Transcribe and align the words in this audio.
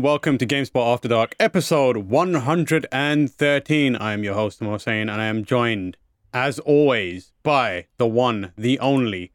Hello 0.00 0.06
and 0.06 0.12
welcome 0.12 0.38
to 0.38 0.46
GameSpot 0.46 0.94
After 0.94 1.08
Dark, 1.08 1.36
episode 1.38 1.98
113. 1.98 3.96
I 3.96 4.12
am 4.14 4.24
your 4.24 4.32
host, 4.32 4.60
Hussain, 4.60 5.10
and 5.10 5.20
I 5.20 5.26
am 5.26 5.44
joined, 5.44 5.98
as 6.32 6.58
always, 6.58 7.34
by 7.42 7.88
the 7.98 8.06
one, 8.06 8.54
the 8.56 8.78
only, 8.78 9.32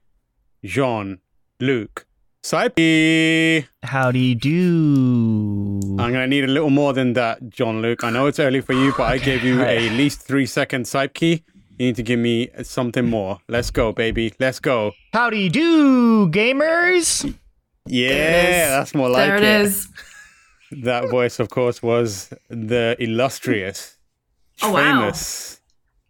Jean 0.63 1.19
Luc 1.59 2.07
Seipke. 2.43 3.67
Howdy 3.83 4.33
do. 4.33 5.81
I'm 5.99 6.11
gonna 6.11 6.25
need 6.25 6.45
a 6.45 6.47
little 6.47 6.71
more 6.71 6.93
than 6.93 7.13
that, 7.13 7.47
John 7.51 7.83
Luke. 7.83 8.03
I 8.03 8.09
know 8.09 8.25
it's 8.25 8.39
early 8.39 8.61
for 8.61 8.73
you, 8.73 8.91
but 8.97 9.03
I 9.03 9.19
gave 9.19 9.43
you 9.43 9.61
a 9.61 9.91
least 9.91 10.21
three 10.21 10.47
second 10.47 10.85
Skype 10.85 11.13
key. 11.13 11.43
You 11.77 11.85
need 11.85 11.95
to 11.97 12.03
give 12.03 12.17
me 12.17 12.49
something 12.63 13.07
more. 13.07 13.37
Let's 13.47 13.69
go, 13.69 13.91
baby. 13.91 14.33
Let's 14.39 14.59
go. 14.59 14.93
Howdy 15.13 15.49
do, 15.49 16.27
gamers. 16.31 17.37
Yeah, 17.85 18.69
that's 18.69 18.95
more 18.95 19.09
like 19.09 19.25
it. 19.25 19.27
there 19.27 19.59
it 19.61 19.65
is. 19.67 19.89
That 20.71 21.09
voice, 21.09 21.39
of 21.39 21.49
course, 21.49 21.81
was 21.83 22.33
the 22.49 22.95
illustrious, 22.99 23.97
Oh, 24.61 24.71
wow. 24.71 24.81
famous 25.11 25.59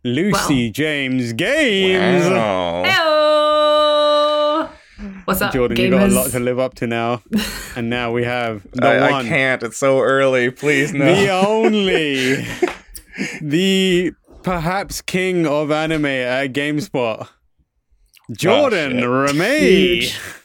Lucy 0.04 0.70
James 0.70 1.34
Games. 1.34 2.26
Wow. 2.26 2.84
Heyo! 2.86 4.70
What's 5.26 5.42
up, 5.42 5.52
Jordan, 5.52 5.76
gamers? 5.78 5.84
you 5.84 5.90
got 5.90 6.10
a 6.10 6.14
lot 6.14 6.30
to 6.32 6.40
live 6.40 6.60
up 6.60 6.76
to 6.76 6.88
now. 6.88 7.22
and 7.76 7.90
now 7.90 8.12
we 8.12 8.24
have 8.24 8.66
the 8.72 8.88
I, 8.88 9.12
one, 9.12 9.26
I 9.26 9.30
can't. 9.30 9.64
It's 9.64 9.78
so 9.78 10.00
early. 10.00 10.52
Please 10.52 10.94
no. 10.94 11.04
the 11.04 11.30
only, 11.32 12.46
the 13.42 14.14
perhaps 14.44 15.02
king 15.02 15.46
of 15.48 15.72
anime 15.72 16.06
at 16.06 16.54
GameSpot, 16.54 17.28
oh, 17.28 17.30
Jordan 18.32 19.00
shit. 19.00 19.04
Ramée. 19.04 20.44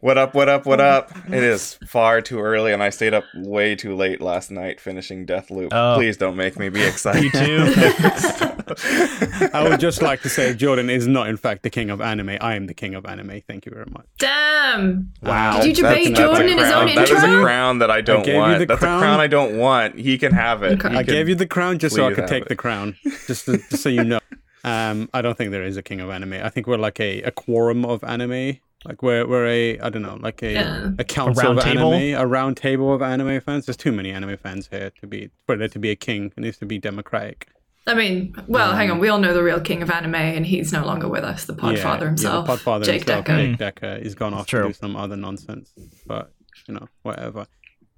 Huge. 0.00 0.06
What 0.08 0.18
up? 0.18 0.34
What 0.34 0.48
up? 0.48 0.66
What 0.66 0.80
up? 0.80 1.10
It 1.28 1.42
is 1.42 1.74
far 1.86 2.20
too 2.22 2.40
early, 2.40 2.72
and 2.72 2.82
I 2.82 2.88
stayed 2.90 3.12
up 3.14 3.24
way 3.34 3.76
too 3.76 3.94
late 3.94 4.20
last 4.20 4.50
night 4.50 4.80
finishing 4.80 5.26
Deathloop. 5.26 5.68
Oh. 5.72 5.94
Please 5.96 6.16
don't 6.16 6.36
make 6.36 6.58
me 6.58 6.68
be 6.70 6.82
excited. 6.86 7.24
You 7.24 7.30
too. 7.30 7.74
I 9.52 9.66
would 9.68 9.80
just 9.80 10.00
like 10.00 10.22
to 10.22 10.28
say 10.28 10.54
Jordan 10.54 10.88
is 10.90 11.06
not, 11.06 11.28
in 11.28 11.36
fact, 11.36 11.62
the 11.62 11.70
king 11.70 11.90
of 11.90 12.00
anime. 12.00 12.38
I 12.40 12.54
am 12.54 12.66
the 12.66 12.74
king 12.74 12.94
of 12.94 13.04
anime. 13.04 13.42
Thank 13.46 13.66
you 13.66 13.72
very 13.72 13.86
much. 13.90 14.06
Damn! 14.18 15.12
Wow. 15.22 15.60
Did 15.60 15.76
you 15.76 15.84
debate 15.84 16.08
that's 16.08 16.20
a 16.20 16.22
Jordan 16.22 16.48
in 16.48 16.58
his 16.58 16.68
crown- 16.68 16.88
own 16.88 16.94
That 16.94 17.10
is 17.10 17.22
a 17.22 17.40
crown 17.42 17.78
that 17.80 17.90
I 17.90 18.00
don't 18.00 18.24
gave 18.24 18.34
you 18.34 18.40
want. 18.40 18.68
That's 18.68 18.80
crown. 18.80 18.98
a 18.98 19.00
crown 19.02 19.20
I 19.20 19.26
don't 19.26 19.58
want. 19.58 19.98
He 19.98 20.16
can 20.18 20.32
have 20.32 20.62
it. 20.62 20.82
Okay. 20.84 20.96
I 20.96 21.02
gave 21.02 21.28
you 21.28 21.34
the 21.34 21.46
crown 21.46 21.78
just 21.78 21.94
so 21.96 22.06
I 22.06 22.14
could 22.14 22.26
take 22.26 22.44
it. 22.44 22.48
the 22.48 22.56
crown, 22.56 22.96
just, 23.26 23.44
to, 23.46 23.58
just 23.58 23.82
so 23.82 23.88
you 23.88 24.04
know. 24.04 24.20
Um, 24.64 25.08
I 25.12 25.22
don't 25.22 25.36
think 25.36 25.50
there 25.52 25.64
is 25.64 25.76
a 25.76 25.82
king 25.82 26.00
of 26.00 26.10
anime. 26.10 26.34
I 26.34 26.48
think 26.48 26.66
we're 26.66 26.76
like 26.76 27.00
a, 27.00 27.22
a 27.22 27.30
quorum 27.30 27.84
of 27.84 28.04
anime. 28.04 28.58
Like 28.84 29.02
we're 29.02 29.26
we're 29.26 29.46
a 29.46 29.78
I 29.80 29.90
don't 29.90 30.02
know 30.02 30.16
like 30.20 30.42
a 30.42 30.52
Yeah. 30.52 30.90
a 30.98 31.04
council 31.04 31.44
round 31.44 31.58
of 31.58 31.64
table? 31.64 31.92
anime, 31.92 32.18
a 32.20 32.26
round 32.26 32.56
table 32.56 32.94
of 32.94 33.02
anime 33.02 33.40
fans. 33.40 33.66
There's 33.66 33.76
too 33.76 33.92
many 33.92 34.10
anime 34.10 34.36
fans 34.38 34.68
here 34.70 34.90
to 35.00 35.06
be 35.06 35.30
for 35.46 35.56
there 35.56 35.68
to 35.68 35.78
be 35.78 35.90
a 35.90 35.96
king. 35.96 36.32
It 36.36 36.40
needs 36.40 36.56
to 36.58 36.66
be 36.66 36.78
democratic. 36.78 37.48
I 37.86 37.94
mean, 37.94 38.34
well, 38.46 38.74
hang 38.74 38.88
on. 38.90 38.96
Um, 38.96 39.00
we 39.00 39.08
all 39.08 39.18
know 39.18 39.34
the 39.34 39.42
real 39.42 39.60
king 39.60 39.82
of 39.82 39.90
anime, 39.90 40.14
and 40.14 40.46
he's 40.46 40.72
no 40.72 40.84
longer 40.84 41.08
with 41.08 41.24
us. 41.24 41.46
The 41.46 41.54
Podfather 41.54 42.06
himself, 42.06 42.46
yeah, 42.46 42.54
the 42.54 42.60
Podfather 42.62 42.84
Jake 42.84 43.00
himself, 43.00 43.24
Dekker. 43.24 43.56
Jake 43.58 43.58
Dekker, 43.58 44.00
is 44.02 44.14
gone 44.14 44.34
off 44.34 44.46
True. 44.46 44.62
to 44.62 44.68
do 44.68 44.74
some 44.74 44.96
other 44.96 45.16
nonsense. 45.16 45.72
But 46.06 46.32
you 46.68 46.74
know, 46.74 46.88
whatever. 47.02 47.46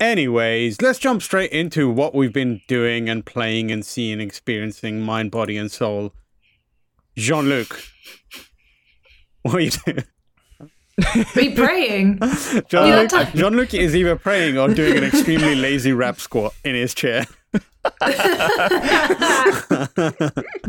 Anyways, 0.01 0.81
let's 0.81 0.99
jump 0.99 1.21
straight 1.23 1.51
into 1.53 1.91
what 1.91 2.15
we've 2.15 2.33
been 2.33 2.61
doing 2.69 3.09
and 3.09 3.25
playing 3.27 3.71
and 3.71 3.85
seeing, 3.85 4.21
experiencing, 4.21 5.01
mind, 5.01 5.31
body, 5.31 5.57
and 5.57 5.71
soul. 5.71 6.13
Jean 7.17 7.49
Luc, 7.49 7.83
what 9.43 9.55
are 9.57 9.61
you 9.61 9.71
doing? 9.71 10.05
Are 11.37 11.41
you 11.41 11.55
praying? 11.55 12.19
John, 12.69 12.87
Yeah, 12.89 13.01
Luc, 13.01 13.11
that 13.11 13.33
Jean 13.35 13.57
Luc 13.57 13.73
is 13.75 13.97
either 13.97 14.17
praying 14.17 14.59
or 14.59 14.69
doing 14.73 14.99
an 14.99 15.05
extremely 15.05 15.55
lazy 15.55 15.93
rap 15.93 16.21
squat 16.21 16.55
in 16.65 16.75
his 16.75 16.93
chair. 16.95 17.25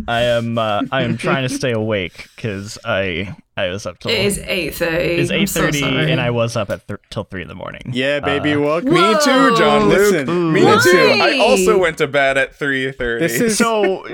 I 0.08 0.22
am. 0.24 0.58
Uh, 0.58 0.82
I 0.92 1.04
am 1.04 1.18
trying 1.18 1.48
to 1.48 1.54
stay 1.54 1.72
awake 1.72 2.28
because 2.36 2.78
I 2.84 3.36
I 3.56 3.68
was 3.70 3.86
up 3.86 4.00
till 4.00 4.12
it 4.12 4.20
is 4.20 4.40
eight 4.40 4.76
thirty. 4.76 5.16
it's 5.16 5.32
eight 5.32 5.50
thirty, 5.50 5.80
so 5.80 5.88
and 5.88 6.20
I 6.20 6.32
was 6.32 6.56
up 6.56 6.70
at 6.70 6.88
th- 6.88 7.00
till 7.10 7.24
three 7.24 7.42
in 7.42 7.48
the 7.48 7.56
morning. 7.56 7.84
Yeah, 7.94 8.20
baby, 8.20 8.54
Uh, 8.54 8.60
walk 8.60 8.84
Me 8.84 8.92
me. 8.92 9.14
too, 9.24 9.56
John 9.58 9.90
Luke. 9.90 9.98
Listen, 10.00 10.54
Me 10.54 10.64
Why? 10.64 10.80
too. 10.84 11.20
I 11.22 11.38
also 11.40 11.78
went 11.78 11.98
to 12.00 12.08
bed 12.08 12.38
at 12.38 12.56
three 12.56 12.92
thirty. 12.92 13.26
This 13.28 13.40
is 13.40 13.58
So 13.58 14.06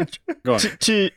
go 0.44 0.54
on. 0.56 0.60
to, 0.60 0.78
to 0.78 1.10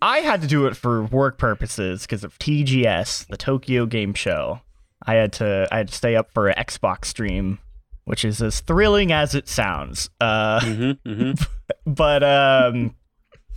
I 0.00 0.18
had 0.20 0.40
to 0.42 0.46
do 0.46 0.66
it 0.66 0.76
for 0.76 1.02
work 1.04 1.38
purposes 1.38 2.02
because 2.02 2.24
of 2.24 2.38
TGS, 2.38 3.26
the 3.28 3.36
Tokyo 3.36 3.86
Game 3.86 4.14
Show. 4.14 4.60
I 5.04 5.14
had 5.14 5.32
to 5.34 5.68
I 5.70 5.78
had 5.78 5.88
to 5.88 5.94
stay 5.94 6.16
up 6.16 6.30
for 6.32 6.48
an 6.48 6.54
Xbox 6.64 7.06
stream, 7.06 7.58
which 8.04 8.24
is 8.24 8.40
as 8.40 8.60
thrilling 8.60 9.12
as 9.12 9.34
it 9.34 9.48
sounds. 9.48 10.08
Uh, 10.20 10.60
Mm-hmm, 10.60 11.08
mm-hmm. 11.10 11.44
but 11.92 12.22
um, 12.22 12.94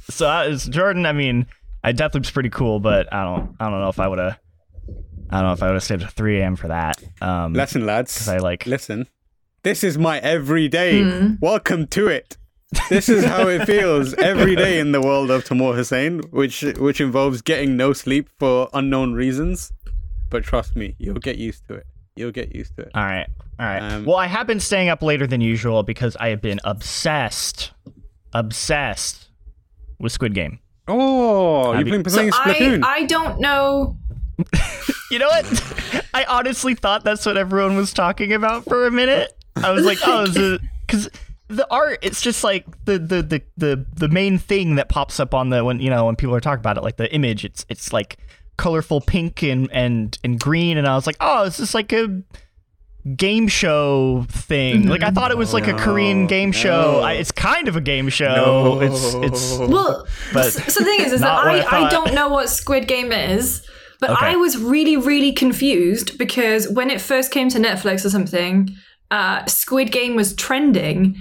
so 0.10 0.28
I 0.28 0.48
was 0.48 0.66
Jordan. 0.66 1.06
I 1.06 1.14
mean, 1.14 1.46
I 1.84 1.94
Deathloop's 1.94 2.32
pretty 2.32 2.50
cool, 2.50 2.80
but 2.80 3.12
I 3.14 3.24
don't 3.24 3.56
I 3.60 3.70
don't 3.70 3.80
know 3.80 3.90
if 3.90 4.00
I 4.00 4.08
would 4.08 4.20
have 4.20 4.40
I 5.30 5.38
don't 5.40 5.48
know 5.48 5.54
if 5.54 5.64
I 5.64 5.68
would 5.68 5.74
have 5.76 5.84
stayed 5.84 6.02
at 6.04 6.12
3 6.12 6.40
a.m. 6.42 6.56
for 6.56 6.68
that. 6.68 7.02
Um, 7.22 7.54
Listen, 7.54 7.86
lads. 7.86 8.18
'cause 8.18 8.28
I 8.30 8.38
like 8.38 8.66
Listen, 8.66 9.08
this 9.64 9.84
is 9.84 9.98
my 9.98 10.20
everyday. 10.20 11.04
Hmm. 11.04 11.34
Welcome 11.42 11.88
to 11.88 12.08
it. 12.08 12.38
This 12.90 13.10
is 13.10 13.24
how 13.24 13.48
it 13.48 13.66
feels 13.66 14.14
every 14.16 14.56
day 14.56 14.80
in 14.80 14.92
the 14.92 15.02
world 15.02 15.32
of 15.32 15.44
Tamoor 15.46 15.76
Hussain, 15.76 16.20
which 16.32 16.62
which 16.78 17.00
involves 17.00 17.42
getting 17.42 17.78
no 17.78 17.94
sleep 17.94 18.30
for 18.40 18.70
unknown 18.74 19.14
reasons. 19.14 19.72
But 20.30 20.44
trust 20.44 20.76
me, 20.76 20.96
you'll 20.98 21.16
get 21.20 21.38
used 21.38 21.68
to 21.68 21.76
it. 21.76 21.86
You'll 22.16 22.32
get 22.32 22.56
used 22.56 22.76
to 22.78 22.84
it. 22.84 22.92
All 22.96 23.04
right. 23.06 23.28
All 23.60 23.66
right. 23.66 23.82
Um, 23.82 24.06
well, 24.06 24.16
I 24.18 24.28
have 24.28 24.48
been 24.48 24.60
staying 24.60 24.90
up 24.90 25.02
later 25.04 25.28
than 25.28 25.42
usual 25.42 25.84
because 25.84 26.16
I 26.20 26.30
have 26.30 26.42
been 26.42 26.60
obsessed, 26.64 27.72
obsessed 28.34 29.28
with 30.00 30.12
Squid 30.12 30.34
Game. 30.34 30.60
Oh, 30.88 31.72
Have 31.72 31.80
you've 31.80 31.88
you- 31.88 31.94
been 31.94 32.04
playing 32.12 32.32
I, 32.34 32.54
Splatoon. 32.54 32.84
I 32.84 33.06
don't 33.06 33.40
know. 33.40 33.98
You 35.12 35.20
know 35.20 35.28
what? 35.28 36.04
I 36.16 36.24
honestly 36.26 36.74
thought 36.74 37.04
that's 37.04 37.28
what 37.28 37.38
everyone 37.38 37.76
was 37.78 37.94
talking 37.94 38.34
about 38.34 38.66
for 38.66 38.88
a 38.88 38.92
minute. 38.92 39.32
I 39.56 39.70
was 39.70 39.86
like, 39.86 40.00
oh, 40.04 40.58
because 40.88 41.10
the 41.48 41.68
art, 41.72 42.00
it's 42.02 42.22
just 42.22 42.44
like 42.44 42.66
the, 42.86 42.98
the 42.98 43.22
the 43.22 43.42
the 43.58 43.86
the 43.94 44.08
main 44.08 44.38
thing 44.38 44.76
that 44.76 44.90
pops 44.90 45.20
up 45.20 45.34
on 45.34 45.50
the 45.50 45.64
when 45.64 45.80
you 45.80 45.90
know 45.90 46.06
when 46.06 46.16
people 46.16 46.36
are 46.36 46.40
talking 46.42 46.60
about 46.60 46.78
it, 46.78 46.84
like 46.84 46.98
the 46.98 47.14
image. 47.14 47.46
It's 47.46 47.66
it's 47.70 47.94
like 47.94 48.18
colorful 48.58 49.02
pink 49.02 49.44
and 49.44 49.70
and 49.72 50.18
and 50.24 50.40
green, 50.40 50.78
and 50.78 50.88
I 50.88 50.96
was 50.96 51.06
like, 51.06 51.18
oh, 51.20 51.44
is 51.44 51.58
this 51.58 51.74
like 51.74 51.94
a 51.94 52.22
game 53.16 53.48
show 53.48 54.26
thing? 54.30 54.88
Like 54.88 55.04
I 55.04 55.12
thought 55.12 55.30
it 55.30 55.38
was 55.38 55.54
like 55.54 55.68
a 55.68 55.74
Korean 55.74 56.24
No, 56.24 56.28
game 56.28 56.52
show. 56.52 56.94
no. 56.94 57.00
I, 57.02 57.14
it's 57.14 57.32
kind 57.32 57.68
of 57.68 57.76
a 57.76 57.82
game 57.82 58.10
show. 58.10 58.34
No. 58.34 58.82
It's 58.82 59.14
it's 59.14 59.58
Well, 59.60 60.08
But 60.34 60.52
so 60.52 60.80
the 60.80 60.86
thing 60.86 61.02
is, 61.02 61.14
is 61.14 61.22
that 61.22 61.32
I, 61.32 61.60
I 61.60 61.86
I, 61.86 61.90
don't 61.90 62.16
know 62.16 62.30
what 62.30 62.50
Squid 62.50 62.88
Game 62.88 63.12
is, 63.12 63.62
but 64.00 64.10
Okay. 64.10 64.26
I 64.26 64.36
was 64.36 64.58
really, 64.58 64.98
really 64.98 65.32
confused 65.34 66.18
because 66.18 66.68
when 66.70 66.90
it 66.90 67.00
first 67.00 67.30
came 67.32 67.50
to 67.50 67.60
Netflix 67.60 68.04
or 68.04 68.10
something, 68.10 68.70
uh, 69.12 69.46
Squid 69.46 69.92
Game 69.92 70.16
was 70.16 70.34
trending, 70.34 71.16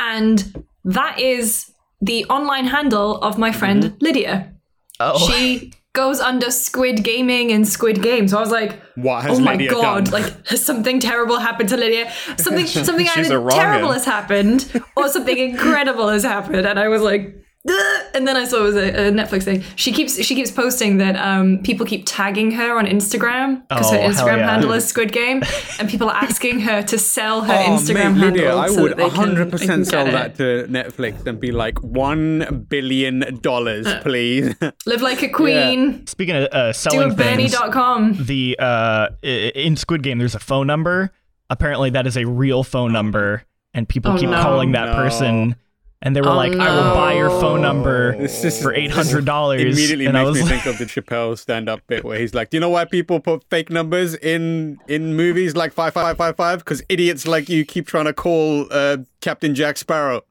and 0.00 0.64
that 0.84 1.20
is 1.20 1.70
the 2.00 2.24
online 2.26 2.66
handle 2.66 3.18
of 3.18 3.38
my 3.38 3.52
friend 3.52 3.84
mm-hmm. 3.84 3.96
Lydia. 4.00 4.52
oh. 4.98 5.28
She 5.28 5.72
goes 5.92 6.20
under 6.20 6.50
Squid 6.50 7.04
Gaming 7.04 7.50
and 7.52 7.66
Squid 7.66 8.00
Game. 8.02 8.28
So 8.28 8.38
I 8.38 8.40
was 8.40 8.50
like, 8.50 8.80
what 8.94 9.24
has 9.24 9.38
oh 9.38 9.42
my 9.42 9.52
Lydia 9.52 9.70
god! 9.70 10.04
done? 10.06 10.22
Like, 10.22 10.46
has 10.48 10.64
something 10.64 11.00
terrible 11.00 11.38
happened 11.38 11.68
to 11.70 11.76
Lydia? 11.76 12.12
Something, 12.38 12.66
something 12.88 13.06
either 13.16 13.48
terrible 13.50 13.92
has 13.92 14.04
happened, 14.04 14.70
or 14.96 15.08
something 15.08 15.36
incredible 15.50 16.08
has 16.08 16.22
happened. 16.22 16.66
And 16.66 16.78
I 16.78 16.88
was 16.88 17.02
like. 17.02 17.36
And 17.66 18.26
then 18.26 18.36
I 18.36 18.44
saw 18.44 18.60
it 18.60 18.62
was 18.62 18.76
a, 18.76 19.08
a 19.08 19.10
Netflix 19.12 19.42
thing. 19.42 19.62
She 19.76 19.92
keeps 19.92 20.22
she 20.24 20.34
keeps 20.34 20.50
posting 20.50 20.96
that 20.98 21.16
um, 21.16 21.58
people 21.62 21.84
keep 21.84 22.04
tagging 22.06 22.52
her 22.52 22.78
on 22.78 22.86
Instagram 22.86 23.62
because 23.68 23.90
her 23.90 23.98
Oh, 23.98 24.00
hell 24.00 24.10
Instagram 24.10 24.38
yeah. 24.38 24.50
handle 24.52 24.72
is 24.72 24.86
Squid 24.92 25.12
Game, 25.12 25.42
and 25.78 25.88
people 25.88 26.08
are 26.08 26.16
asking 26.16 26.60
her 26.60 26.82
to 26.84 26.96
sell 26.98 27.42
her 27.42 27.52
Oh, 27.52 27.76
Instagram 27.76 28.14
mate, 28.14 28.20
handle. 28.22 28.30
Lydia, 28.30 28.56
I 28.56 28.68
so 28.68 28.82
would 28.82 28.90
that 28.92 28.96
they 28.96 29.10
can- 29.10 29.34
they 29.34 29.44
100% 29.44 29.86
sell 29.86 30.04
get 30.06 30.12
that 30.12 30.34
to 30.36 30.66
Netflix 30.72 31.26
and 31.26 31.38
be 31.38 31.52
like, 31.52 31.82
one 31.82 32.66
billion 32.68 33.38
dollars, 33.42 33.86
Uh, 33.86 34.00
please. 34.02 34.54
Live 34.86 35.02
like 35.02 35.22
a 35.22 35.28
queen. 35.40 36.06
Speaking 36.06 36.36
of 36.36 36.44
uh, 36.52 36.62
Do 36.64 36.68
a 36.70 36.74
selling 36.74 37.14
things, 37.16 37.52
Bernie.com. 37.54 38.24
the 38.24 38.56
uh 38.58 39.08
i- 39.22 39.26
in 39.54 39.76
Squid 39.76 40.02
Game 40.02 40.18
there's 40.18 40.34
a 40.34 40.38
phone 40.40 40.66
number. 40.66 41.12
Apparently 41.50 41.90
that 41.90 42.06
is 42.06 42.16
a 42.16 42.24
real 42.26 42.62
phone 42.62 42.92
number 42.92 43.42
and 43.74 43.88
people 43.88 44.12
Oh, 44.12 44.18
keep 44.18 44.30
no. 44.30 44.40
calling 44.40 44.72
that 44.72 44.86
No. 44.86 44.94
person 44.94 45.56
and 46.02 46.16
they 46.16 46.20
were 46.22 46.28
Oh, 46.28 46.36
like 46.36 46.52
I 46.54 46.74
will 46.74 46.94
buy 46.94 47.12
your 47.14 47.28
phone 47.30 47.60
number 47.60 48.16
This 48.16 48.42
is- 48.44 48.60
for 48.62 48.72
$800 48.74 49.60
immediately 49.60 50.06
and 50.06 50.16
I 50.16 50.24
makes 50.24 50.38
was 50.38 50.44
me 50.46 50.50
like, 50.50 50.62
think 50.62 50.74
of 50.74 50.78
the 50.78 50.86
Chappelle 50.86 51.36
stand-up 51.38 51.80
bit 51.86 52.04
where 52.04 52.18
he's 52.18 52.32
like, 52.34 52.50
"Do 52.50 52.56
you 52.56 52.60
know 52.60 52.70
why 52.70 52.84
people 52.86 53.20
put 53.20 53.44
fake 53.50 53.70
numbers 53.70 54.14
in 54.14 54.78
in 54.88 55.14
movies 55.14 55.54
like 55.56 55.72
five 55.72 55.92
five 55.94 56.16
five 56.16 56.36
five? 56.36 56.58
Because 56.60 56.82
idiots 56.88 57.26
like 57.26 57.48
you 57.48 57.64
keep 57.64 57.86
trying 57.86 58.06
to 58.06 58.12
call 58.12 58.66
uh, 58.70 58.98
Captain 59.20 59.54
Jack 59.54 59.76
Sparrow." 59.78 60.22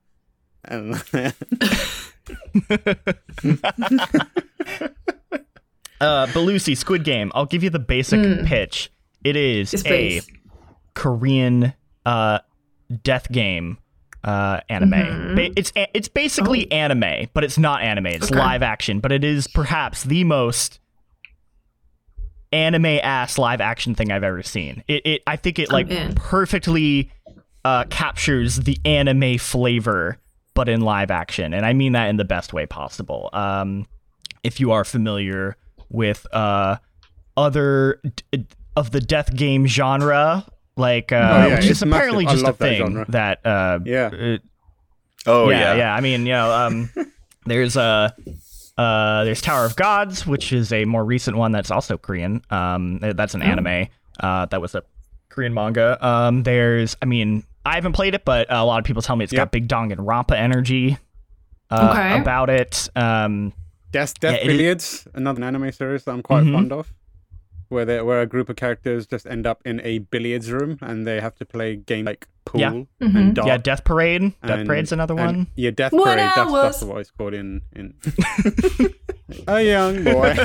And 0.66 0.95
uh 6.01 6.27
but 6.33 6.36
Lucy 6.42 6.75
Squid 6.75 7.04
Game 7.04 7.31
I'll 7.36 7.45
give 7.45 7.63
you 7.63 7.69
the 7.69 7.80
basic 7.80 8.45
pitch. 8.45 8.92
It 9.24 9.36
is 9.36 9.74
Yes, 9.74 9.81
a 9.81 9.86
please. 9.86 10.27
Korean 10.94 11.74
uh 12.06 12.39
death 13.04 13.31
game 13.31 13.77
uh, 14.24 14.60
anime. 14.69 15.36
Ba- 15.36 15.51
it's 15.57 15.71
it's 15.75 16.07
basically 16.07 16.71
anime, 16.71 17.27
but 17.33 17.44
it's 17.44 17.57
not 17.57 17.81
anime. 17.81 18.07
It's 18.07 18.31
Okay. 18.31 18.39
live 18.39 18.62
action, 18.63 19.00
but 19.00 19.12
it 19.12 19.24
is 19.24 19.48
perhaps 19.48 20.04
the 20.04 20.24
most 20.24 20.80
anime 22.51 22.86
ass 23.04 23.38
live 23.38 23.62
action 23.62 23.95
thing 23.95 24.12
I've 24.12 24.24
ever 24.24 24.42
seen. 24.44 24.83
It, 24.88 25.06
it 25.06 25.21
I 25.27 25.36
think 25.36 25.60
it 25.60 25.71
like 25.71 25.89
in. 25.89 26.16
perfectly 26.16 27.12
uh, 27.63 27.86
captures 27.89 28.57
the 28.57 28.77
anime 28.86 29.38
flavor, 29.38 30.18
but 30.54 30.68
in 30.69 30.81
live 30.81 31.12
action, 31.12 31.54
and 31.54 31.66
I 31.66 31.74
mean 31.74 31.92
that 31.94 32.10
in 32.10 32.18
the 32.18 32.25
best 32.25 32.54
way 32.54 32.66
possible. 32.66 33.30
Um, 33.33 33.86
if 34.44 34.60
you 34.60 34.71
are 34.71 34.83
familiar 34.83 35.57
with 35.89 36.25
uh, 36.33 36.77
other 37.38 38.01
d- 38.31 38.45
of 38.75 38.92
the 38.92 39.01
death 39.01 39.36
game 39.36 39.68
genre, 39.68 40.45
like 40.79 41.11
uh, 41.11 41.15
Oh, 41.15 41.47
yeah, 41.47 41.55
which 41.55 41.65
it's 41.65 41.69
is 41.71 41.81
apparently 41.83 42.25
massive. 42.25 42.39
Just 42.39 42.43
a 42.43 42.47
love 42.47 42.57
that 42.57 42.69
thing 42.69 43.05
that 43.09 43.45
uh, 43.45 43.79
Yeah. 43.85 44.07
uh, 44.07 44.37
Oh 45.27 45.49
yeah, 45.49 45.59
yeah. 45.59 45.75
yeah. 45.75 45.95
I 45.95 46.01
mean, 46.01 46.21
you 46.25 46.31
know, 46.33 46.51
um, 46.51 46.89
there's 47.45 47.75
a. 47.75 48.15
uh, 48.77 49.23
there's 49.25 49.41
Tower 49.41 49.65
of 49.65 49.75
Gods, 49.75 50.25
which 50.25 50.53
is 50.53 50.71
a 50.71 50.85
more 50.85 51.03
recent 51.03 51.35
one 51.37 51.51
that's 51.51 51.69
also 51.71 51.97
Korean. 51.97 52.41
Um, 52.49 52.99
that's 52.99 53.33
an 53.35 53.41
anime. 53.41 53.87
Uh, 54.19 54.45
that 54.47 54.61
was 54.61 54.75
a 54.75 54.83
Korean 55.29 55.53
manga. 55.53 55.97
Um, 56.05 56.43
there's, 56.43 56.95
I 57.01 57.05
mean, 57.05 57.43
I 57.65 57.75
haven't 57.75 57.91
played 57.93 58.15
it, 58.15 58.23
but 58.25 58.47
a 58.49 58.63
lot 58.65 58.79
of 58.79 58.85
people 58.85 59.01
tell 59.01 59.15
me 59.17 59.23
it's 59.25 59.33
Yep. 59.33 59.39
got 59.39 59.51
Big 59.51 59.67
Danganronpa 59.67 60.31
energy. 60.35 60.97
Uh, 61.69 61.89
Okay. 61.91 62.19
About 62.21 62.49
it. 62.49 62.89
Um, 62.95 63.53
Death, 63.91 64.19
Death 64.19 64.33
Yeah, 64.33 64.39
it 64.39 64.47
is- 64.47 64.47
Billiards, 64.57 65.07
another 65.13 65.43
anime 65.43 65.71
series 65.71 66.03
that 66.05 66.11
I'm 66.11 66.21
quite 66.23 66.43
Mhm. 66.43 66.53
fond 66.53 66.71
of, 66.73 66.93
where 67.69 67.86
they 67.86 68.01
where 68.01 68.21
a 68.21 68.25
group 68.25 68.50
of 68.50 68.56
characters 68.56 69.07
just 69.07 69.25
end 69.25 69.45
up 69.48 69.62
in 69.66 69.80
a 69.83 70.00
billiards 70.00 70.51
room 70.51 70.77
and 70.81 71.07
they 71.07 71.19
have 71.21 71.36
to 71.36 71.45
play 71.45 71.75
game 71.75 72.06
like 72.06 72.27
pool 72.45 72.62
Yeah. 72.62 72.71
Mhm. 72.71 73.16
and 73.16 73.36
dart. 73.36 73.48
yeah, 73.48 73.57
Death 73.57 73.83
Parade. 73.83 74.21
Death 74.45 74.60
and- 74.60 74.68
Parade's 74.68 74.92
another 74.92 75.13
and- 75.18 75.25
one. 75.25 75.48
Yeah, 75.56 75.71
Death 75.71 75.92
What 75.94 76.04
Parade. 76.06 76.19
That's, 76.19 76.38
hours? 76.38 76.63
that's 76.63 76.83
what 76.83 76.98
it's 77.00 77.12
called 77.12 77.33
in 77.33 77.62
in 77.75 77.94
a 79.48 79.62
young 79.62 80.04
boy. 80.04 80.36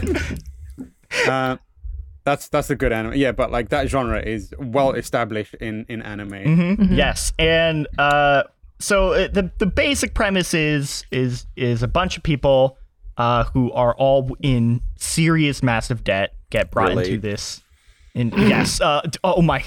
uh, 1.29 1.57
that's 2.25 2.49
that's 2.49 2.71
a 2.71 2.77
good 2.77 2.93
anime. 2.93 3.15
Yeah, 3.15 3.33
but 3.33 3.51
like 3.51 3.69
that 3.71 3.89
genre 3.89 4.21
is 4.21 4.53
well 4.59 4.93
established 4.93 5.55
in 5.55 5.85
in 5.89 6.03
anime. 6.03 6.31
Mhm. 6.31 6.97
Yes, 6.97 7.33
and 7.39 7.87
uh, 7.99 8.45
so 8.79 9.13
uh, 9.13 9.29
the 9.29 9.51
the 9.59 9.67
basic 9.67 10.15
premise 10.15 10.55
is 10.55 11.05
is 11.11 11.47
is 11.57 11.83
a 11.83 11.89
bunch 11.89 12.17
of 12.17 12.23
people 12.23 12.79
uh, 13.17 13.45
who 13.45 13.71
are 13.73 13.95
all 13.97 14.35
in 14.41 14.81
serious 14.97 15.63
massive 15.63 16.03
debt 16.03 16.34
get 16.55 16.71
brought 16.71 16.93
into 16.93 17.19
this. 17.19 17.63
And 18.15 18.33
yes, 18.37 18.81
uh, 18.81 19.03
oh 19.25 19.43
my, 19.43 19.65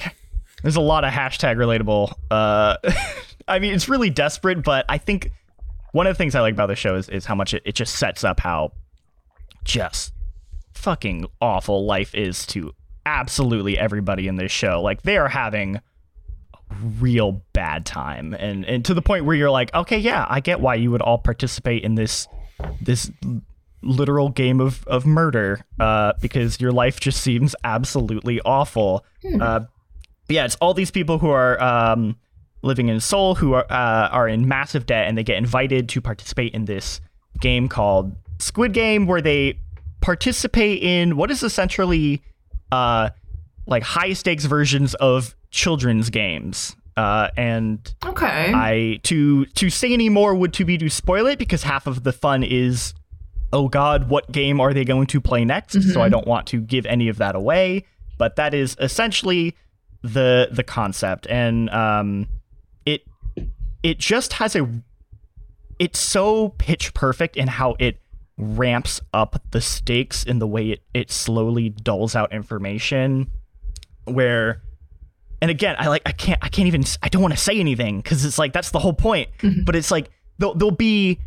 there's 0.63 0.77
a 0.77 0.81
lot 0.81 1.03
of 1.03 1.11
hashtag 1.11 1.57
relatable. 1.57 2.13
Uh, 2.31 2.77
I 3.47 3.59
mean, 3.59 3.73
it's 3.73 3.89
really 3.89 4.09
desperate, 4.09 4.63
but 4.63 4.85
I 4.87 4.97
think 4.97 5.31
one 5.91 6.07
of 6.07 6.13
the 6.15 6.17
things 6.17 6.33
I 6.33 6.41
like 6.41 6.53
about 6.53 6.67
the 6.67 6.75
show 6.75 6.95
is 6.95 7.09
is 7.09 7.25
how 7.25 7.35
much 7.35 7.53
it, 7.53 7.63
it 7.65 7.75
just 7.75 7.95
sets 7.95 8.23
up 8.23 8.39
how 8.39 8.71
just 9.63 10.13
fucking 10.73 11.25
awful 11.41 11.85
life 11.85 12.15
is 12.15 12.45
to 12.47 12.73
absolutely 13.05 13.77
everybody 13.77 14.27
in 14.27 14.37
this 14.37 14.51
show. 14.51 14.81
Like 14.81 15.01
they 15.01 15.17
are 15.17 15.27
having 15.27 15.77
a 15.77 15.81
real 16.99 17.41
bad 17.53 17.85
time 17.85 18.33
and 18.33 18.65
and 18.65 18.83
to 18.85 18.93
the 18.93 19.01
point 19.01 19.25
where 19.25 19.35
you're 19.35 19.51
like, 19.51 19.73
"Okay, 19.73 19.97
yeah, 19.97 20.25
I 20.29 20.39
get 20.39 20.61
why 20.61 20.75
you 20.75 20.91
would 20.91 21.01
all 21.01 21.17
participate 21.17 21.83
in 21.83 21.95
this 21.95 22.27
this 22.81 23.11
literal 23.83 24.29
game 24.29 24.59
of 24.59 24.85
of 24.87 25.05
murder 25.05 25.59
uh 25.79 26.13
because 26.21 26.59
your 26.59 26.71
life 26.71 26.99
just 26.99 27.21
seems 27.21 27.55
absolutely 27.63 28.41
awful." 28.41 29.05
Uh 29.39 29.61
yeah, 30.29 30.43
it's 30.45 30.55
all 30.57 30.73
these 30.73 30.91
people 30.91 31.19
who 31.19 31.29
are 31.29 31.61
um 31.61 32.17
living 32.63 32.89
in 32.89 32.99
Seoul 32.99 33.35
who 33.35 33.53
are 33.53 33.65
uh, 33.69 34.09
are 34.09 34.27
in 34.27 34.47
massive 34.47 34.85
debt 34.85 35.07
and 35.07 35.17
they 35.17 35.23
get 35.23 35.37
invited 35.37 35.87
to 35.89 36.01
participate 36.01 36.53
in 36.53 36.65
this 36.65 36.99
game 37.39 37.69
called 37.69 38.15
Squid 38.39 38.73
Game 38.73 39.05
where 39.05 39.21
they 39.21 39.59
participate 40.01 40.81
in 40.81 41.15
what 41.17 41.29
is 41.31 41.43
essentially 41.43 42.21
uh 42.71 43.09
like 43.67 43.83
high 43.83 44.13
stakes 44.13 44.45
versions 44.45 44.93
of 44.95 45.35
children's 45.51 46.09
games. 46.09 46.75
Uh 46.95 47.29
and 47.37 47.93
Okay. 48.05 48.51
I 48.53 48.99
to 49.03 49.45
to 49.45 49.69
say 49.69 49.93
any 49.93 50.09
more 50.09 50.33
would 50.35 50.53
to 50.53 50.65
be 50.65 50.77
to 50.79 50.89
spoil 50.89 51.27
it 51.27 51.37
because 51.39 51.63
half 51.63 51.85
of 51.87 52.03
the 52.03 52.11
fun 52.11 52.43
is 52.43 52.93
oh 53.53 53.67
god, 53.69 54.09
what 54.09 54.31
game 54.31 54.59
are 54.59 54.73
they 54.73 54.83
going 54.85 55.07
to 55.07 55.21
play 55.21 55.45
next? 55.45 55.81
So 55.93 56.01
I 56.01 56.09
don't 56.09 56.27
want 56.27 56.47
to 56.47 56.61
give 56.61 56.85
any 56.85 57.07
of 57.07 57.17
that 57.17 57.35
away, 57.35 57.85
but 58.17 58.35
that 58.35 58.53
is 58.53 58.75
essentially 58.79 59.55
the 60.01 60.49
the 60.51 60.63
concept. 60.63 61.27
And 61.27 61.69
um 61.69 62.27
it 62.85 63.03
it 63.83 63.97
just 63.99 64.33
has 64.33 64.55
a 64.55 64.67
it's 65.79 65.99
so 65.99 66.49
pitch 66.57 66.93
perfect 66.93 67.37
in 67.37 67.47
how 67.47 67.75
it 67.79 67.99
ramps 68.37 69.01
up 69.13 69.41
the 69.51 69.61
stakes 69.61 70.23
in 70.23 70.39
the 70.39 70.47
way 70.47 70.69
it, 70.71 70.81
it 70.93 71.11
slowly 71.11 71.69
dulls 71.69 72.15
out 72.15 72.31
information 72.31 73.31
where 74.05 74.61
and 75.41 75.49
again 75.49 75.75
i 75.79 75.87
like 75.87 76.03
i 76.05 76.11
can't 76.11 76.39
i 76.43 76.47
can't 76.49 76.67
even 76.67 76.83
i 77.01 77.09
don't 77.09 77.21
want 77.21 77.33
to 77.33 77.39
say 77.39 77.59
anything 77.59 77.97
because 77.99 78.23
it's 78.25 78.37
like 78.37 78.53
that's 78.53 78.69
the 78.71 78.79
whole 78.79 78.93
point. 78.93 79.29
But 79.65 79.75
it's 79.75 79.89
like 79.91 80.09
there'll, 80.37 80.53
there'll 80.55 80.71
be 80.71 81.19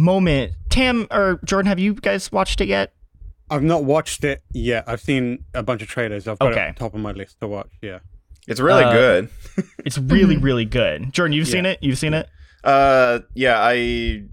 moment 0.00 0.52
tam 0.70 1.06
or 1.10 1.38
jordan 1.44 1.66
have 1.68 1.78
you 1.78 1.94
guys 1.94 2.30
watched 2.32 2.60
it 2.60 2.68
yet 2.68 2.92
I've 3.52 3.64
not 3.64 3.82
watched 3.82 4.22
it 4.22 4.44
yet. 4.52 4.84
I've 4.86 5.00
seen 5.00 5.44
a 5.54 5.62
bunch 5.64 5.82
of 5.82 5.88
trailers. 5.88 6.28
I've 6.28 6.38
got 6.38 6.52
it 6.52 6.54
Okay. 6.56 6.68
on 6.68 6.74
top 6.76 6.94
of 6.94 7.00
my 7.00 7.10
list 7.10 7.40
to 7.40 7.48
watch. 7.48 7.66
Yeah. 7.82 7.98
It's 8.46 8.60
really 8.60 8.84
Uh, 8.84 8.92
good. 8.92 9.28
it's 9.84 9.98
really 9.98 10.36
really 10.48 10.64
good 10.64 11.12
jordan 11.12 11.32
you've 11.32 11.48
seen 11.48 11.66
it 11.66 11.78
you've 11.82 11.98
seen 11.98 12.14
it 12.14 12.28
Uh, 12.62 13.18
yeah, 13.34 13.56
I 13.60 14.26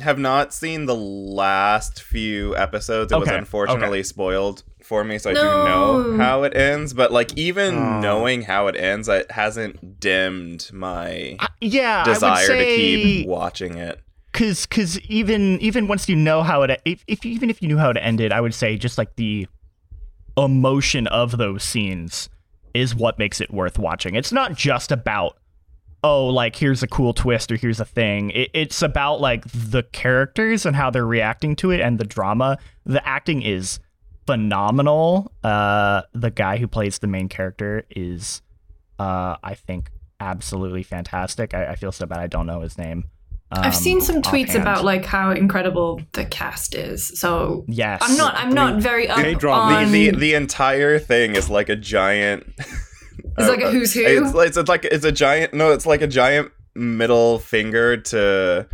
have 0.00 0.18
not 0.18 0.52
seen 0.52 0.86
the 0.86 0.96
last 0.96 2.02
few 2.02 2.56
episodes. 2.56 3.12
It 3.12 3.16
was 3.18 3.28
Okay, 3.28 3.38
unfortunately 3.38 4.02
spoiled 4.02 4.64
for 4.82 5.04
me, 5.04 5.18
so 5.18 5.30
I 5.30 5.34
do 5.34 5.42
know 5.42 6.16
how 6.16 6.42
it 6.44 6.56
ends. 6.56 6.92
But 6.94 7.12
like, 7.12 7.36
even 7.38 7.74
Oh. 7.76 8.00
knowing 8.00 8.42
how 8.42 8.66
it 8.66 8.76
ends, 8.76 9.08
it 9.08 9.30
hasn't 9.30 10.00
dimmed 10.00 10.70
my 10.72 11.36
I- 11.38 11.48
yeah 11.60 12.02
I 12.04 12.08
would 12.08 12.14
desire 12.14 12.46
to 12.48 12.64
keep 12.64 13.28
watching 13.28 13.76
it. 13.76 14.00
Because 14.40 14.66
because 14.66 14.98
even 15.00 15.60
even 15.60 15.86
once 15.86 16.08
you 16.08 16.16
know 16.16 16.42
how 16.42 16.62
it 16.62 16.80
if, 16.86 17.04
if 17.06 17.26
even 17.26 17.50
if 17.50 17.60
you 17.60 17.68
knew 17.68 17.76
how 17.76 17.90
it 17.90 17.98
ended 18.00 18.32
i 18.32 18.40
would 18.40 18.54
say 18.54 18.76
just 18.76 18.96
like 18.96 19.14
the 19.16 19.46
emotion 20.36 21.06
of 21.08 21.36
those 21.36 21.62
scenes 21.62 22.30
is 22.74 22.94
what 22.94 23.18
makes 23.18 23.40
it 23.40 23.52
worth 23.52 23.78
watching. 23.78 24.14
It's 24.14 24.32
not 24.32 24.54
just 24.54 24.92
about 24.92 25.36
oh 26.02 26.26
like 26.28 26.56
here's 26.56 26.82
a 26.82 26.86
cool 26.86 27.12
twist 27.12 27.52
or 27.52 27.56
here's 27.56 27.80
a 27.80 27.84
thing. 27.84 28.30
It, 28.30 28.50
it's 28.54 28.82
about 28.82 29.20
like 29.20 29.44
the 29.52 29.82
characters 29.82 30.64
and 30.64 30.74
how 30.74 30.90
they're 30.90 31.06
reacting 31.06 31.56
to 31.56 31.70
it 31.70 31.80
and 31.80 31.98
the 31.98 32.04
drama. 32.04 32.58
The 32.86 33.06
acting 33.06 33.42
is 33.42 33.80
phenomenal. 34.26 35.32
Uh 35.42 36.02
the 36.12 36.30
guy 36.30 36.56
who 36.56 36.66
plays 36.66 36.98
the 36.98 37.06
main 37.06 37.28
character 37.28 37.84
is 37.90 38.42
uh 38.98 39.36
i 39.42 39.54
think 39.54 39.90
absolutely 40.20 40.82
fantastic. 40.82 41.54
I, 41.54 41.68
I 41.68 41.74
feel 41.74 41.92
so 41.92 42.06
bad 42.06 42.20
i 42.20 42.26
don't 42.26 42.46
know 42.46 42.60
his 42.60 42.78
name 42.78 43.04
I've 43.52 43.66
um, 43.66 43.72
seen 43.72 44.00
some 44.00 44.22
tweets 44.22 44.50
offhand. 44.50 44.62
about 44.62 44.84
like 44.84 45.04
how 45.04 45.32
incredible 45.32 46.00
the 46.12 46.24
cast 46.24 46.74
is. 46.74 47.18
So 47.18 47.64
Yes. 47.68 48.00
I'm 48.02 48.16
not. 48.16 48.34
I'm 48.36 48.52
not 48.52 48.80
very 48.80 49.08
up 49.08 49.18
K-drama. 49.18 49.74
on. 49.86 49.92
The, 49.92 50.10
the 50.10 50.16
the 50.16 50.34
entire 50.34 50.98
thing 50.98 51.34
is 51.36 51.50
like 51.50 51.68
a 51.68 51.76
giant. 51.76 52.46
It's 53.38 53.48
like 53.48 53.60
a 53.60 53.70
who's 53.72 53.94
who? 53.94 54.02
It's, 54.04 54.56
it's 54.58 54.68
like 54.68 54.84
it's 54.84 55.04
a 55.04 55.12
giant. 55.12 55.54
No, 55.54 55.72
it's 55.72 55.86
like 55.86 56.02
a 56.02 56.06
giant 56.06 56.50
middle 56.74 57.38
finger 57.38 57.96
to 57.96 58.66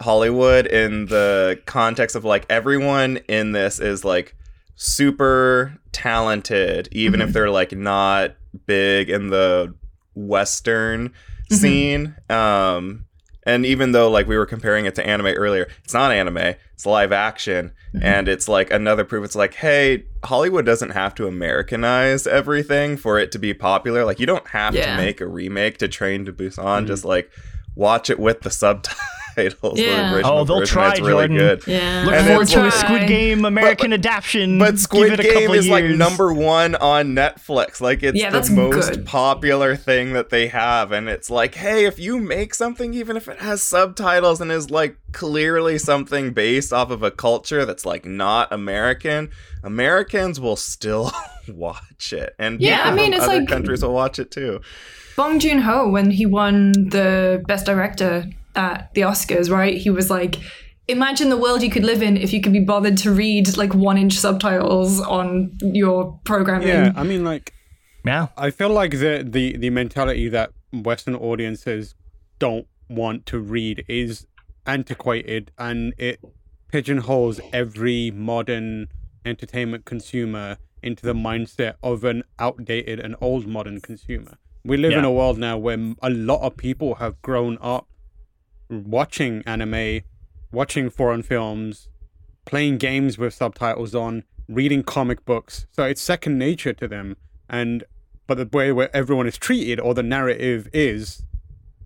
Hollywood 0.00 0.66
in 0.66 1.06
the 1.06 1.60
context 1.66 2.16
of 2.16 2.24
like 2.24 2.44
everyone 2.50 3.18
in 3.28 3.52
this 3.52 3.78
is 3.78 4.04
like 4.04 4.34
super 4.74 5.78
talented, 5.92 6.88
even 6.92 7.20
Mm-hmm. 7.20 7.28
if 7.28 7.34
they're 7.34 7.50
like 7.50 7.72
not 7.72 8.34
big 8.66 9.10
in 9.10 9.28
the 9.28 9.74
Western 10.14 11.10
Mm-hmm. 11.50 11.54
scene. 11.56 12.14
Um, 12.28 13.04
and 13.44 13.64
even 13.64 13.92
though 13.92 14.10
like 14.10 14.26
we 14.26 14.36
were 14.36 14.46
comparing 14.46 14.84
it 14.86 14.94
to 14.96 15.06
anime 15.06 15.26
earlier, 15.28 15.68
it's 15.84 15.94
not 15.94 16.12
anime, 16.12 16.36
it's 16.74 16.86
live 16.86 17.12
action. 17.12 17.72
Mm-hmm. 17.94 18.04
And 18.04 18.28
it's 18.28 18.48
like 18.48 18.70
another 18.70 19.04
proof. 19.04 19.24
It's 19.24 19.34
like, 19.34 19.54
hey, 19.54 20.04
Hollywood 20.24 20.64
doesn't 20.66 20.90
have 20.90 21.14
to 21.16 21.26
Americanize 21.26 22.26
everything 22.26 22.96
for 22.96 23.18
it 23.18 23.32
to 23.32 23.38
be 23.38 23.52
popular. 23.54 24.04
Like, 24.04 24.20
you 24.20 24.26
don't 24.26 24.46
have 24.48 24.74
Yeah. 24.74 24.96
to 24.96 25.02
make 25.02 25.20
a 25.20 25.26
remake 25.26 25.78
to 25.78 25.88
Train 25.88 26.24
to 26.26 26.32
Busan. 26.32 26.86
Just 26.86 27.04
like 27.04 27.30
watch 27.74 28.10
it 28.10 28.18
with 28.20 28.42
the 28.42 28.50
subtitles. 28.50 29.00
Subtitles. 29.34 29.78
Yeah. 29.78 30.14
The 30.14 30.22
Oh, 30.24 30.44
they'll 30.44 30.66
try, 30.66 30.90
it's 30.92 31.00
really 31.00 31.28
Jordan. 31.28 31.36
good. 31.36 31.66
Yeah. 31.66 32.02
Look 32.04 32.14
And 32.14 32.26
forward 32.26 32.48
to 32.48 32.66
a 32.66 32.70
Squid 32.70 33.08
Game 33.08 33.44
American 33.44 33.92
adaptation. 33.92 34.58
But 34.58 34.72
Give 34.72 34.80
Squid 34.80 35.12
it 35.14 35.20
a 35.20 35.22
Game 35.22 35.32
couple 35.34 35.54
is 35.54 35.68
like 35.68 35.84
number 35.84 36.32
one 36.32 36.74
on 36.76 37.14
Netflix. 37.14 37.80
Like 37.80 38.02
it's 38.02 38.18
Yeah, 38.18 38.30
the 38.30 38.50
most 38.52 38.92
good. 38.92 39.06
popular 39.06 39.76
thing 39.76 40.12
that 40.12 40.30
they 40.30 40.48
have, 40.48 40.92
and 40.92 41.08
it's 41.08 41.30
like, 41.30 41.54
hey, 41.54 41.84
if 41.86 41.98
you 41.98 42.18
make 42.18 42.54
something, 42.54 42.94
even 42.94 43.16
if 43.16 43.28
it 43.28 43.38
has 43.40 43.62
subtitles 43.62 44.40
and 44.40 44.50
is 44.52 44.70
like 44.70 44.96
clearly 45.12 45.78
something 45.78 46.32
based 46.32 46.72
off 46.72 46.90
of 46.90 47.02
a 47.02 47.10
culture 47.10 47.64
that's 47.64 47.84
like 47.86 48.04
not 48.04 48.52
American, 48.52 49.30
Americans 49.64 50.40
will 50.40 50.56
still 50.56 51.10
watch 51.48 52.12
it, 52.12 52.34
and 52.38 52.60
Yeah, 52.60 52.82
I 52.84 52.94
mean, 52.94 53.12
it's 53.12 53.24
other 53.24 53.40
like- 53.40 53.48
countries 53.48 53.82
will 53.82 53.92
watch 53.94 54.18
it 54.18 54.30
too. 54.30 54.60
Bong 55.16 55.38
Joon 55.38 55.58
Ho, 55.60 55.88
when 55.88 56.10
he 56.10 56.24
won 56.24 56.72
the 56.72 57.42
Best 57.46 57.66
Director 57.66 58.24
at 58.66 58.92
the 58.94 59.02
Oscars, 59.10 59.50
right? 59.50 59.76
He 59.84 59.90
was 59.98 60.08
like, 60.18 60.34
"Imagine 60.96 61.28
the 61.34 61.40
world 61.44 61.62
you 61.62 61.70
could 61.70 61.86
live 61.92 62.02
in 62.08 62.14
if 62.16 62.30
you 62.34 62.40
could 62.42 62.52
be 62.60 62.64
bothered 62.72 62.96
to 63.04 63.08
read 63.22 63.44
like 63.62 63.72
one-inch 63.74 64.14
subtitles 64.24 65.00
on 65.00 65.26
your 65.80 66.20
programming." 66.30 66.68
Yeah, 66.68 66.92
I 67.02 67.04
mean, 67.10 67.24
like, 67.32 67.46
Yeah. 68.04 68.28
I 68.46 68.48
feel 68.58 68.72
like 68.80 68.92
the 69.04 69.14
the 69.36 69.44
the 69.64 69.70
mentality 69.70 70.28
that 70.36 70.48
Western 70.72 71.16
audiences 71.30 71.94
don't 72.38 72.66
want 72.88 73.18
to 73.32 73.36
read 73.56 73.76
is 73.88 74.26
antiquated, 74.66 75.42
and 75.58 75.80
it 75.98 76.16
pigeonholes 76.72 77.40
every 77.52 78.00
modern 78.32 78.88
entertainment 79.24 79.84
consumer 79.84 80.56
into 80.82 81.02
the 81.10 81.12
mindset 81.28 81.74
of 81.82 82.04
an 82.04 82.22
outdated 82.38 82.98
and 83.04 83.14
old 83.20 83.46
modern 83.46 83.80
consumer. 83.80 84.34
We 84.64 84.76
live 84.76 84.92
in 84.92 85.04
a 85.04 85.12
world 85.20 85.38
now 85.38 85.56
where 85.66 85.78
a 86.02 86.10
lot 86.10 86.40
of 86.46 86.56
people 86.56 86.90
have 86.96 87.14
grown 87.22 87.58
up 87.60 87.84
watching 88.70 89.42
anime, 89.46 90.00
watching 90.52 90.90
foreign 90.90 91.22
films, 91.22 91.88
playing 92.44 92.78
games 92.78 93.18
with 93.18 93.34
subtitles 93.34 93.94
on, 93.94 94.24
reading 94.48 94.82
comic 94.82 95.24
books. 95.24 95.66
So 95.70 95.84
it's 95.84 96.00
second 96.00 96.38
nature 96.38 96.72
to 96.72 96.88
them. 96.88 97.16
And 97.48 97.84
but 98.26 98.36
the 98.38 98.48
way 98.56 98.70
where 98.72 98.94
everyone 98.96 99.26
is 99.26 99.36
treated 99.36 99.80
or 99.80 99.92
the 99.92 100.04
narrative 100.04 100.68
is 100.72 101.24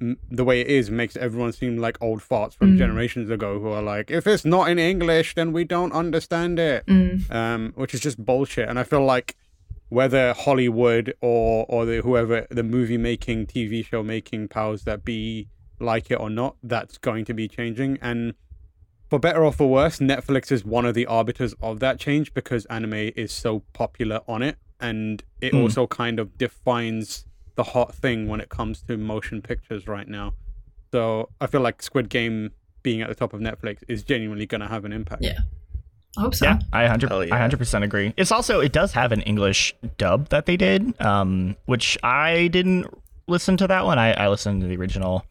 m- 0.00 0.18
the 0.30 0.44
way 0.44 0.60
it 0.60 0.66
is 0.66 0.90
makes 0.90 1.16
everyone 1.16 1.52
seem 1.52 1.78
like 1.78 1.96
old 2.02 2.20
farts 2.20 2.54
from 2.54 2.76
generations 2.76 3.30
ago 3.30 3.58
who 3.60 3.68
are 3.68 3.82
like, 3.82 4.10
if 4.10 4.26
it's 4.26 4.44
not 4.44 4.68
in 4.68 4.78
English, 4.78 5.34
then 5.34 5.52
we 5.52 5.64
don't 5.64 5.92
understand 5.92 6.58
it. 6.58 6.84
Um, 7.30 7.72
which 7.76 7.94
is 7.94 8.00
just 8.00 8.22
bullshit. 8.22 8.68
And 8.68 8.78
I 8.78 8.82
feel 8.84 9.04
like 9.04 9.36
whether 9.88 10.32
Hollywood 10.34 11.14
or 11.20 11.64
or 11.68 11.86
the 11.86 12.02
whoever 12.02 12.46
the 12.50 12.62
movie 12.62 12.98
making, 12.98 13.46
TV 13.46 13.84
show 13.84 14.02
making 14.02 14.48
powers 14.48 14.84
that 14.84 15.04
be 15.04 15.48
like 15.84 16.10
it 16.10 16.16
or 16.16 16.30
not, 16.30 16.56
that's 16.62 16.98
going 16.98 17.24
to 17.26 17.34
be 17.34 17.46
changing. 17.48 17.98
And 18.02 18.34
for 19.10 19.18
better 19.18 19.44
or 19.44 19.52
for 19.52 19.68
worse, 19.70 19.98
Netflix 19.98 20.50
is 20.50 20.64
one 20.64 20.84
of 20.86 20.94
the 20.94 21.06
arbiters 21.06 21.54
of 21.60 21.78
that 21.80 22.00
change 22.00 22.34
because 22.34 22.64
anime 22.66 22.94
is 23.14 23.32
so 23.32 23.60
popular 23.72 24.20
on 24.26 24.42
it, 24.42 24.56
and 24.80 25.22
it 25.40 25.52
Hmm. 25.52 25.60
also 25.62 25.86
kind 25.86 26.18
of 26.18 26.36
defines 26.38 27.26
the 27.54 27.62
hot 27.62 27.94
thing 27.94 28.26
when 28.26 28.40
it 28.40 28.48
comes 28.48 28.82
to 28.82 28.96
motion 28.96 29.40
pictures 29.42 29.86
right 29.86 30.08
now. 30.08 30.34
So 30.90 31.28
I 31.40 31.46
feel 31.46 31.60
like 31.60 31.82
Squid 31.82 32.08
Game 32.08 32.50
being 32.82 33.00
at 33.00 33.08
the 33.08 33.14
top 33.14 33.32
of 33.32 33.40
Netflix 33.40 33.78
is 33.88 34.02
genuinely 34.02 34.46
going 34.46 34.60
to 34.60 34.66
have 34.68 34.84
an 34.84 34.92
impact. 34.92 35.22
Yeah. 35.22 35.38
I 36.16 36.20
hope 36.20 36.34
so. 36.34 36.46
Yeah, 36.46 36.58
I 36.72 36.86
hundred 36.86 37.10
Hell 37.10 37.24
yeah. 37.24 37.34
I 37.34 37.38
hundred 37.38 37.58
percent 37.58 37.82
agree. 37.84 38.14
It's 38.16 38.30
also 38.30 38.60
it 38.60 38.72
does 38.72 38.92
have 38.92 39.10
an 39.10 39.20
English 39.22 39.74
dub 39.98 40.28
that 40.28 40.46
they 40.46 40.56
did, 40.56 41.00
um, 41.00 41.56
which 41.66 41.98
I 42.04 42.48
didn't 42.48 42.86
listen 43.26 43.56
to 43.56 43.66
that 43.66 43.84
one. 43.84 43.98
I, 43.98 44.12
I 44.12 44.28
listened 44.28 44.60
to 44.62 44.68
the 44.68 44.76
original, 44.76 45.24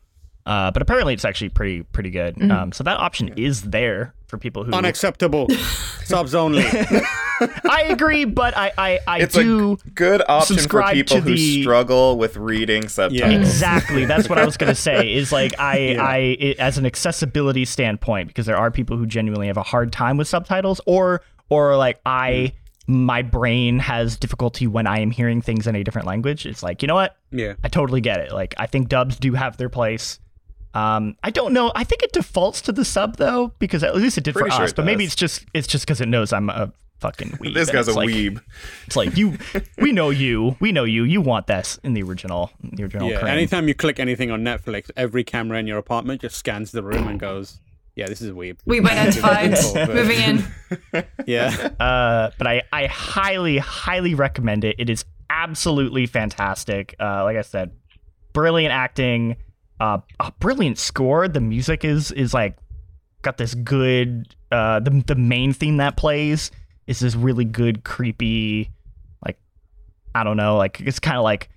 uh, 0.45 0.71
but 0.71 0.81
apparently 0.81 1.13
it's 1.13 1.25
actually 1.25 1.50
pretty 1.50 1.83
pretty 1.83 2.09
good. 2.09 2.35
Mm-hmm. 2.35 2.51
Um, 2.51 2.71
so 2.71 2.83
that 2.83 2.97
option 3.00 3.29
is 3.38 3.62
there 3.63 4.13
for 4.27 4.38
people 4.38 4.63
who. 4.63 4.71
Unacceptable. 4.73 5.47
Subs 6.03 6.35
only. 6.35 6.65
I 6.65 7.88
agree, 7.89 8.25
but 8.25 8.55
I 8.55 8.71
I, 8.77 9.00
I 9.07 9.19
It's 9.21 9.33
do 9.35 9.73
a 9.85 9.89
good 9.91 10.21
option 10.27 10.57
for 10.57 10.83
people 10.91 11.21
who 11.21 11.35
the- 11.35 11.62
struggle 11.62 12.17
with 12.17 12.38
reading 12.38 12.88
subtitles. 12.88 13.33
exactly. 13.47 14.05
That's 14.05 14.29
what 14.29 14.38
I 14.38 14.45
was 14.45 14.57
gonna 14.57 14.75
say. 14.75 15.13
Is 15.13 15.31
like 15.31 15.59
I 15.59 15.77
Yeah. 15.93 16.03
I 16.03 16.17
it, 16.17 16.59
as 16.59 16.77
an 16.77 16.85
accessibility 16.85 17.65
standpoint 17.65 18.27
because 18.27 18.45
there 18.45 18.57
are 18.57 18.71
people 18.71 18.97
who 18.97 19.05
genuinely 19.05 19.47
have 19.47 19.57
a 19.57 19.63
hard 19.63 19.91
time 19.91 20.17
with 20.17 20.27
subtitles, 20.27 20.79
or 20.85 21.21
or 21.50 21.75
like 21.77 22.00
I 22.05 22.53
my 22.85 23.21
brain 23.21 23.79
has 23.79 24.17
difficulty 24.17 24.67
when 24.67 24.88
I 24.88 25.00
am 25.00 25.09
hearing 25.12 25.41
things 25.41 25.67
in 25.67 25.75
a 25.75 25.83
different 25.83 26.07
language. 26.07 26.45
It's 26.45 26.62
like 26.63 26.81
you 26.81 26.88
know 26.88 26.95
what 26.95 27.15
yeah. 27.31 27.53
I 27.63 27.69
totally 27.69 28.01
get 28.01 28.19
it. 28.19 28.31
Like 28.31 28.53
I 28.57 28.65
think 28.67 28.89
dubs 28.89 29.17
do 29.17 29.33
have 29.33 29.57
their 29.57 29.69
place. 29.69 30.19
Um, 30.74 31.15
I 31.24 31.30
don't 31.30 31.53
know. 31.53 31.72
I 31.75 31.84
think 31.84 32.01
it 32.03 32.13
defaults 32.13 32.62
to 32.63 32.72
the 32.72 32.84
sub 32.86 33.18
though, 33.18 33.53
because 33.60 33.84
at 33.84 33.96
least 33.96 34.18
it 34.18 34.24
did 34.24 34.34
Pretty 34.34 34.50
for 34.50 34.56
sure 34.56 34.63
us. 34.65 34.72
it 34.72 34.75
But 34.75 34.86
maybe 34.86 35.03
it's 35.03 35.15
just 35.15 35.46
it's 35.53 35.68
just 35.68 35.86
because 35.86 36.01
it 36.01 36.08
knows 36.08 36.34
I'm 36.34 36.50
a 36.50 36.74
fucking 37.00 37.30
weeb. 37.42 37.53
This 37.53 37.70
guy's 37.70 37.88
a 37.88 37.94
like, 37.94 38.10
weeb. 38.10 38.42
It's 38.88 38.96
like 38.96 39.15
you, 39.15 39.38
we 39.77 39.92
know 39.92 40.10
you, 40.10 40.56
we 40.60 40.72
know 40.72 40.84
you. 40.84 41.03
You 41.03 41.22
want 41.22 41.48
this 41.48 41.80
in 41.84 41.94
the 41.94 42.01
original, 42.01 42.51
the 42.63 42.84
original. 42.84 43.10
Yeah. 43.10 43.20
Crane. 43.20 43.34
Anytime 43.34 43.68
you 43.68 43.75
click 43.75 44.00
anything 44.00 44.32
on 44.32 44.42
Netflix, 44.42 44.89
every 44.98 45.24
camera 45.24 45.60
in 45.60 45.68
your 45.68 45.77
apartment 45.77 46.22
just 46.22 46.38
scans 46.38 46.72
the 46.72 46.82
room 46.82 47.08
and 47.08 47.20
goes, 47.20 47.60
"Yeah, 47.96 48.08
this 48.08 48.22
is 48.22 48.30
a 48.30 48.34
weeb." 48.34 48.58
We've 48.65 48.86
identified. 48.94 49.51
Moving 49.89 50.20
in. 50.20 51.06
Yeah. 51.27 51.70
Uh, 51.80 52.32
but 52.38 52.48
I, 52.48 52.63
I 52.72 52.88
highly, 52.88 53.58
highly 53.60 54.15
recommend 54.15 54.63
it. 54.63 54.77
It 54.80 54.89
is 54.89 55.06
absolutely 55.30 56.06
fantastic. 56.08 56.96
Uh, 57.00 57.24
like 57.24 57.38
I 57.38 57.42
said, 57.42 57.72
brilliant 58.34 58.74
acting, 58.74 59.36
uh, 59.80 60.00
a 60.20 60.32
brilliant 60.39 60.77
score. 60.77 61.27
The 61.27 61.42
music 61.42 61.84
is 61.84 62.12
is 62.12 62.34
like 62.34 62.58
got 63.22 63.38
this 63.38 63.53
good. 63.56 64.36
Uh, 64.51 64.80
the 64.80 65.03
the 65.08 65.15
main 65.15 65.53
theme 65.53 65.77
that 65.77 65.98
plays 65.98 66.51
is 66.88 67.00
this 67.00 67.15
really 67.15 67.46
good, 67.46 67.84
creepy, 67.84 68.70
like 69.25 69.38
I 70.13 70.24
don't 70.24 70.38
know, 70.38 70.58
like 70.58 70.80
it's 70.82 71.00
kind 71.00 71.18
of 71.18 71.24
like 71.24 71.50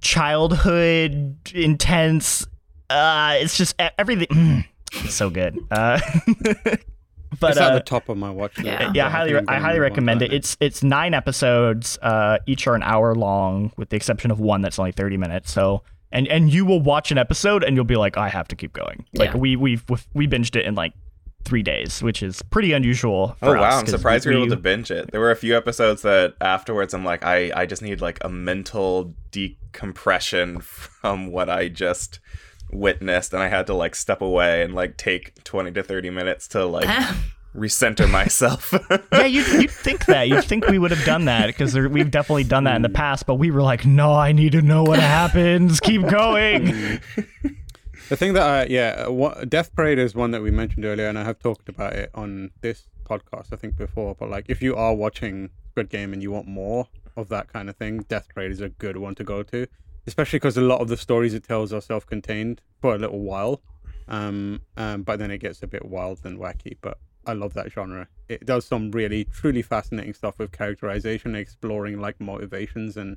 childhood 0.00 1.36
intense. 1.54 2.46
Uh, 2.90 3.36
it's 3.38 3.56
just 3.56 3.74
e- 3.80 3.88
everything. 3.98 4.28
mm, 4.28 4.64
it's 4.92 5.14
so 5.14 5.30
good. 5.30 5.58
Uh, 5.70 5.98
but 7.40 7.50
it's 7.50 7.58
at 7.58 7.72
uh, 7.72 7.74
the 7.74 7.80
top 7.80 8.08
of 8.08 8.16
my 8.16 8.30
watch 8.30 8.56
list. 8.58 8.66
Yeah. 8.66 8.92
yeah, 8.94 9.06
I 9.06 9.10
highly, 9.10 9.32
think 9.32 9.38
I'm 9.38 9.48
I 9.48 9.52
gonna 9.54 9.64
highly 9.66 9.80
recommend 9.80 10.22
it. 10.22 10.32
It's 10.32 10.56
it's 10.60 10.82
nine 10.82 11.14
episodes. 11.14 11.98
Uh, 12.02 12.38
each 12.46 12.66
are 12.66 12.74
an 12.74 12.82
hour 12.82 13.14
long, 13.14 13.72
with 13.76 13.88
the 13.88 13.96
exception 13.96 14.30
of 14.30 14.38
one 14.38 14.60
that's 14.60 14.78
only 14.78 14.92
thirty 14.92 15.16
minutes. 15.16 15.50
So, 15.50 15.82
and 16.14 16.26
and 16.28 16.50
you 16.52 16.64
will 16.64 16.80
watch 16.80 17.10
an 17.10 17.18
episode 17.18 17.62
and 17.62 17.76
you'll 17.76 17.84
be 17.84 17.96
like, 17.96 18.16
I 18.16 18.28
have 18.30 18.48
to 18.48 18.56
keep 18.56 18.72
going. 18.72 19.04
Like 19.14 19.32
Yeah. 19.32 19.36
we 19.36 19.56
we 19.56 19.78
we 20.14 20.26
binged 20.26 20.56
it 20.56 20.64
in 20.64 20.74
like 20.74 20.92
three 21.44 21.62
days, 21.62 22.02
which 22.02 22.22
is 22.22 22.40
pretty 22.40 22.72
unusual. 22.72 23.36
Oh 23.42 23.48
For 23.52 23.56
wow, 23.58 23.64
us, 23.68 23.74
I'm 23.74 23.80
'cause 23.84 23.90
surprised 23.90 24.24
we 24.24 24.32
were 24.32 24.38
we- 24.40 24.46
able 24.46 24.56
to 24.56 24.62
binge 24.62 24.90
it. 24.90 25.10
There 25.12 25.20
were 25.20 25.30
a 25.30 25.36
few 25.36 25.54
episodes 25.54 26.00
that 26.00 26.34
afterwards 26.40 26.94
I'm 26.94 27.04
like, 27.04 27.22
I, 27.22 27.52
I 27.54 27.66
just 27.66 27.82
need 27.82 28.00
like 28.00 28.16
a 28.22 28.30
mental 28.30 29.14
decompression 29.30 30.60
from 30.60 31.30
what 31.30 31.50
I 31.50 31.68
just 31.68 32.20
witnessed 32.72 33.32
and 33.34 33.42
I 33.42 33.48
had 33.48 33.66
to 33.66 33.74
like 33.74 33.94
step 33.94 34.22
away 34.22 34.62
and 34.62 34.74
like 34.74 34.96
take 34.96 35.44
20 35.44 35.70
to 35.72 35.82
30 35.82 36.10
minutes 36.10 36.48
to 36.48 36.64
like 36.64 36.88
recenter 37.54 38.10
myself. 38.10 38.74
yeah, 39.12 39.26
you'd, 39.26 39.46
you'd 39.62 39.70
think 39.70 40.06
that. 40.06 40.28
You'd 40.28 40.44
think 40.46 40.66
we 40.66 40.78
would 40.78 40.90
have 40.90 41.04
done 41.04 41.26
that 41.26 41.46
because 41.46 41.74
we've 41.74 42.10
definitely 42.10 42.44
done 42.44 42.64
that 42.64 42.76
in 42.76 42.82
the 42.82 42.88
past. 42.88 43.26
But 43.26 43.36
we 43.36 43.50
were 43.50 43.62
like, 43.62 43.86
no, 43.86 44.12
I 44.12 44.32
need 44.32 44.52
to 44.52 44.62
know 44.62 44.82
what 44.82 44.98
happens. 44.98 45.80
Keep 45.80 46.08
going. 46.08 47.00
The 48.10 48.16
thing 48.16 48.34
that 48.34 48.42
I, 48.42 48.64
yeah, 48.66 49.06
uh, 49.06 49.12
what, 49.12 49.48
Death 49.48 49.74
Parade 49.74 49.98
is 49.98 50.14
one 50.14 50.30
that 50.32 50.42
we 50.42 50.50
mentioned 50.50 50.84
earlier, 50.84 51.08
and 51.08 51.18
I 51.18 51.24
have 51.24 51.38
talked 51.38 51.70
about 51.70 51.94
it 51.94 52.10
on 52.14 52.50
this 52.60 52.82
podcast, 53.08 53.50
I 53.50 53.56
think, 53.56 53.78
before. 53.78 54.14
But 54.14 54.28
like, 54.28 54.44
if 54.48 54.60
you 54.60 54.76
are 54.76 54.94
watching 54.94 55.48
Squid 55.70 55.88
Game 55.88 56.12
and 56.12 56.22
you 56.22 56.30
want 56.30 56.46
more 56.46 56.88
of 57.16 57.30
that 57.30 57.50
kind 57.50 57.70
of 57.70 57.76
thing, 57.76 58.00
Death 58.00 58.28
Parade 58.34 58.50
is 58.50 58.60
a 58.60 58.68
good 58.68 58.98
one 58.98 59.14
to 59.14 59.24
go 59.24 59.42
to, 59.44 59.66
especially 60.06 60.38
because 60.38 60.58
a 60.58 60.60
lot 60.60 60.82
of 60.82 60.88
the 60.88 60.98
stories 60.98 61.32
it 61.32 61.44
tells 61.44 61.72
are 61.72 61.80
self-contained 61.80 62.60
for 62.78 62.94
a 62.94 62.98
little 62.98 63.20
while. 63.20 63.62
Um, 64.06 64.60
um, 64.76 65.02
but 65.02 65.18
then 65.18 65.30
it 65.30 65.38
gets 65.38 65.62
a 65.62 65.66
bit 65.66 65.86
wild 65.86 66.20
and 66.24 66.38
wacky. 66.38 66.76
But 66.82 66.98
I 67.26 67.32
love 67.32 67.54
that 67.54 67.72
genre. 67.72 68.08
It 68.28 68.46
does 68.46 68.64
some 68.64 68.90
really, 68.90 69.24
truly 69.24 69.62
fascinating 69.62 70.14
stuff 70.14 70.38
with 70.38 70.52
characterization, 70.52 71.34
exploring 71.34 72.00
like 72.00 72.20
motivations 72.20 72.96
and 72.96 73.16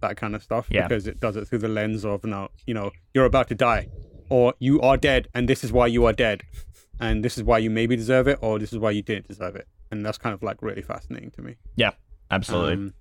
that 0.00 0.16
kind 0.16 0.34
of 0.34 0.42
stuff. 0.42 0.66
Yeah. 0.70 0.86
Because 0.86 1.06
it 1.06 1.20
does 1.20 1.36
it 1.36 1.46
through 1.46 1.58
the 1.58 1.68
lens 1.68 2.04
of 2.04 2.24
now, 2.24 2.50
you 2.66 2.74
know, 2.74 2.90
you're 3.14 3.24
about 3.24 3.48
to 3.48 3.54
die, 3.54 3.88
or 4.28 4.54
you 4.58 4.80
are 4.80 4.96
dead, 4.96 5.28
and 5.34 5.48
this 5.48 5.64
is 5.64 5.72
why 5.72 5.86
you 5.86 6.04
are 6.04 6.12
dead, 6.12 6.42
and 7.00 7.24
this 7.24 7.36
is 7.36 7.44
why 7.44 7.58
you 7.58 7.70
maybe 7.70 7.96
deserve 7.96 8.28
it, 8.28 8.38
or 8.40 8.58
this 8.58 8.72
is 8.72 8.78
why 8.78 8.90
you 8.90 9.02
didn't 9.02 9.28
deserve 9.28 9.56
it, 9.56 9.66
and 9.90 10.04
that's 10.04 10.18
kind 10.18 10.34
of 10.34 10.42
like 10.42 10.62
really 10.62 10.82
fascinating 10.82 11.30
to 11.32 11.42
me. 11.42 11.56
Yeah, 11.76 11.92
absolutely. 12.30 12.74
Um, 12.74 12.94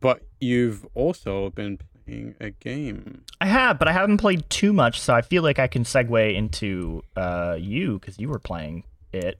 but 0.00 0.22
you've 0.40 0.86
also 0.94 1.50
been 1.50 1.78
playing 2.06 2.34
a 2.40 2.50
game. 2.50 3.22
I 3.40 3.46
have, 3.46 3.78
but 3.78 3.88
I 3.88 3.92
haven't 3.92 4.18
played 4.18 4.48
too 4.50 4.72
much, 4.72 5.00
so 5.00 5.14
I 5.14 5.22
feel 5.22 5.42
like 5.42 5.58
I 5.58 5.68
can 5.68 5.84
segue 5.84 6.34
into 6.34 7.02
uh, 7.16 7.56
you 7.58 7.98
because 7.98 8.18
you 8.18 8.28
were 8.28 8.38
playing 8.38 8.84
it 9.12 9.38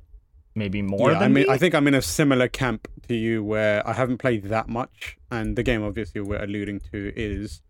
maybe 0.56 0.82
more 0.82 1.12
yeah, 1.12 1.18
than 1.18 1.22
I 1.22 1.34
mean, 1.34 1.46
me. 1.46 1.52
I 1.52 1.58
think 1.58 1.74
I'm 1.74 1.86
in 1.86 1.94
a 1.94 2.02
similar 2.02 2.48
camp 2.48 2.88
to 3.08 3.14
you 3.14 3.44
where 3.44 3.86
I 3.86 3.92
haven't 3.92 4.18
played 4.18 4.44
that 4.44 4.68
much, 4.68 5.16
and 5.30 5.56
the 5.56 5.62
game 5.62 5.84
obviously 5.84 6.20
we're 6.20 6.42
alluding 6.42 6.80
to 6.92 7.12
is 7.14 7.62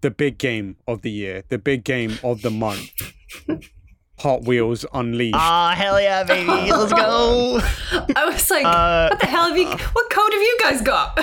the 0.00 0.10
big 0.10 0.38
game 0.38 0.76
of 0.88 1.02
the 1.02 1.10
year, 1.10 1.44
the 1.48 1.58
big 1.58 1.84
game 1.84 2.18
of 2.24 2.42
the 2.42 2.50
month. 2.50 2.90
Hot 4.20 4.44
Wheels 4.44 4.84
Unleashed. 4.92 5.34
Ah, 5.34 5.72
hell 5.74 5.98
yeah, 6.00 6.24
baby. 6.24 6.46
Let's 6.70 6.92
go. 6.92 7.58
I 8.14 8.26
was 8.26 8.50
like, 8.50 8.64
Uh, 8.66 9.08
what 9.08 9.20
the 9.20 9.26
hell 9.26 9.48
have 9.48 9.56
you? 9.56 9.66
What 9.66 10.10
code 10.10 10.32
have 10.32 10.42
you 10.42 10.58
guys 10.60 10.82
got? 10.82 11.18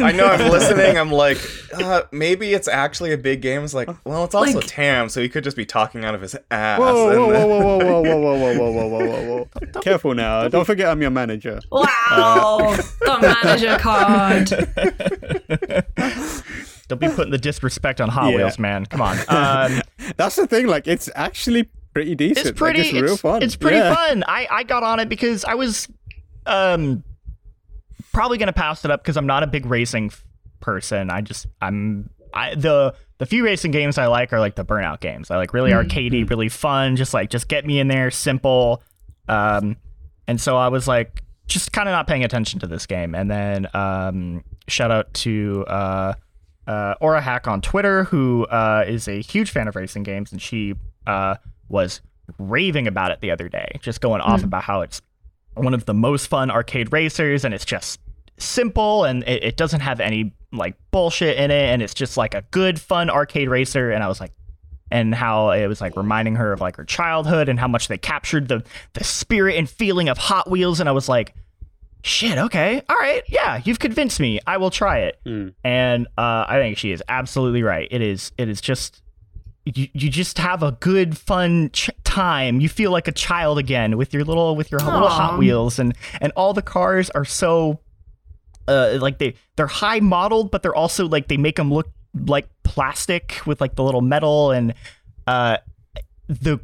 I 0.00 0.12
know 0.12 0.26
I'm 0.26 0.50
listening. 0.50 0.98
I'm 0.98 1.10
like, 1.10 1.38
uh, 1.72 2.02
maybe 2.12 2.52
it's 2.52 2.68
actually 2.68 3.12
a 3.12 3.16
big 3.18 3.40
game. 3.40 3.64
It's 3.64 3.72
like, 3.72 3.88
well, 4.04 4.24
it's 4.24 4.34
also 4.34 4.58
Like- 4.58 4.66
Tam, 4.66 5.08
so 5.08 5.22
he 5.22 5.30
could 5.30 5.42
just 5.42 5.56
be 5.56 5.64
talking 5.64 6.04
out 6.04 6.14
of 6.14 6.20
his 6.20 6.36
ass. 6.50 6.78
Whoa, 6.78 7.08
and 7.08 7.18
whoa, 7.18 7.46
whoa, 7.46 7.78
whoa, 7.78 7.78
whoa, 7.78 8.02
whoa, 8.02 8.36
whoa, 8.36 8.52
whoa, 8.52 8.54
whoa, 8.58 8.72
whoa, 8.72 8.88
whoa, 8.88 9.22
whoa, 9.22 9.48
whoa. 9.72 9.80
Careful 9.80 10.14
now. 10.14 10.48
Don't 10.48 10.66
forget 10.66 10.88
I'm 10.90 11.00
your 11.00 11.10
manager. 11.10 11.60
wow, 11.72 12.76
the 13.00 13.36
manager 13.42 13.78
card. 13.78 14.48
Don't 16.88 17.00
be 17.00 17.08
putting 17.08 17.30
the 17.32 17.38
disrespect 17.38 18.00
on 18.00 18.08
Hot 18.10 18.30
Yeah. 18.30 18.36
Wheels, 18.38 18.58
man. 18.58 18.86
Come 18.86 19.00
on. 19.02 19.18
Um, 19.28 19.80
That's 20.16 20.36
the 20.36 20.46
thing. 20.46 20.66
Like, 20.66 20.86
it's 20.86 21.10
actually 21.14 21.68
pretty 22.04 22.14
decent. 22.14 22.46
it's 22.46 22.58
pretty. 22.58 22.78
Like, 22.82 22.92
it's 22.94 23.02
real 23.02 23.16
fun. 23.16 23.42
It's 23.42 23.56
pretty 23.56 23.76
Yeah. 23.78 23.94
fun. 23.94 24.24
I 24.26 24.46
I 24.50 24.62
got 24.62 24.82
on 24.82 25.00
it 25.00 25.08
because 25.08 25.44
I 25.44 25.54
was 25.54 25.88
um 26.46 27.02
probably 28.12 28.38
gonna 28.38 28.52
pass 28.52 28.84
it 28.84 28.90
up 28.90 29.02
because 29.02 29.16
I'm 29.16 29.26
not 29.26 29.42
a 29.42 29.46
big 29.46 29.66
racing 29.66 30.10
person. 30.60 31.10
I 31.10 31.20
just 31.20 31.46
I'm 31.60 32.10
I 32.34 32.54
the 32.54 32.94
the 33.18 33.26
few 33.26 33.44
racing 33.44 33.70
games 33.72 33.98
I 33.98 34.06
like 34.06 34.32
are 34.32 34.40
like 34.40 34.54
the 34.54 34.64
Burnout 34.64 35.00
games. 35.00 35.30
I 35.30 35.36
like 35.36 35.52
really 35.52 35.72
arcadey, 35.72 36.28
really 36.28 36.48
fun. 36.48 36.96
Just 36.96 37.12
like 37.14 37.30
just 37.30 37.48
get 37.48 37.66
me 37.66 37.80
in 37.80 37.88
there, 37.88 38.10
simple. 38.10 38.82
Um, 39.28 39.76
and 40.26 40.40
so 40.40 40.56
I 40.56 40.68
was 40.68 40.86
like 40.88 41.22
just 41.46 41.72
kind 41.72 41.88
of 41.88 41.92
not 41.92 42.06
paying 42.06 42.24
attention 42.24 42.60
to 42.60 42.66
this 42.66 42.86
game. 42.86 43.14
And 43.14 43.30
then 43.30 43.66
um, 43.74 44.44
shout 44.68 44.90
out 44.90 45.12
to 45.14 45.64
uh, 45.66 46.12
uh, 46.66 46.94
Aura 47.00 47.20
Hack 47.20 47.48
on 47.48 47.60
Twitter, 47.62 48.04
who 48.04 48.44
uh, 48.46 48.84
is 48.86 49.08
a 49.08 49.20
huge 49.22 49.50
fan 49.50 49.66
of 49.68 49.74
racing 49.74 50.02
games, 50.02 50.30
and 50.30 50.40
she 50.40 50.74
uh, 51.06 51.36
was 51.68 52.00
raving 52.38 52.86
about 52.86 53.10
it 53.10 53.20
the 53.20 53.30
other 53.30 53.48
day, 53.48 53.78
just 53.80 54.00
going 54.00 54.20
off 54.20 54.42
about 54.42 54.62
how 54.62 54.82
it's 54.82 55.00
one 55.54 55.74
of 55.74 55.86
the 55.86 55.94
most 55.94 56.26
fun 56.26 56.50
arcade 56.50 56.92
racers, 56.92 57.44
and 57.44 57.54
it's 57.54 57.64
just 57.64 58.00
simple 58.36 59.04
and 59.04 59.24
it, 59.24 59.42
it 59.42 59.56
doesn't 59.56 59.80
have 59.80 59.98
any 60.00 60.32
like 60.52 60.76
bullshit 60.90 61.36
in 61.36 61.50
it, 61.50 61.70
and 61.70 61.82
it's 61.82 61.94
just 61.94 62.16
like 62.16 62.34
a 62.34 62.42
good, 62.50 62.80
fun 62.80 63.10
arcade 63.10 63.48
racer. 63.48 63.90
And 63.90 64.02
I 64.02 64.08
was 64.08 64.20
like, 64.20 64.32
and 64.90 65.14
how 65.14 65.50
it 65.50 65.66
was 65.66 65.80
like 65.80 65.96
reminding 65.96 66.36
her 66.36 66.52
of 66.52 66.60
like 66.60 66.76
her 66.76 66.84
childhood 66.84 67.48
and 67.48 67.60
how 67.60 67.68
much 67.68 67.88
they 67.88 67.98
captured 67.98 68.48
the 68.48 68.62
the 68.94 69.04
spirit 69.04 69.56
and 69.56 69.68
feeling 69.68 70.08
of 70.08 70.18
Hot 70.18 70.50
Wheels. 70.50 70.80
And 70.80 70.88
I 70.88 70.92
was 70.92 71.08
like, 71.08 71.34
shit, 72.02 72.38
okay, 72.38 72.82
all 72.88 72.96
right, 72.96 73.22
yeah, 73.28 73.60
you've 73.64 73.78
convinced 73.78 74.20
me. 74.20 74.40
I 74.46 74.56
will 74.56 74.70
try 74.70 75.00
it. 75.00 75.18
Mm. 75.26 75.54
And 75.64 76.06
uh, 76.16 76.46
I 76.48 76.58
think 76.58 76.78
she 76.78 76.92
is 76.92 77.02
absolutely 77.08 77.62
right. 77.62 77.88
It 77.90 78.00
is 78.00 78.32
it 78.38 78.48
is 78.48 78.60
just 78.60 79.02
you, 79.74 79.88
you 79.92 80.10
just 80.10 80.38
have 80.38 80.62
a 80.62 80.72
good 80.72 81.16
fun 81.16 81.70
ch- 81.72 81.90
time. 82.04 82.60
You 82.60 82.68
feel 82.68 82.90
like 82.90 83.08
a 83.08 83.12
child 83.12 83.58
again 83.58 83.96
with 83.96 84.12
your 84.14 84.24
little 84.24 84.56
with 84.56 84.70
your 84.70 84.80
little 84.80 85.08
Hot 85.08 85.38
Wheels 85.38 85.78
and 85.78 85.94
and 86.20 86.32
all 86.36 86.54
the 86.54 86.62
cars 86.62 87.10
are 87.10 87.24
so 87.24 87.80
uh 88.66 88.98
like 89.00 89.18
they 89.18 89.34
they're 89.56 89.66
high 89.66 90.00
modeled 90.00 90.50
but 90.50 90.62
they're 90.62 90.74
also 90.74 91.08
like 91.08 91.28
they 91.28 91.36
make 91.38 91.56
them 91.56 91.72
look 91.72 91.88
like 92.26 92.48
plastic 92.64 93.40
with 93.46 93.60
like 93.60 93.76
the 93.76 93.82
little 93.82 94.02
metal 94.02 94.50
and 94.50 94.74
uh 95.26 95.56
the 96.28 96.60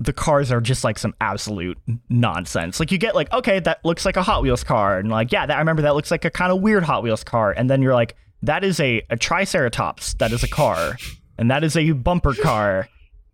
the 0.00 0.12
cars 0.12 0.52
are 0.52 0.60
just 0.60 0.84
like 0.84 0.98
some 0.98 1.14
absolute 1.20 1.78
nonsense. 2.08 2.78
Like 2.80 2.92
you 2.92 2.98
get 2.98 3.14
like, 3.14 3.32
okay, 3.32 3.60
that 3.60 3.84
looks 3.84 4.04
like 4.04 4.16
a 4.16 4.22
Hot 4.22 4.42
Wheels 4.42 4.62
car, 4.62 4.98
and 4.98 5.08
like, 5.10 5.32
yeah, 5.32 5.46
that 5.46 5.56
I 5.56 5.58
remember 5.58 5.82
that 5.82 5.94
looks 5.94 6.10
like 6.10 6.24
a 6.24 6.30
kind 6.30 6.52
of 6.52 6.60
weird 6.60 6.82
Hot 6.84 7.02
Wheels 7.02 7.24
car, 7.24 7.52
and 7.52 7.70
then 7.70 7.82
you're 7.82 7.94
like, 7.94 8.14
that 8.42 8.64
is 8.64 8.78
a 8.80 9.02
a 9.10 9.16
Triceratops, 9.16 10.14
that 10.14 10.32
is 10.32 10.42
a 10.42 10.48
car, 10.48 10.98
and 11.38 11.50
that 11.50 11.64
is 11.64 11.76
a 11.76 11.92
bumper 11.92 12.34
car, 12.34 12.88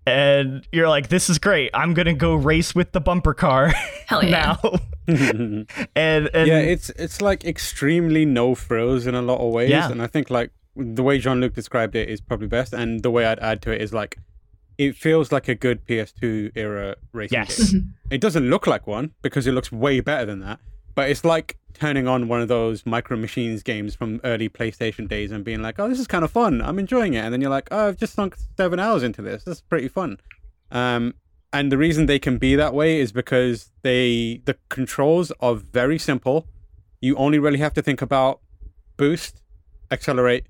and 0.07 0.67
you're 0.73 0.89
like, 0.89 1.09
this 1.09 1.31
is 1.31 1.39
great. 1.39 1.71
I'm 1.75 1.95
gonna 1.95 2.15
go 2.15 2.35
race 2.35 2.75
with 2.75 2.93
the 2.93 3.01
bumper 3.01 3.35
car 3.35 3.69
Hell 4.07 4.25
yeah. 4.25 4.57
now, 4.63 4.79
and 5.07 5.67
and 5.97 6.47
yeah, 6.49 6.59
it's 6.59 6.91
it's 6.91 7.21
like 7.21 7.45
extremely 7.45 8.25
no 8.25 8.55
frills 8.55 9.07
in 9.07 9.15
a 9.15 9.23
lot 9.23 9.39
of 9.41 9.53
ways, 9.53 9.71
Yeah. 9.71 9.91
and 9.91 10.03
I 10.03 10.07
think 10.07 10.31
like 10.31 10.51
the 10.77 11.03
way 11.03 11.19
Jean 11.19 11.41
Luc 11.41 11.55
described 11.55 11.95
it 11.97 12.09
is 12.09 12.21
probably 12.21 12.49
best, 12.49 12.73
and 12.73 13.03
the 13.03 13.11
way 13.11 13.27
I'd 13.27 13.39
add 13.41 13.63
to 13.63 13.71
it 13.73 13.81
is 13.83 13.93
like 13.93 14.19
it 14.79 14.97
feels 14.97 15.31
like 15.31 15.49
a 15.49 15.55
good 15.55 15.87
PS2 15.87 16.53
era 16.57 16.97
racing 17.13 17.39
Yes. 17.39 17.71
game. 17.73 17.81
Mm-hmm. 17.83 17.89
It 18.15 18.21
doesn't 18.21 18.49
look 18.49 18.67
like 18.67 18.87
one 18.87 19.13
because 19.23 19.47
it 19.47 19.53
looks 19.53 19.71
way 19.71 20.01
better 20.01 20.25
than 20.27 20.41
that, 20.41 20.61
but 20.95 21.09
it's 21.11 21.25
like 21.25 21.57
turning 21.75 22.07
on 22.07 22.29
one 22.29 22.41
of 22.41 22.49
those 22.49 22.85
micro 22.87 23.17
machines 23.17 23.63
games 23.63 23.95
from 23.95 24.21
early 24.25 24.49
PlayStation 24.49 25.09
days 25.09 25.31
and 25.33 25.45
being 25.45 25.63
like, 25.63 25.79
"Oh, 25.79 25.89
this 25.89 25.99
is 25.99 26.07
kind 26.07 26.25
of 26.25 26.31
fun. 26.31 26.61
I'm 26.63 26.79
enjoying 26.79 27.15
it," 27.15 27.21
and 27.25 27.33
then 27.33 27.41
you're 27.41 27.51
like, 27.51 27.69
"Oh, 27.71 27.89
I've 27.89 27.97
just 27.97 28.15
sunk 28.15 28.37
seven 28.57 28.79
hours 28.79 29.03
into 29.03 29.23
this. 29.23 29.45
This 29.45 29.57
is 29.59 29.63
pretty 29.63 29.89
fun." 29.89 30.19
Um, 30.71 31.15
and 31.53 31.71
the 31.71 31.79
reason 31.79 32.07
they 32.07 32.19
can 32.19 32.39
be 32.39 32.55
that 32.57 32.73
way 32.75 33.01
is 33.01 33.13
because 33.13 33.71
they 33.83 34.41
the 34.45 34.57
controls 34.69 35.33
are 35.41 35.55
very 35.55 35.99
simple. 35.99 36.47
You 37.01 37.17
only 37.17 37.39
really 37.39 37.59
have 37.59 37.75
to 37.75 37.83
think 37.83 38.01
about 38.01 38.41
boost, 38.97 39.43
accelerate, 39.91 40.47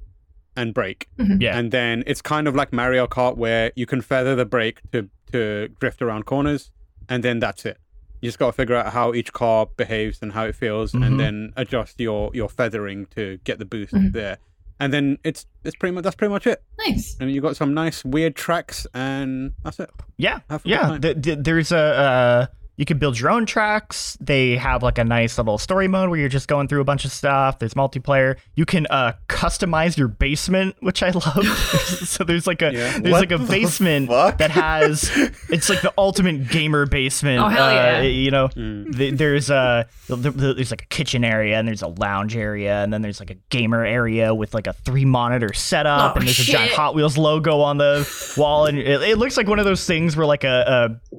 and 0.57 0.75
brake. 0.75 1.09
yeah, 1.19 1.57
And 1.59 1.73
then 1.73 2.05
it's 2.07 2.21
kind 2.21 2.47
of 2.47 2.55
like 2.55 2.73
Mario 2.73 3.07
Kart 3.07 3.37
where 3.37 3.73
you 3.75 3.87
can 3.87 4.01
feather 4.03 4.35
the 4.37 4.45
brake 4.45 4.81
to 4.93 5.09
to 5.33 5.69
drift 5.81 6.03
around 6.03 6.27
corners, 6.27 6.71
and 7.09 7.23
then 7.25 7.39
that's 7.39 7.65
it. 7.65 7.79
You 8.23 8.29
just 8.29 8.39
got 8.39 8.47
to 8.47 8.53
figure 8.53 8.75
out 8.77 8.93
how 8.95 9.13
each 9.13 9.33
car 9.35 9.67
behaves 9.77 10.21
and 10.23 10.33
how 10.33 10.45
it 10.45 10.55
feels, 10.55 10.93
Mhm. 10.93 11.07
and 11.07 11.21
then 11.21 11.53
adjust 11.57 12.01
your 12.01 12.31
your 12.33 12.49
feathering 12.49 13.07
to 13.17 13.39
get 13.45 13.59
the 13.59 13.65
boost 13.67 13.93
Mhm. 13.93 14.13
there. 14.13 14.39
And 14.81 14.93
then 14.93 15.19
it's 15.23 15.45
it's 15.65 15.77
pretty 15.77 15.95
much 15.95 16.05
that's 16.05 16.17
pretty 16.17 16.33
much 16.33 16.47
it. 16.47 16.63
Nice. 16.79 17.17
And 17.21 17.31
you 17.31 17.41
got 17.41 17.57
some 17.57 17.75
nice 17.75 18.05
weird 18.05 18.35
tracks, 18.35 18.87
and 18.95 19.53
that's 19.63 19.79
it. 19.81 19.91
Yeah, 20.17 20.41
Have 20.49 20.61
a 20.61 20.65
good 20.65 20.71
yeah. 20.71 20.81
time. 20.83 21.01
Th- 21.01 21.21
th- 21.23 21.39
there's 21.43 21.73
a 21.73 21.79
uh, 21.79 22.47
you 22.77 22.85
can 22.87 22.99
build 22.99 23.19
your 23.21 23.31
own 23.31 23.45
tracks. 23.47 24.17
They 24.21 24.57
have 24.57 24.83
like 24.83 24.99
a 24.99 25.05
nice 25.05 25.37
little 25.39 25.59
story 25.59 25.89
mode 25.89 26.09
where 26.09 26.19
you're 26.19 26.29
just 26.31 26.49
going 26.49 26.69
through 26.69 26.81
a 26.81 26.85
bunch 26.85 27.05
of 27.05 27.13
stuff. 27.13 27.59
There's 27.59 27.75
multiplayer. 27.75 28.37
You 28.55 28.65
can 28.65 28.87
uh, 28.89 29.13
customize 29.29 29.97
your 29.99 30.09
basement, 30.09 30.77
which 30.81 31.03
I 31.03 31.11
love. 31.11 31.47
so 31.47 32.25
there's 32.25 32.47
like 32.47 32.63
a 32.63 32.73
Yeah. 32.73 32.99
there's 32.99 33.13
What 33.13 33.21
like 33.21 33.33
a 33.33 33.39
the 33.39 33.47
basement 33.47 34.09
fuck? 34.09 34.39
that 34.39 34.51
has 34.51 35.11
it's 35.51 35.69
like 35.69 35.83
the 35.83 35.93
ultimate 35.99 36.49
gamer 36.49 36.87
basement. 36.87 37.41
Oh, 37.41 37.49
hell 37.49 37.67
uh, 37.67 37.73
yeah. 37.73 38.01
You 38.03 38.31
know, 38.31 38.49
Mm. 38.49 38.97
th- 38.97 39.15
there's 39.15 39.51
a 39.51 39.87
there's 40.09 40.71
like 40.71 40.83
a 40.83 40.87
kitchen 40.87 41.25
area 41.25 41.59
and 41.59 41.69
there's 41.69 41.83
a 41.83 41.89
lounge 41.89 42.37
area 42.37 42.83
and 42.83 42.93
then 42.93 43.03
there's 43.03 43.21
like 43.21 43.31
a 43.31 43.37
gamer 43.51 43.85
area 43.85 44.35
with 44.35 44.55
like 44.55 44.67
a 44.67 44.73
three 44.73 45.05
monitor 45.05 45.53
setup 45.53 46.15
Oh, 46.17 46.19
and 46.19 46.27
there's 46.27 46.41
a 46.41 46.45
giant. 46.45 46.73
Hot 46.73 46.95
Wheels 46.95 47.19
logo 47.19 47.61
on 47.61 47.77
the 47.79 48.09
wall 48.37 48.67
and 48.67 48.79
it, 48.79 49.03
it 49.03 49.19
looks 49.19 49.37
like 49.37 49.47
one 49.47 49.59
of 49.59 49.65
those 49.65 49.87
things 49.87 50.17
where 50.17 50.27
like 50.27 50.45
a, 50.45 50.99
a 51.13 51.17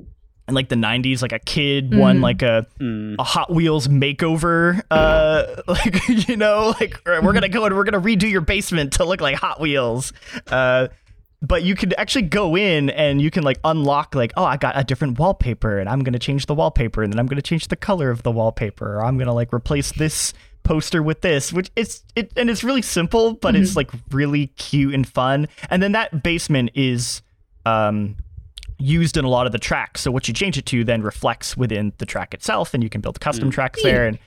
in 0.48 0.54
like 0.56 0.70
the 0.70 0.76
90s 0.76 1.22
like 1.22 1.32
a 1.32 1.40
kid 1.40 1.96
won 1.96 2.20
like 2.22 2.42
a 2.42 2.66
Mm. 2.80 3.16
a 3.18 3.24
Hot 3.24 3.52
Wheels 3.54 3.88
makeover 3.88 4.82
uh 4.92 5.46
like 5.68 6.28
you 6.28 6.36
know 6.38 6.74
like 6.80 7.00
we're 7.06 7.34
gonna 7.34 7.50
go 7.50 7.66
and 7.66 7.76
we're 7.76 7.84
gonna 7.86 8.02
redo 8.02 8.30
your 8.30 8.42
basement 8.42 8.94
to 8.94 9.06
look 9.06 9.22
like 9.22 9.36
Hot 9.38 9.60
Wheels. 9.60 10.12
Uh 10.48 10.88
but 11.42 11.64
you 11.64 11.76
could 11.76 11.94
actually 11.98 12.22
go 12.22 12.56
in 12.56 12.90
and 12.90 13.22
you 13.22 13.30
can 13.30 13.44
like 13.44 13.60
unlock 13.66 14.16
like 14.16 14.32
oh 14.38 14.46
i 14.46 14.56
got 14.56 14.78
a 14.78 14.84
different 14.86 15.20
wallpaper 15.20 15.78
and 15.78 15.90
i'm 15.90 16.00
going 16.02 16.14
to 16.14 16.20
change 16.20 16.46
the 16.46 16.54
wallpaper 16.56 17.04
and 17.04 17.12
then 17.12 17.20
i'm 17.20 17.26
going 17.28 17.36
to 17.36 17.42
change 17.42 17.68
the 17.68 17.76
color 17.76 18.10
of 18.10 18.24
the 18.24 18.32
wallpaper 18.32 18.96
or 18.96 19.04
i'm 19.04 19.18
going 19.18 19.28
to 19.28 19.34
like 19.34 19.54
replace 19.54 19.92
this 19.92 20.34
poster 20.64 21.04
with 21.04 21.20
this 21.20 21.52
which 21.52 21.70
it's 21.76 22.02
it 22.16 22.32
and 22.38 22.50
it's 22.50 22.64
really 22.64 22.82
simple 22.82 23.34
but 23.34 23.58
it's 23.58 23.76
like 23.76 23.92
really 24.12 24.48
cute 24.56 24.94
and 24.94 25.06
fun. 25.06 25.50
And 25.70 25.84
then 25.84 25.92
that 25.92 26.24
basement 26.24 26.72
is 26.76 27.22
um 27.66 28.16
used 28.84 29.16
in 29.18 29.24
a 29.26 29.30
lot 29.30 29.46
of 29.46 29.52
the 29.52 29.60
tracks 29.60 30.02
so 30.02 30.12
what 30.12 30.28
you 30.28 30.34
change 30.34 30.58
it 30.58 30.66
to 30.66 30.84
then 30.84 31.02
reflects 31.02 31.56
within 31.56 31.94
the 32.00 32.06
track 32.06 32.34
itself 32.34 32.74
and 32.74 32.84
you 32.84 32.90
can 32.90 33.02
build 33.02 33.20
custom 33.20 33.50
tracks 33.50 33.82
there 33.84 34.06
and 34.06 34.20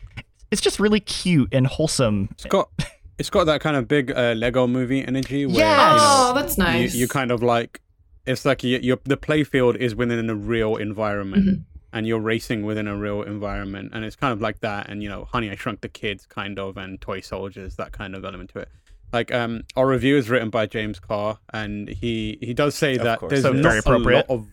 it's 0.51 0.61
just 0.63 0.81
really 0.81 1.01
cute 1.01 1.49
and 1.53 1.67
wholesome 1.67 2.29
It's 2.33 2.45
got 2.47 2.71
it's 3.19 3.31
got 3.31 3.45
that 3.45 3.61
kind 3.61 3.77
of 3.77 3.87
big 3.89 4.11
uh, 4.11 4.35
Lego 4.37 4.67
movie 4.67 5.03
energy 5.05 5.47
where 5.47 5.57
Yes. 5.59 5.79
you 5.79 5.97
know, 5.97 6.31
Oh, 6.31 6.33
that's 6.35 6.57
nice. 6.59 6.95
you, 6.95 7.01
you 7.01 7.09
kind 7.09 7.31
of 7.31 7.43
like 7.43 7.81
it's 8.27 8.45
like 8.45 8.63
you, 8.65 8.79
you 8.83 9.01
the 9.05 9.17
playfield 9.17 9.77
is 9.77 9.95
within 9.95 10.29
a 10.31 10.35
real 10.35 10.77
environment 10.77 11.45
Mm-hmm. 11.47 11.63
and 11.99 12.07
you're 12.07 12.21
racing 12.21 12.65
within 12.65 12.87
a 12.89 12.97
real 12.97 13.23
environment 13.23 13.91
and 13.95 14.05
it's 14.05 14.17
kind 14.17 14.33
of 14.33 14.41
like 14.41 14.61
that 14.61 14.89
and 14.89 15.03
you 15.03 15.09
know 15.09 15.25
honey 15.33 15.51
i 15.51 15.55
shrunk 15.55 15.81
the 15.83 15.89
kids 15.89 16.27
kind 16.27 16.59
of 16.59 16.77
and 16.77 17.01
toy 17.01 17.21
soldiers 17.21 17.77
that 17.77 17.93
kind 17.93 18.15
of 18.15 18.25
element 18.25 18.51
to 18.51 18.59
it 18.61 18.69
like 19.13 19.33
um 19.33 19.63
our 19.77 19.87
review 19.87 20.17
is 20.17 20.29
written 20.29 20.51
by 20.51 20.67
james 20.67 20.99
carr 20.99 21.39
and 21.53 21.89
he 21.89 22.39
he 22.41 22.53
does 22.55 22.75
say 22.75 22.97
that 22.97 23.21
course. 23.21 23.31
there's 23.31 23.43
So 23.43 23.53
not 23.53 23.63
very 23.63 23.79
appropriate. 23.79 24.27
a 24.29 24.33
lot 24.33 24.41
of 24.41 24.47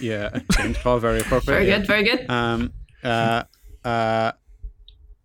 yeah 0.00 0.38
james 0.52 0.78
carr 0.78 0.98
very 0.98 1.20
appropriate 1.20 1.56
very 1.58 1.66
good. 1.66 1.86
Very 1.86 2.02
good. 2.04 2.30
Um, 2.30 2.72
uh, 3.02 3.44
uh, 3.84 4.32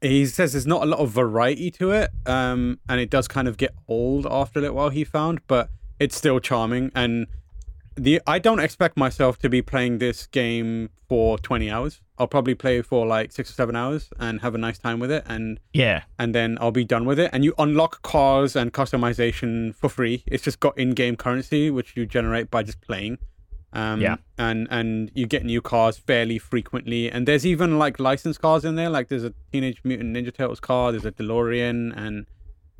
he 0.01 0.25
says 0.25 0.53
there's 0.53 0.67
not 0.67 0.83
a 0.83 0.85
lot 0.85 0.99
of 0.99 1.09
variety 1.11 1.71
to 1.71 1.91
it, 1.91 2.09
um, 2.25 2.79
and 2.87 3.01
it 3.01 3.09
does 3.09 3.27
kind 3.27 3.47
of 3.47 3.57
get 3.57 3.73
old 3.87 4.25
after 4.29 4.59
a 4.59 4.61
little 4.61 4.77
while. 4.77 4.89
He 4.89 5.03
found, 5.03 5.39
but 5.47 5.69
it's 5.99 6.15
still 6.15 6.39
charming. 6.39 6.91
And 6.95 7.27
the 7.95 8.21
I 8.27 8.39
don't 8.39 8.59
expect 8.59 8.95
myself 8.97 9.39
to 9.39 9.49
be 9.49 9.61
playing 9.61 9.97
this 9.97 10.27
game 10.27 10.89
for 11.07 11.37
20 11.37 11.69
hours. 11.69 12.01
I'll 12.19 12.27
probably 12.27 12.55
play 12.55 12.81
for 12.81 13.07
like 13.07 13.31
six 13.31 13.49
or 13.49 13.53
seven 13.53 13.75
hours 13.75 14.09
and 14.19 14.41
have 14.41 14.53
a 14.53 14.57
nice 14.57 14.77
time 14.77 14.99
with 14.99 15.11
it, 15.11 15.23
and 15.25 15.59
yeah 15.73 16.03
and 16.19 16.35
then 16.35 16.57
I'll 16.61 16.71
be 16.71 16.83
done 16.85 17.05
with 17.05 17.19
it. 17.19 17.29
And 17.33 17.43
you 17.45 17.53
unlock 17.57 18.01
cars 18.01 18.55
and 18.55 18.73
customization 18.73 19.73
for 19.73 19.89
free. 19.89 20.23
It's 20.27 20.43
just 20.43 20.59
got 20.59 20.77
in-game 20.77 21.15
currency 21.15 21.71
which 21.71 21.95
you 21.95 22.05
generate 22.05 22.51
by 22.51 22.63
just 22.63 22.81
playing. 22.81 23.17
Um, 23.71 24.01
Yeah. 24.01 24.17
and 24.37 24.67
and 24.71 25.11
you 25.13 25.27
get 25.27 25.45
new 25.45 25.61
cars 25.61 25.95
fairly 25.97 26.39
frequently, 26.39 27.09
and 27.11 27.27
there's 27.27 27.45
even 27.45 27.77
like 27.77 27.99
licensed 27.99 28.41
cars 28.41 28.65
in 28.65 28.75
there. 28.75 28.89
Like 28.89 29.07
there's 29.09 29.23
a 29.23 29.33
Teenage 29.51 29.79
Mutant 29.83 30.15
Ninja 30.15 30.33
Turtles 30.33 30.59
car, 30.59 30.91
there's 30.91 31.05
a 31.05 31.11
DeLorean, 31.11 31.95
and 31.95 32.25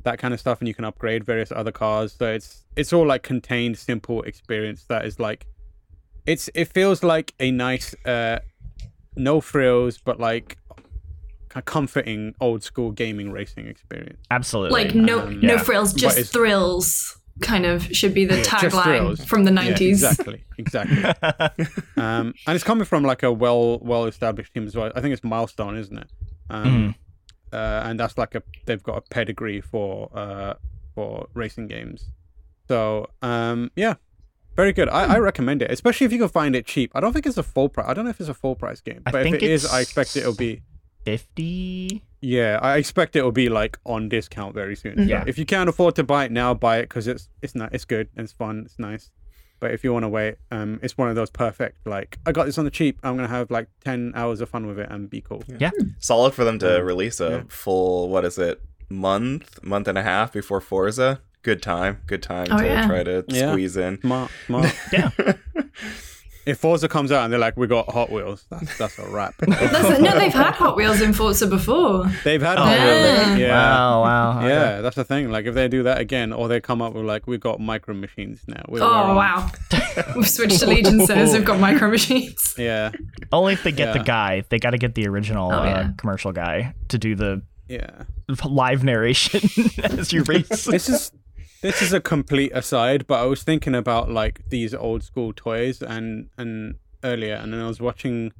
that 0.02 0.18
kind 0.18 0.34
of 0.34 0.40
stuff, 0.40 0.60
and 0.60 0.66
you 0.66 0.74
can 0.74 0.84
upgrade 0.84 1.22
various 1.24 1.52
other 1.52 1.70
cars. 1.72 2.12
So 2.18 2.26
it's 2.32 2.64
it's 2.74 2.92
all 2.92 3.06
like 3.06 3.22
contained, 3.22 3.78
simple 3.78 4.22
experience 4.22 4.84
that 4.88 5.04
is 5.04 5.20
like, 5.20 5.46
it's 6.26 6.50
it 6.54 6.66
feels 6.66 7.04
like 7.04 7.34
a 7.38 7.50
nice, 7.52 7.94
uh, 8.04 8.40
no 9.16 9.40
frills, 9.40 9.98
but 9.98 10.18
like 10.20 10.58
kind 11.48 11.62
of 11.62 11.64
comforting 11.64 12.34
old 12.40 12.62
school 12.62 12.92
gaming 12.92 13.32
racing 13.32 13.66
experience. 13.66 14.20
Absolutely. 14.30 14.84
Like 14.84 14.94
no 14.94 15.20
Um, 15.26 15.40
no 15.40 15.54
yeah. 15.54 15.62
frills, 15.62 15.92
just 15.92 16.32
thrills. 16.32 17.16
Kind 17.40 17.64
of 17.64 17.84
should 17.96 18.12
be 18.12 18.26
the 18.26 18.36
Yeah, 18.36 18.42
tagline 18.44 19.26
from 19.26 19.44
the 19.44 19.50
Yeah, 19.50 19.54
nineties. 19.54 20.02
exactly, 20.02 20.44
exactly. 20.58 21.02
um, 21.96 22.34
and 22.46 22.54
it's 22.54 22.62
coming 22.64 22.84
from 22.84 23.02
like 23.02 23.22
a 23.22 23.32
well 23.32 23.78
well 23.80 24.04
established 24.04 24.52
team 24.52 24.66
as 24.66 24.76
well. 24.76 24.92
I 24.94 25.00
think 25.00 25.14
it's 25.14 25.24
Milestone, 25.24 25.76
isn't 25.78 25.96
it? 25.96 26.10
Um, 26.50 26.94
Mhm. 27.52 27.56
uh, 27.56 27.82
and 27.88 27.98
that's 27.98 28.18
like 28.18 28.34
a 28.34 28.42
they've 28.66 28.82
got 28.82 28.98
a 28.98 29.00
pedigree 29.00 29.62
for 29.62 30.10
uh, 30.14 30.54
for 30.94 31.28
racing 31.32 31.66
games. 31.68 32.10
So 32.68 33.08
um, 33.22 33.70
yeah, 33.74 33.94
very 34.60 34.72
good. 34.72 34.88
I, 34.88 35.14
I 35.14 35.18
recommend 35.18 35.62
it, 35.62 35.70
especially 35.70 36.04
if 36.04 36.12
you 36.12 36.18
can 36.18 36.28
find 36.28 36.54
it 36.54 36.66
cheap. 36.66 36.92
I 36.94 37.00
don't 37.00 37.12
think 37.12 37.26
it's 37.26 37.38
a 37.38 37.42
full 37.42 37.68
price. 37.68 37.86
I 37.88 37.94
don't 37.94 38.04
know 38.04 38.10
if 38.10 38.20
it's 38.20 38.28
a 38.28 38.34
full 38.34 38.54
price 38.54 38.80
game, 38.80 39.02
I 39.06 39.10
but 39.10 39.26
if 39.26 39.34
it 39.34 39.42
is, 39.42 39.64
I 39.66 39.80
expect 39.80 40.16
it'll 40.16 40.34
be. 40.34 40.62
50. 41.06 42.04
Yeah, 42.20 42.58
I 42.60 42.76
expect 42.76 43.16
it'll 43.16 43.32
be 43.32 43.48
like 43.48 43.78
on 43.86 44.10
discount 44.10 44.54
very 44.54 44.76
soon. 44.76 44.96
So 44.98 45.02
Yeah. 45.04 45.24
If 45.26 45.38
you 45.38 45.46
can't 45.46 45.68
afford 45.68 45.94
to 45.96 46.04
buy 46.04 46.26
it 46.26 46.32
now, 46.32 46.52
buy 46.52 46.78
it 46.78 46.82
because 46.82 47.06
it's 47.06 47.30
it's 47.40 47.54
not 47.54 47.74
it's 47.74 47.86
good 47.86 48.08
and 48.14 48.24
it's 48.24 48.34
fun. 48.34 48.64
It's 48.66 48.78
nice. 48.78 49.10
But 49.60 49.72
if 49.72 49.82
you 49.82 49.94
want 49.94 50.04
to 50.04 50.10
wait, 50.10 50.36
um, 50.50 50.78
it's 50.82 50.98
one 50.98 51.08
of 51.08 51.16
those 51.16 51.30
perfect. 51.30 51.86
Like 51.86 52.18
I 52.26 52.32
got 52.32 52.44
this 52.44 52.58
on 52.58 52.66
the 52.66 52.70
cheap. 52.70 52.98
I'm 53.02 53.16
gonna 53.16 53.28
have 53.28 53.50
like 53.50 53.68
ten 53.82 54.12
hours 54.14 54.42
of 54.42 54.50
fun 54.50 54.66
with 54.66 54.78
it 54.78 54.90
and 54.90 55.08
be 55.08 55.22
cool. 55.22 55.42
Yeah. 55.58 55.70
Solid 56.00 56.34
for 56.34 56.44
them 56.44 56.58
to 56.58 56.84
release 56.84 57.18
a 57.20 57.30
yeah. 57.30 57.42
full 57.48 58.10
what 58.10 58.26
is 58.26 58.36
it 58.36 58.60
month 58.90 59.62
month 59.62 59.88
and 59.88 59.96
a 59.96 60.02
half 60.02 60.34
before 60.34 60.60
Forza. 60.60 61.22
Good 61.42 61.62
time, 61.62 62.02
good 62.06 62.22
time 62.22 62.48
Oh, 62.50 62.58
to 62.58 62.64
yeah. 62.66 62.86
try 62.86 63.02
to 63.02 63.24
Yeah. 63.28 63.50
squeeze 63.52 63.76
in. 63.76 64.00
Smart, 64.02 64.30
smart. 64.46 64.74
Yeah. 64.92 65.10
if 66.46 66.58
Forza 66.58 66.88
comes 66.88 67.10
out 67.12 67.24
and 67.24 67.32
they're 67.32 67.40
like, 67.40 67.56
we 67.56 67.66
got 67.66 67.88
Hot 67.90 68.10
Wheels, 68.10 68.44
that's 68.50 68.76
that's 68.76 68.98
a 68.98 69.08
wrap. 69.08 69.34
That's, 69.40 70.00
no, 70.00 70.18
they've 70.18 70.32
had 70.32 70.52
Hot 70.54 70.76
Wheels 70.76 71.00
in 71.00 71.12
Forza 71.14 71.46
before. 71.46 72.06
They've 72.24 72.42
had 72.42 72.58
Oh, 72.58 72.62
Hot 72.64 72.78
Wheels. 72.78 73.38
Yeah. 73.38 73.52
Wow, 73.52 74.02
wow. 74.02 74.38
okay. 74.38 74.48
Yeah, 74.48 74.80
that's 74.82 74.96
the 74.96 75.04
thing. 75.04 75.30
Like 75.30 75.46
if 75.46 75.54
they 75.54 75.68
do 75.68 75.82
that 75.84 75.98
again, 75.98 76.32
or 76.32 76.48
they 76.48 76.60
come 76.60 76.82
up 76.82 76.92
with 76.94 77.04
like, 77.04 77.26
we 77.26 77.38
got 77.38 77.58
micro 77.60 77.94
machines 77.94 78.42
now. 78.46 78.62
We're, 78.68 78.80
we're 78.80 78.86
Oh 78.86 79.14
wow, 79.14 79.50
we've 80.16 80.28
switched 80.28 80.60
allegiances. 80.62 81.32
We've 81.32 81.44
got 81.44 81.58
micro 81.60 81.88
machines. 81.90 82.54
Yeah, 82.58 82.90
Only 83.32 83.54
if 83.54 83.62
they 83.62 83.72
get 83.72 83.88
Yeah. 83.94 83.98
the 83.98 84.04
guy. 84.04 84.44
They 84.50 84.58
got 84.58 84.70
to 84.70 84.78
get 84.78 84.94
the 84.94 85.06
original 85.08 85.50
Oh, 85.50 85.54
uh, 85.54 85.88
commercial 85.96 86.32
guy 86.32 86.74
to 86.88 86.98
do 86.98 87.14
the 87.14 87.42
yeah. 87.68 88.02
live 88.44 88.82
narration 88.84 89.40
as 89.84 90.12
you 90.12 90.22
race. 90.24 90.64
this 90.64 90.88
is 90.88 91.12
this 91.62 91.82
is 91.82 91.92
a 91.92 92.00
complete 92.00 92.52
aside, 92.54 93.06
but 93.06 93.20
I 93.20 93.24
was 93.26 93.42
thinking 93.42 93.74
about 93.74 94.10
like 94.10 94.48
these 94.48 94.74
old 94.74 95.02
school 95.02 95.32
toys 95.34 95.82
and 95.82 96.28
and 96.38 96.76
earlier, 97.04 97.34
and 97.34 97.52
then 97.52 97.60
I 97.60 97.66
was 97.68 97.80
watching. 97.80 98.32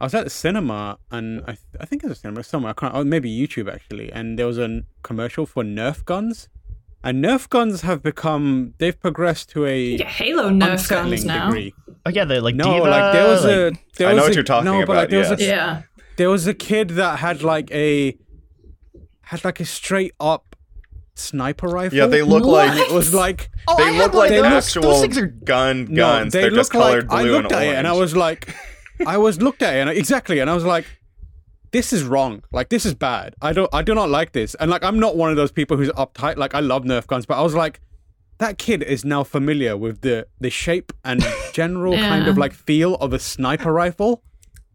I 0.00 0.04
was 0.04 0.14
at 0.14 0.24
the 0.24 0.30
cinema, 0.30 0.98
and 1.10 1.40
I 1.42 1.52
th- 1.52 1.58
I 1.80 1.86
think 1.86 2.04
it 2.04 2.08
was 2.08 2.18
a 2.18 2.20
cinema 2.20 2.42
somewhere. 2.44 2.70
I 2.70 2.74
can't. 2.80 2.94
Oh, 2.94 3.02
maybe 3.04 3.30
YouTube 3.30 3.72
actually, 3.72 4.12
and 4.12 4.38
there 4.38 4.46
was 4.46 4.58
a 4.58 4.64
n- 4.64 4.84
commercial 5.02 5.46
for 5.46 5.64
Nerf 5.64 6.04
guns, 6.04 6.48
and 7.02 7.24
Nerf 7.24 7.48
guns 7.48 7.80
have 7.82 8.02
become 8.02 8.74
they've 8.78 8.98
progressed 9.00 9.48
to 9.50 9.64
a 9.64 9.80
You 9.80 9.98
get 9.98 10.08
Halo 10.08 10.50
Nerf 10.50 10.72
unsettling 10.72 11.10
guns 11.10 11.24
now. 11.24 11.46
degree. 11.46 11.74
oh 12.04 12.10
yeah, 12.10 12.24
the 12.26 12.40
like 12.42 12.54
No, 12.56 12.64
Diva, 12.74 12.90
like 12.90 13.12
there 13.14 13.28
was 13.28 13.44
like- 13.44 13.52
a 13.54 13.72
there 13.96 14.08
I 14.08 14.10
know 14.12 14.16
was 14.16 14.28
what 14.28 14.34
you're 14.34 14.44
talking 14.44 14.64
no, 14.66 14.80
but 14.84 14.88
like, 14.96 15.08
about, 15.08 15.10
there 15.10 15.18
was 15.20 15.30
a 15.40 15.42
Yeah. 15.42 15.82
there 16.16 16.28
was 16.30 16.46
a 16.46 16.52
kid 16.54 16.90
that 16.90 17.20
had 17.20 17.42
like 17.42 17.70
a 17.70 18.18
had 19.22 19.44
like 19.44 19.60
a 19.60 19.64
straight 19.64 20.12
up 20.20 20.55
sniper 21.18 21.66
rifle. 21.68 21.96
Yeah, 21.98 22.06
they 22.06 22.22
look 22.22 22.44
What? 22.44 22.68
like 22.68 22.78
It 22.78 22.92
was 22.92 23.12
like 23.24 23.50
Oh, 23.68 23.76
they 23.76 23.92
had 23.92 23.98
look 24.04 24.14
like 24.14 24.30
of 24.30 24.42
those. 24.44 24.52
actual 24.66 24.82
Those 24.82 25.00
things 25.02 25.18
are 25.18 25.26
gun 25.26 25.86
no, 25.90 25.96
guns. 26.02 26.32
they 26.32 26.42
They're 26.42 26.50
look 26.50 26.58
just 26.60 26.72
colored 26.72 27.08
like 27.08 27.20
I 27.20 27.22
looked 27.22 27.44
and 27.46 27.52
at 27.52 27.56
orange. 27.58 27.72
it 27.72 27.76
and 27.78 27.86
I 27.88 27.92
was 27.92 28.14
like, 28.16 28.54
I 29.06 29.16
was 29.18 29.40
looked 29.42 29.62
at 29.62 29.74
it 29.74 29.78
and 29.80 29.90
I, 29.90 29.94
exactly, 29.94 30.38
and 30.40 30.48
I 30.50 30.54
was 30.54 30.64
like, 30.64 30.86
this 31.72 31.92
is 31.92 32.04
wrong. 32.04 32.42
Like 32.52 32.68
this 32.68 32.86
is 32.86 32.94
bad. 32.94 33.34
I 33.42 33.52
don't 33.52 33.68
I 33.74 33.82
do 33.82 33.94
not 33.94 34.08
like 34.10 34.32
this. 34.32 34.54
And 34.56 34.70
like 34.70 34.84
I'm 34.84 34.98
not 35.00 35.16
one 35.16 35.30
of 35.30 35.36
those 35.36 35.52
people 35.52 35.76
who's 35.76 35.90
uptight. 35.90 36.36
Like 36.36 36.54
I 36.54 36.60
love 36.60 36.84
Nerf 36.84 37.06
guns, 37.06 37.26
but 37.26 37.38
I 37.38 37.42
was 37.42 37.54
like. 37.54 37.80
That 38.38 38.58
kid 38.58 38.82
is 38.82 39.02
now 39.02 39.24
familiar 39.24 39.78
with 39.78 40.02
the 40.02 40.26
the 40.40 40.50
shape 40.50 40.92
and 41.06 41.24
general 41.54 41.94
kind 41.96 42.28
of 42.28 42.36
like 42.36 42.52
feel 42.52 42.96
of 42.96 43.14
a 43.14 43.18
sniper 43.18 43.72
rifle, 43.72 44.22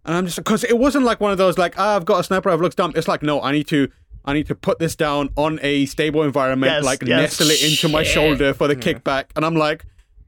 and 0.04 0.16
I'm 0.16 0.26
just 0.26 0.38
because 0.38 0.64
it 0.64 0.80
wasn't 0.80 1.06
like 1.06 1.20
one 1.20 1.32
of 1.32 1.38
those 1.38 1.60
like 1.60 1.76
ah, 1.78 1.96
I've 1.96 2.06
got 2.06 2.20
a 2.22 2.24
sniper 2.24 2.50
rifle 2.50 2.64
looks 2.64 2.74
dumb. 2.74 2.92
It's 2.96 3.08
like 3.08 3.22
no, 3.22 3.40
I 3.40 3.52
need 3.52 3.68
to 3.68 3.88
I 4.26 4.34
need 4.34 4.48
to 4.48 4.56
put 4.56 4.80
this 4.80 4.96
down 4.96 5.30
on 5.36 5.60
a 5.64 5.86
stable 5.88 6.24
environment, 6.24 6.72
Yes, 6.72 6.84
like 6.86 7.02
yes. 7.04 7.40
nestle 7.40 7.50
it 7.52 7.64
into 7.64 7.90
my 7.90 8.04
Shit. 8.04 8.14
shoulder 8.14 8.54
for 8.54 8.68
the 8.68 8.76
kickback, 8.76 9.26
and 9.36 9.44
I'm 9.46 9.56
like, 9.56 9.84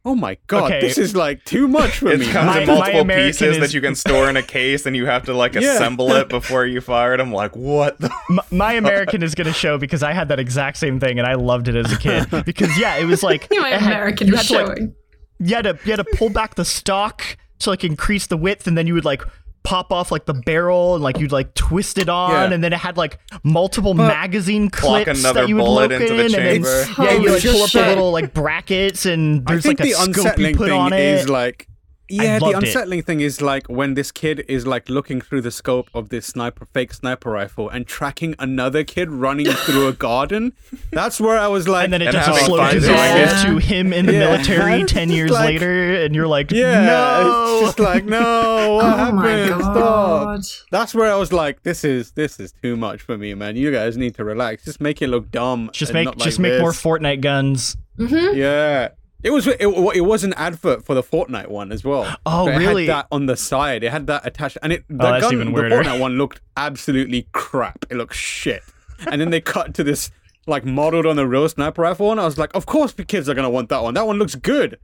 oh 0.06 0.16
my 0.16 0.38
god, 0.48 0.64
Okay. 0.64 0.82
this 0.82 0.98
is 0.98 1.16
like 1.16 1.46
too 1.46 1.68
much 1.68 2.00
for 2.00 2.10
It 2.12 2.20
me. 2.20 2.26
comes 2.26 2.48
My- 2.48 2.60
in 2.62 2.68
multiple 2.68 3.06
pieces 3.06 3.42
is- 3.56 3.60
that 3.60 3.74
you 3.74 3.80
can 3.82 3.96
store 3.96 4.30
in 4.30 4.36
a 4.36 4.42
case, 4.42 4.86
and 4.86 4.96
you 4.96 5.06
have 5.06 5.24
to 5.26 5.34
like 5.34 5.54
Yeah. 5.60 5.76
assemble 5.76 6.12
it 6.14 6.28
before 6.28 6.66
you 6.66 6.82
fire 6.82 7.14
it. 7.14 7.20
I'm 7.22 7.32
like, 7.32 7.56
what? 7.56 8.00
The? 8.00 8.12
M- 8.30 8.40
my 8.52 8.74
American 8.74 9.22
is 9.24 9.36
going 9.36 9.48
to 9.48 9.54
show 9.54 9.78
because 9.78 10.02
I 10.04 10.12
had 10.12 10.28
that 10.30 10.40
exact 10.40 10.78
same 10.78 11.00
thing 11.00 11.20
and 11.20 11.28
I 11.28 11.36
loved 11.36 11.68
it 11.68 11.76
as 11.76 11.92
a 11.92 11.98
kid 11.98 12.26
because 12.46 12.78
yeah, 12.78 12.98
it 12.98 13.06
was 13.06 13.22
like 13.24 13.48
My 13.52 13.70
it 13.70 13.80
had- 13.80 13.92
American 13.94 14.28
you 14.28 14.34
is 14.34 14.40
had 14.42 14.48
to, 14.48 14.54
like, 14.66 14.78
showing. 14.78 14.96
you 15.40 15.56
had 15.56 15.64
to 15.66 15.78
you 15.86 15.92
had 15.92 15.98
to 16.06 16.18
pull 16.18 16.30
back 16.30 16.56
the 16.56 16.66
stock 16.66 17.22
to 17.60 17.70
like 17.70 17.84
increase 17.86 18.28
the 18.28 18.36
width 18.38 18.68
and 18.68 18.78
then 18.78 18.88
you 18.88 18.94
would 18.96 19.06
like 19.06 19.22
pop 19.64 19.92
off 19.94 20.12
like 20.12 20.26
the 20.26 20.34
barrel 20.34 20.96
and 20.96 21.04
like 21.04 21.20
you'd 21.20 21.32
like 21.32 21.54
twist 21.54 21.98
it 21.98 22.10
on 22.10 22.32
Yeah. 22.32 22.52
and 22.54 22.64
then 22.64 22.74
it 22.74 22.80
had 22.80 22.98
like 22.98 23.18
multiple 23.44 23.94
magazine 23.94 24.70
clips 24.70 25.24
that 25.24 25.48
you 25.48 25.56
would 25.56 25.62
bullet 25.64 25.92
look 25.92 26.02
into 26.02 26.14
in 26.26 26.32
the 26.32 26.38
and 26.42 26.66
then. 26.66 26.88
Yeah 27.00 27.12
you 27.14 27.32
like 27.32 27.44
pull 27.44 27.64
up 27.64 27.72
the 27.72 27.88
little 27.88 28.12
like 28.12 28.34
brackets 28.34 29.06
and 29.06 29.44
I 29.48 29.54
there's 29.54 29.64
think 29.64 29.80
like 29.80 29.90
a 29.90 29.94
the 29.94 30.12
scope 30.14 30.38
you 30.38 30.56
put 30.56 30.68
thing 30.70 30.78
on 30.78 30.94
is 30.94 31.24
it 31.24 31.30
like 31.30 31.68
yeah, 32.10 32.38
the 32.40 32.46
loved 32.46 32.56
it. 32.56 32.68
unsettling 32.68 33.02
thing 33.04 33.22
is 33.22 33.42
like 33.42 33.68
when 33.68 33.94
this 33.94 34.12
kid 34.12 34.44
is 34.48 34.68
like 34.68 34.90
looking 34.90 35.22
through 35.22 35.42
the 35.42 35.52
scope 35.52 35.90
of 35.94 36.10
this 36.10 36.28
sniper 36.28 36.68
fake 36.74 36.94
sniper 36.94 37.32
rifle 37.32 37.70
and 37.70 37.88
tracking 37.88 38.36
another 38.40 38.84
kid 38.84 39.10
running 39.10 39.46
through 39.66 39.88
a 39.88 39.94
garden. 39.94 40.54
That's 40.92 41.20
where 41.22 41.40
I 41.40 41.48
was 41.48 41.68
like, 41.68 41.86
and 41.86 41.94
then 41.94 42.02
it 42.02 42.08
And 42.08 42.14
just 42.16 42.28
having 42.28 42.46
slowly 42.46 42.62
fun 42.62 42.76
dissolves 42.76 43.44
to 43.46 43.58
him 43.58 43.94
in 43.94 44.06
the 44.06 44.14
Yeah. 44.14 44.20
military 44.20 44.84
10 44.88 45.10
years 45.10 45.32
like- 45.32 45.46
later 45.54 46.04
and 46.04 46.14
you're 46.14 46.28
like 46.28 46.52
yeah, 46.52 46.86
no 46.86 47.58
it's 47.60 47.68
just 47.68 47.80
like 47.80 48.04
no, 48.06 48.20
what 48.76 48.86
Oh 48.86 48.98
happened? 48.98 49.62
Stop. 49.62 50.40
That's 50.72 50.94
where 50.94 51.12
I 51.12 51.16
was 51.16 51.32
like, 51.32 51.64
this 51.64 51.84
is 51.84 52.12
this 52.12 52.40
is 52.40 52.52
too 52.62 52.76
much 52.76 53.02
for 53.02 53.18
me, 53.18 53.34
man. 53.34 53.56
You 53.56 53.72
guys 53.72 53.98
need 53.98 54.16
to 54.16 54.24
relax. 54.24 54.66
Just 54.66 54.82
make 54.82 55.02
it 55.02 55.08
look 55.08 55.32
dumb. 55.32 55.70
just 55.74 55.92
and 55.92 55.96
make 55.96 56.06
not 56.06 56.18
like 56.20 56.26
just 56.26 56.40
make 56.40 56.60
more. 56.60 56.72
Fortnite 56.72 57.22
guns 57.22 57.78
mm-hmm. 57.98 58.36
Yeah. 58.38 58.90
It 59.24 59.32
was 59.32 59.48
it, 59.48 59.58
it 59.62 60.02
was 60.06 60.24
an 60.26 60.34
advert 60.34 60.84
for 60.86 60.94
the 60.94 61.02
Fortnite 61.04 61.48
one 61.48 61.72
as 61.72 61.84
well. 61.84 62.14
Oh, 62.26 62.48
it 62.48 62.58
really? 62.58 62.86
Had 62.88 62.96
that 62.96 63.08
on 63.12 63.26
the 63.26 63.38
side. 63.38 63.84
It 63.84 63.92
had 63.92 64.08
that 64.08 64.26
attached, 64.28 64.58
and 64.62 64.74
it 64.74 64.84
the 64.90 65.16
Oh, 65.16 65.22
gun, 65.22 65.38
the. 65.38 65.52
Fortnite 65.62 66.00
one 66.00 66.18
looked 66.18 66.42
absolutely 66.58 67.28
crap. 67.32 67.86
It 67.90 67.96
looked 67.96 68.16
shit. 68.16 68.62
And 69.08 69.20
then 69.22 69.30
they 69.32 69.42
cut 69.42 69.74
to 69.76 69.84
this 69.84 70.12
like 70.46 70.66
modeled 70.66 71.06
on 71.06 71.16
the 71.16 71.26
real 71.26 71.48
sniper 71.48 71.82
rifle, 71.84 72.12
and 72.12 72.20
I 72.20 72.26
was 72.26 72.38
like, 72.38 72.54
of 72.54 72.66
course 72.66 72.92
the 72.94 73.06
kids 73.06 73.30
are 73.30 73.34
gonna 73.34 73.50
want 73.50 73.70
that 73.70 73.82
one. 73.82 73.94
That 73.94 74.06
one 74.06 74.18
looks 74.20 74.36
good. 74.36 74.78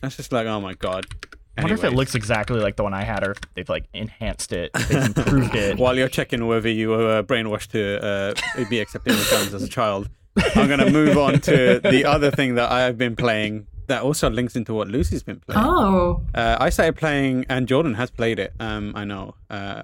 That's 0.00 0.16
just 0.16 0.32
like, 0.32 0.46
oh 0.46 0.60
my 0.60 0.74
god. 0.74 1.04
I 1.56 1.60
wonder 1.62 1.74
if 1.74 1.84
it 1.84 1.92
looks 1.92 2.16
exactly 2.16 2.58
like 2.58 2.74
the 2.76 2.82
one 2.82 2.94
I 2.94 3.04
had, 3.04 3.22
or 3.22 3.30
if 3.32 3.38
they've 3.54 3.68
like 3.68 3.84
enhanced 3.94 4.52
it, 4.52 4.72
they've 4.72 5.04
improved 5.06 5.54
it. 5.54 5.78
While 5.78 5.96
you're 5.96 6.08
checking 6.08 6.46
whether 6.46 6.68
you 6.68 6.88
were 6.88 7.18
uh, 7.18 7.22
brainwashed 7.22 7.68
to 7.72 8.04
uh, 8.04 8.64
be 8.68 8.80
accepting 8.80 9.12
of 9.14 9.30
guns 9.30 9.54
as 9.54 9.62
a 9.62 9.68
child, 9.68 10.08
I'm 10.56 10.68
gonna 10.68 10.90
move 10.90 11.16
on 11.16 11.38
to 11.42 11.80
the 11.80 12.06
other 12.06 12.30
thing 12.32 12.56
that 12.56 12.72
I 12.72 12.80
have 12.82 12.98
been 12.98 13.14
playing. 13.14 13.66
That 13.86 14.02
also 14.02 14.30
links 14.30 14.56
into 14.56 14.72
what 14.74 14.88
Lucy's 14.88 15.22
been 15.22 15.40
playing. 15.40 15.60
Oh. 15.62 16.22
Uh, 16.34 16.56
I 16.58 16.70
started 16.70 16.96
playing, 16.96 17.44
and 17.48 17.68
Jordan 17.68 17.94
has 17.94 18.10
played 18.10 18.38
it. 18.38 18.52
Um, 18.58 18.92
I 18.96 19.04
know. 19.04 19.34
Uh, 19.50 19.82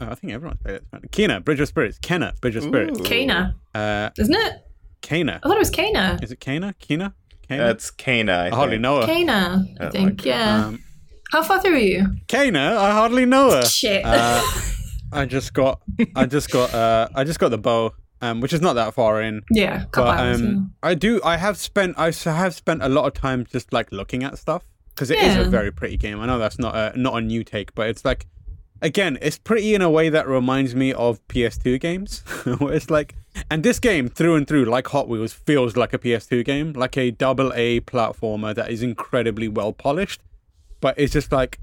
oh, 0.00 0.06
I 0.10 0.14
think 0.14 0.32
everyone's 0.32 0.60
played 0.62 0.76
it. 0.76 0.84
Kena, 1.10 1.44
Bridge 1.44 1.60
of 1.60 1.68
Spirits. 1.68 1.98
Kena, 1.98 2.38
Bridge 2.40 2.56
of 2.56 2.62
Spirits. 2.62 3.00
Ooh. 3.00 3.02
Kana. 3.02 3.56
Uh, 3.74 4.10
Isn't 4.18 4.34
it? 4.34 4.66
Kena. 5.02 5.40
I 5.42 5.48
thought 5.48 5.56
it 5.56 5.58
was 5.58 5.70
Kana. 5.70 6.18
Is 6.22 6.30
it 6.30 6.38
Kena? 6.40 6.74
Kena? 6.78 7.12
Kena? 7.48 7.58
That's 7.58 7.90
Kana. 7.90 8.32
I, 8.32 8.46
I 8.46 8.50
hardly 8.50 8.78
know 8.78 9.00
her. 9.00 9.06
Kana, 9.06 9.64
I 9.80 9.90
think. 9.90 10.20
okay. 10.20 10.30
Yeah. 10.30 10.66
Um, 10.66 10.84
How 11.32 11.42
far 11.42 11.60
through 11.60 11.74
are 11.74 11.78
you? 11.78 12.06
Kena, 12.28 12.76
I 12.76 12.92
hardly 12.92 13.26
know 13.26 13.50
her. 13.50 13.62
Shit. 13.62 14.04
Uh, 14.04 14.40
I 15.12 15.26
just 15.26 15.52
got, 15.52 15.82
I 16.14 16.26
just 16.26 16.50
got, 16.50 16.72
uh, 16.72 17.08
I 17.14 17.24
just 17.24 17.38
got 17.40 17.48
the 17.50 17.58
bow, 17.58 17.92
um, 18.22 18.40
which 18.40 18.52
is 18.52 18.60
not 18.60 18.74
that 18.74 18.94
far 18.94 19.20
in. 19.20 19.42
yeah, 19.50 19.84
But 19.92 20.18
um, 20.20 20.74
I 20.82 20.94
do. 20.94 21.20
I 21.24 21.36
have 21.36 21.58
spent. 21.58 21.98
I 21.98 22.12
have 22.24 22.54
spent 22.54 22.82
a 22.82 22.88
lot 22.88 23.06
of 23.06 23.12
time 23.14 23.44
just 23.44 23.72
like 23.72 23.92
looking 23.92 24.22
at 24.24 24.38
stuff 24.38 24.64
because 24.94 25.10
it 25.10 25.18
is 25.18 25.36
a 25.36 25.44
very 25.50 25.70
pretty 25.72 25.96
game. 25.96 26.20
I 26.20 26.26
know 26.26 26.38
that's 26.38 26.58
not 26.58 26.74
a 26.74 26.98
not 26.98 27.14
a 27.14 27.20
new 27.20 27.42
take, 27.44 27.74
but 27.74 27.88
it's 27.88 28.04
like, 28.04 28.26
again, 28.80 29.18
it's 29.20 29.38
pretty 29.38 29.74
in 29.74 29.82
a 29.82 29.90
way 29.90 30.08
that 30.08 30.26
reminds 30.28 30.74
me 30.74 30.92
of 30.92 31.20
PS2 31.28 31.80
games. 31.80 32.22
it's 32.46 32.90
like, 32.90 33.14
and 33.50 33.62
this 33.64 33.78
game 33.80 34.08
through 34.08 34.36
and 34.36 34.46
through, 34.46 34.66
like 34.66 34.86
Hot 34.88 35.08
Wheels, 35.08 35.32
feels 35.32 35.76
like 35.76 35.92
a 35.92 35.98
PS2 35.98 36.44
game, 36.44 36.72
like 36.74 36.96
a 36.96 37.10
double 37.10 37.52
A 37.54 37.80
platformer 37.80 38.54
that 38.54 38.70
is 38.70 38.82
incredibly 38.82 39.48
well 39.48 39.72
polished. 39.72 40.20
but 40.80 40.94
it's 40.98 41.12
just 41.12 41.32
like 41.32 41.58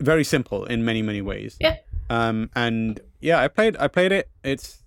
very 0.00 0.24
simple 0.24 0.64
in 0.64 0.84
many 0.84 1.02
many 1.02 1.20
ways. 1.20 1.56
Yeah. 1.60 1.76
Um, 2.10 2.50
and 2.54 3.00
yeah, 3.20 3.42
I 3.42 3.48
played 3.48 3.76
I 3.78 3.88
played 3.88 4.12
it. 4.12 4.30
It's 4.44 4.84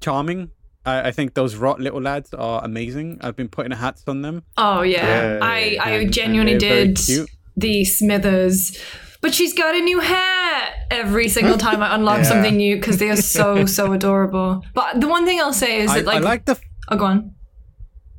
charming. 0.00 0.50
I, 0.86 1.08
I 1.08 1.10
think 1.12 1.34
those 1.34 1.56
rot 1.56 1.80
little 1.80 2.00
lads 2.00 2.34
are 2.34 2.62
amazing. 2.64 3.18
I've 3.22 3.36
been 3.36 3.48
putting 3.48 3.72
hats 3.72 4.04
on 4.06 4.22
them. 4.22 4.42
Oh 4.56 4.82
yeah, 4.82 5.06
Yeah, 5.06 5.38
I 5.42 5.78
I 5.80 5.90
and- 5.90 6.02
and 6.02 6.12
genuinely 6.12 6.58
they're 6.58 6.86
did 6.86 7.28
the 7.56 7.84
Smithers. 7.84 8.78
But 9.20 9.32
she's 9.32 9.54
got 9.54 9.74
a 9.74 9.80
new 9.80 10.00
hat 10.00 10.74
every 10.90 11.28
single 11.28 11.56
time 11.56 11.82
I 11.82 11.94
unlock 11.94 12.18
Yeah. 12.22 12.24
something 12.24 12.56
new 12.56 12.76
because 12.76 12.98
they 12.98 13.08
are 13.08 13.16
so 13.16 13.64
so 13.64 13.92
adorable. 13.98 14.62
But 14.74 15.00
the 15.00 15.08
one 15.08 15.24
thing 15.24 15.40
I'll 15.40 15.54
say 15.54 15.80
is 15.80 15.90
I, 15.90 16.00
that 16.00 16.06
like, 16.06 16.16
I 16.16 16.20
like 16.20 16.44
the. 16.44 16.58
oh 16.88 16.96
go 16.96 17.04
on. 17.06 17.34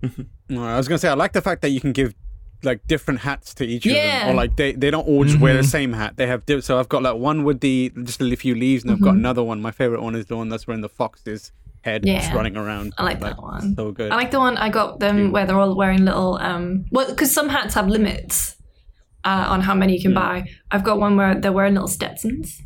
No, 0.48 0.64
I 0.64 0.78
was 0.78 0.88
gonna 0.88 1.00
say 1.00 1.10
I 1.10 1.16
like 1.16 1.34
the 1.34 1.42
fact 1.42 1.64
that 1.64 1.70
you 1.70 1.82
can 1.82 1.92
give 1.92 2.14
like 2.64 2.86
different 2.88 3.22
hats 3.22 3.54
to 3.56 3.66
each 3.66 3.86
of 3.88 3.94
them, 3.94 4.30
or 4.30 4.34
like 4.36 4.56
they, 4.58 4.74
they 4.74 4.92
don't 4.92 5.08
all 5.08 5.24
just 5.24 5.40
wear 5.40 5.54
the 5.54 5.62
mm-hmm. 5.62 5.68
same 5.68 5.94
hat. 5.94 6.18
They 6.18 6.28
have 6.28 6.46
di- 6.46 6.62
so 6.62 6.80
I've 6.80 6.90
got 6.90 7.02
like 7.02 7.16
one 7.16 7.44
with 7.44 7.62
the 7.62 7.92
just 8.04 8.22
a 8.22 8.36
few 8.36 8.54
leaves, 8.54 8.84
and 8.84 8.92
I've 8.92 9.02
got 9.02 9.10
mm-hmm. 9.10 9.20
another 9.20 9.44
one. 9.44 9.60
My 9.62 9.72
favorite 9.72 10.04
one 10.04 10.16
is 10.16 10.28
the 10.28 10.38
one 10.38 10.50
that's 10.50 10.68
wearing 10.68 10.82
the 10.82 10.90
fox's 10.90 11.52
head, 11.86 12.00
just 12.06 12.30
Yeah. 12.30 12.36
running 12.36 12.58
around. 12.58 12.94
I 12.98 13.04
like 13.04 13.20
that 13.22 13.38
one. 13.42 13.76
So 13.76 13.92
good. 13.92 14.12
I 14.12 14.16
like 14.22 14.32
the 14.32 14.40
one 14.48 14.58
I 14.58 14.70
got 14.80 15.00
them 15.00 15.32
where 15.32 15.46
they're 15.46 15.60
all 15.66 15.76
wearing 15.82 16.04
little 16.10 16.34
um 16.50 16.66
well 16.92 17.08
because 17.10 17.32
some 17.40 17.48
hats 17.50 17.74
have 17.76 17.88
limits 17.88 18.56
uh, 19.24 19.46
on 19.54 19.62
how 19.62 19.74
many 19.82 19.94
you 19.96 20.02
can 20.02 20.14
buy. 20.14 20.36
I've 20.72 20.84
got 20.84 21.00
one 21.00 21.14
where 21.18 21.34
they're 21.42 21.52
wearing 21.60 21.74
little 21.74 21.88
Stetsons. 21.88 22.62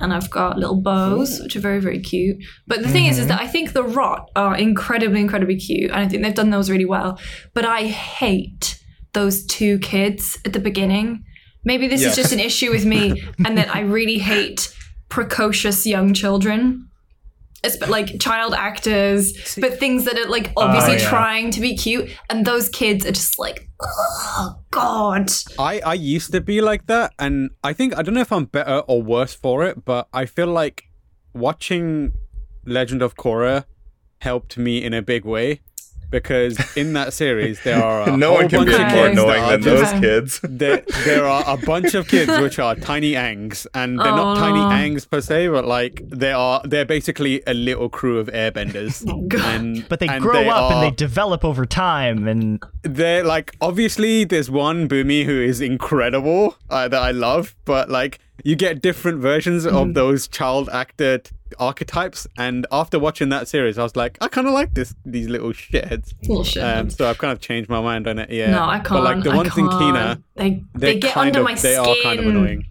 And 0.00 0.14
I've 0.14 0.30
got 0.30 0.56
little 0.62 0.80
bows, 0.80 1.40
which 1.42 1.56
are 1.56 1.60
very, 1.68 1.80
very 1.80 1.98
cute. 1.98 2.36
But 2.68 2.82
the 2.84 2.88
thing 2.88 3.06
is, 3.06 3.18
is 3.18 3.26
that 3.26 3.40
I 3.40 3.48
think 3.48 3.72
the 3.72 3.82
rot 3.82 4.30
are 4.36 4.56
incredibly, 4.56 5.20
incredibly 5.20 5.56
cute, 5.56 5.90
and 5.90 5.98
I 6.00 6.06
think 6.06 6.22
they've 6.22 6.32
done 6.42 6.50
those 6.50 6.70
really 6.70 6.84
well. 6.84 7.18
But 7.52 7.64
I 7.64 7.82
hate 7.88 8.78
those 9.12 9.44
two 9.44 9.80
kids 9.80 10.38
at 10.46 10.52
the 10.52 10.60
beginning. 10.60 11.24
Maybe 11.64 11.88
this 11.88 12.00
Yeah. 12.02 12.10
is 12.10 12.14
just 12.16 12.32
an 12.32 12.38
issue 12.38 12.70
with 12.70 12.84
me, 12.86 13.02
and 13.44 13.58
that 13.58 13.74
I 13.74 13.80
really 13.80 14.18
hate 14.18 14.72
precocious 15.08 15.84
young 15.84 16.14
children. 16.14 16.87
It's 17.64 17.76
but 17.76 17.88
like 17.88 18.20
child 18.20 18.54
actors, 18.54 19.56
but 19.60 19.78
things 19.78 20.04
that 20.04 20.16
are 20.16 20.28
like 20.28 20.52
obviously 20.56 20.94
oh, 20.94 20.98
yeah. 20.98 21.08
trying 21.08 21.50
to 21.50 21.60
be 21.60 21.76
cute, 21.76 22.10
and 22.30 22.44
those 22.44 22.68
kids 22.68 23.04
are 23.04 23.12
just 23.12 23.38
like, 23.38 23.68
oh 23.80 24.60
god. 24.70 25.30
I, 25.58 25.80
I 25.80 25.94
used 25.94 26.32
to 26.32 26.40
be 26.40 26.60
like 26.60 26.86
that, 26.86 27.12
and 27.18 27.50
I 27.64 27.72
think 27.72 27.96
I 27.96 28.02
don't 28.02 28.14
know 28.14 28.20
if 28.20 28.32
I'm 28.32 28.44
better 28.44 28.78
or 28.86 29.02
worse 29.02 29.34
for 29.34 29.64
it, 29.64 29.84
but 29.84 30.08
I 30.12 30.26
feel 30.26 30.46
like 30.46 30.84
watching 31.34 32.12
Legend 32.64 33.02
of 33.02 33.16
Korra 33.16 33.64
helped 34.20 34.56
me 34.56 34.82
in 34.84 34.94
a 34.94 35.02
big 35.02 35.24
way 35.24 35.60
because 36.10 36.58
in 36.76 36.92
that 36.94 37.12
series 37.12 37.60
there 37.62 37.82
are 37.88 38.08
a 38.08 38.16
no 38.16 38.28
whole 38.28 38.36
one 38.36 38.48
can 38.48 38.58
bunch 38.60 38.68
be 38.70 38.74
of 38.74 38.80
Okay. 38.80 38.94
more 38.94 39.02
that 39.04 39.12
annoying 39.12 39.50
than 39.50 39.62
just- 39.62 39.76
those 39.76 39.80
just- 39.90 40.02
kids. 40.02 40.40
there, 40.42 40.84
there 41.04 41.26
are 41.26 41.44
a 41.46 41.56
bunch 41.58 41.94
of 41.94 42.08
kids 42.08 42.30
which 42.40 42.58
are 42.58 42.74
tiny 42.74 43.12
Aangs, 43.12 43.66
and 43.74 43.98
they're 43.98 44.06
not 44.06 44.36
Oh, 44.36 44.40
tiny 44.40 44.58
Aangs 44.94 45.08
per 45.08 45.20
se, 45.20 45.48
but 45.48 45.64
like 45.66 46.02
they 46.08 46.32
are. 46.32 46.60
They're 46.64 46.84
basically 46.84 47.42
a 47.46 47.54
little 47.54 47.88
crew 47.88 48.18
of 48.18 48.28
airbenders. 48.28 49.04
And 49.58 49.86
But 49.88 50.00
they 50.00 50.08
and 50.08 50.22
grow 50.22 50.48
up 50.48 50.72
and 50.72 50.82
they 50.82 50.90
develop 50.94 51.44
over 51.44 51.64
time, 51.66 52.26
and 52.28 52.62
they're 52.82 53.24
like 53.24 53.54
obviously 53.60 54.24
there's 54.24 54.50
one 54.50 54.88
Bumi 54.88 55.24
who 55.24 55.40
is 55.40 55.60
incredible 55.60 56.56
uh, 56.70 56.88
that 56.88 57.00
I 57.00 57.10
love, 57.10 57.54
but 57.64 57.88
like 57.90 58.18
you 58.44 58.54
get 58.56 58.80
different 58.80 59.18
versions 59.20 59.66
Mm. 59.66 59.72
of 59.88 59.94
those 59.94 60.28
child 60.28 60.68
actor 60.72 61.18
t- 61.18 61.30
archetypes, 61.58 62.26
and 62.36 62.66
after 62.70 62.98
watching 62.98 63.28
that 63.30 63.48
series, 63.48 63.78
I 63.78 63.82
was 63.82 63.96
like, 63.96 64.18
I 64.20 64.28
kind 64.28 64.46
of 64.46 64.52
like 64.54 64.74
this 64.74 64.94
these 65.04 65.28
little 65.28 65.50
shitheads. 65.50 66.12
Little 66.28 66.44
shit. 66.44 66.62
Um, 66.62 66.90
so 66.90 67.08
I've 67.08 67.18
kind 67.18 67.32
of 67.32 67.40
changed 67.40 67.68
my 67.70 67.80
mind 67.80 68.06
on 68.06 68.18
it. 68.18 68.30
Yeah, 68.30 68.50
no, 68.50 68.64
I 68.64 68.78
can't. 68.78 68.88
But 68.88 69.04
like 69.04 69.22
the 69.24 69.30
ones 69.34 69.56
in. 69.56 69.68
Kina, 69.68 70.22
they 70.36 70.64
they 70.74 70.98
get 70.98 71.12
kind 71.14 71.28
under 71.28 71.40
of 71.40 71.44
my 71.44 71.54
They 71.54 71.76
are 71.76 71.94
kind 72.02 72.20
of 72.20 72.26
annoying. 72.26 72.64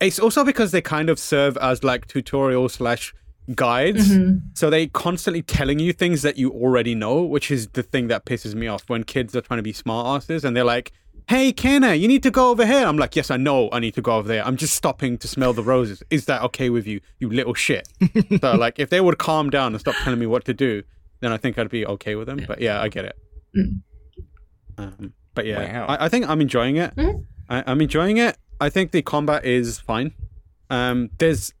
It's 0.00 0.18
also 0.18 0.44
because 0.44 0.70
they 0.72 0.82
kind 0.82 1.08
of 1.08 1.18
serve 1.18 1.56
as 1.58 1.82
like 1.84 2.06
tutorial 2.06 2.68
slash 2.68 3.14
guides, 3.54 4.08
Mm-hmm. 4.10 4.38
so 4.54 4.70
they 4.70 4.86
constantly 4.88 5.42
telling 5.42 5.78
you 5.78 5.92
things 5.92 6.22
that 6.22 6.36
you 6.38 6.50
already 6.50 6.94
know, 6.94 7.22
which 7.22 7.50
is 7.50 7.68
the 7.68 7.82
thing 7.82 8.08
that 8.08 8.24
pisses 8.24 8.54
me 8.54 8.66
off 8.66 8.88
when 8.88 9.04
kids 9.04 9.34
are 9.36 9.40
trying 9.40 9.58
to 9.58 9.62
be 9.62 9.72
smart 9.72 10.06
asses 10.06 10.44
and 10.44 10.56
they're 10.56 10.64
like. 10.64 10.92
Hey, 11.26 11.52
Kena, 11.54 11.98
you 11.98 12.06
need 12.06 12.22
to 12.24 12.30
go 12.30 12.50
over 12.50 12.66
here. 12.66 12.84
I'm 12.86 12.98
like, 12.98 13.16
yes, 13.16 13.30
I 13.30 13.38
know 13.38 13.70
I 13.72 13.78
need 13.80 13.94
to 13.94 14.02
go 14.02 14.12
over 14.16 14.28
there. 14.28 14.46
I'm 14.46 14.56
just 14.56 14.74
stopping 14.74 15.16
to 15.18 15.26
smell 15.28 15.54
the 15.54 15.62
roses. 15.62 16.02
Is 16.10 16.26
that 16.26 16.42
okay 16.42 16.68
with 16.68 16.86
you, 16.86 17.00
you 17.18 17.30
little 17.30 17.54
shit? 17.54 17.88
so, 18.42 18.54
like, 18.56 18.78
if 18.78 18.90
they 18.90 19.00
would 19.00 19.16
calm 19.18 19.48
down 19.48 19.72
and 19.72 19.80
stop 19.80 19.94
telling 20.02 20.18
me 20.20 20.26
what 20.26 20.44
to 20.44 20.52
do, 20.54 20.82
then 21.20 21.32
I 21.32 21.38
think 21.38 21.58
I'd 21.58 21.70
be 21.70 21.86
okay 21.86 22.14
with 22.14 22.26
them. 22.26 22.44
But 22.46 22.60
yeah, 22.60 22.80
I 22.80 22.88
get 22.88 23.06
it. 23.06 23.16
Mm. 23.56 23.82
Um, 24.76 25.14
but 25.34 25.46
yeah, 25.46 25.80
Wow. 25.80 25.86
I, 25.86 26.04
I 26.06 26.08
think 26.10 26.28
I'm 26.28 26.40
enjoying 26.42 26.76
it. 26.76 26.94
Mhm. 26.96 27.24
I, 27.48 27.64
I'm 27.66 27.80
enjoying 27.80 28.18
it. 28.18 28.36
I 28.60 28.68
think 28.68 28.90
the 28.92 29.00
combat 29.02 29.44
is 29.46 29.78
fine. 29.80 30.12
Um, 30.68 31.10
there's 31.18 31.54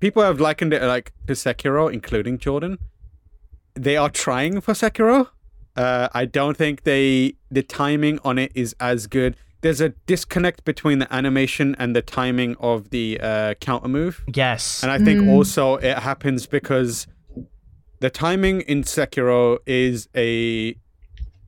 people 0.00 0.22
have 0.22 0.40
likened 0.40 0.72
it 0.72 0.82
like 0.82 1.12
to 1.26 1.34
Sekiro, 1.34 1.92
including 1.92 2.38
Jordan. 2.38 2.78
They 3.74 3.96
are 3.96 4.08
trying 4.10 4.60
for 4.60 4.72
Sekiro. 4.72 5.28
Uh, 5.78 6.08
I 6.12 6.24
don't 6.24 6.56
think 6.56 6.82
they 6.82 7.34
the 7.52 7.62
timing 7.62 8.18
on 8.24 8.36
it 8.36 8.50
is 8.54 8.74
as 8.80 9.06
good. 9.06 9.36
There's 9.60 9.80
a 9.80 9.90
disconnect 10.06 10.64
between 10.64 10.98
the 10.98 11.12
animation 11.12 11.76
and 11.78 11.94
the 11.94 12.02
timing 12.02 12.56
of 12.58 12.90
the 12.90 13.20
uh, 13.20 13.54
counter 13.54 13.88
move. 13.88 14.24
yes, 14.32 14.82
And 14.82 14.92
I 14.92 14.98
think 14.98 15.28
also 15.28 15.76
it 15.76 15.98
happens 15.98 16.46
because 16.46 17.06
the 18.00 18.10
timing 18.10 18.60
in 18.62 18.82
Sekiro 18.84 19.58
is 19.66 20.08
a, 20.14 20.76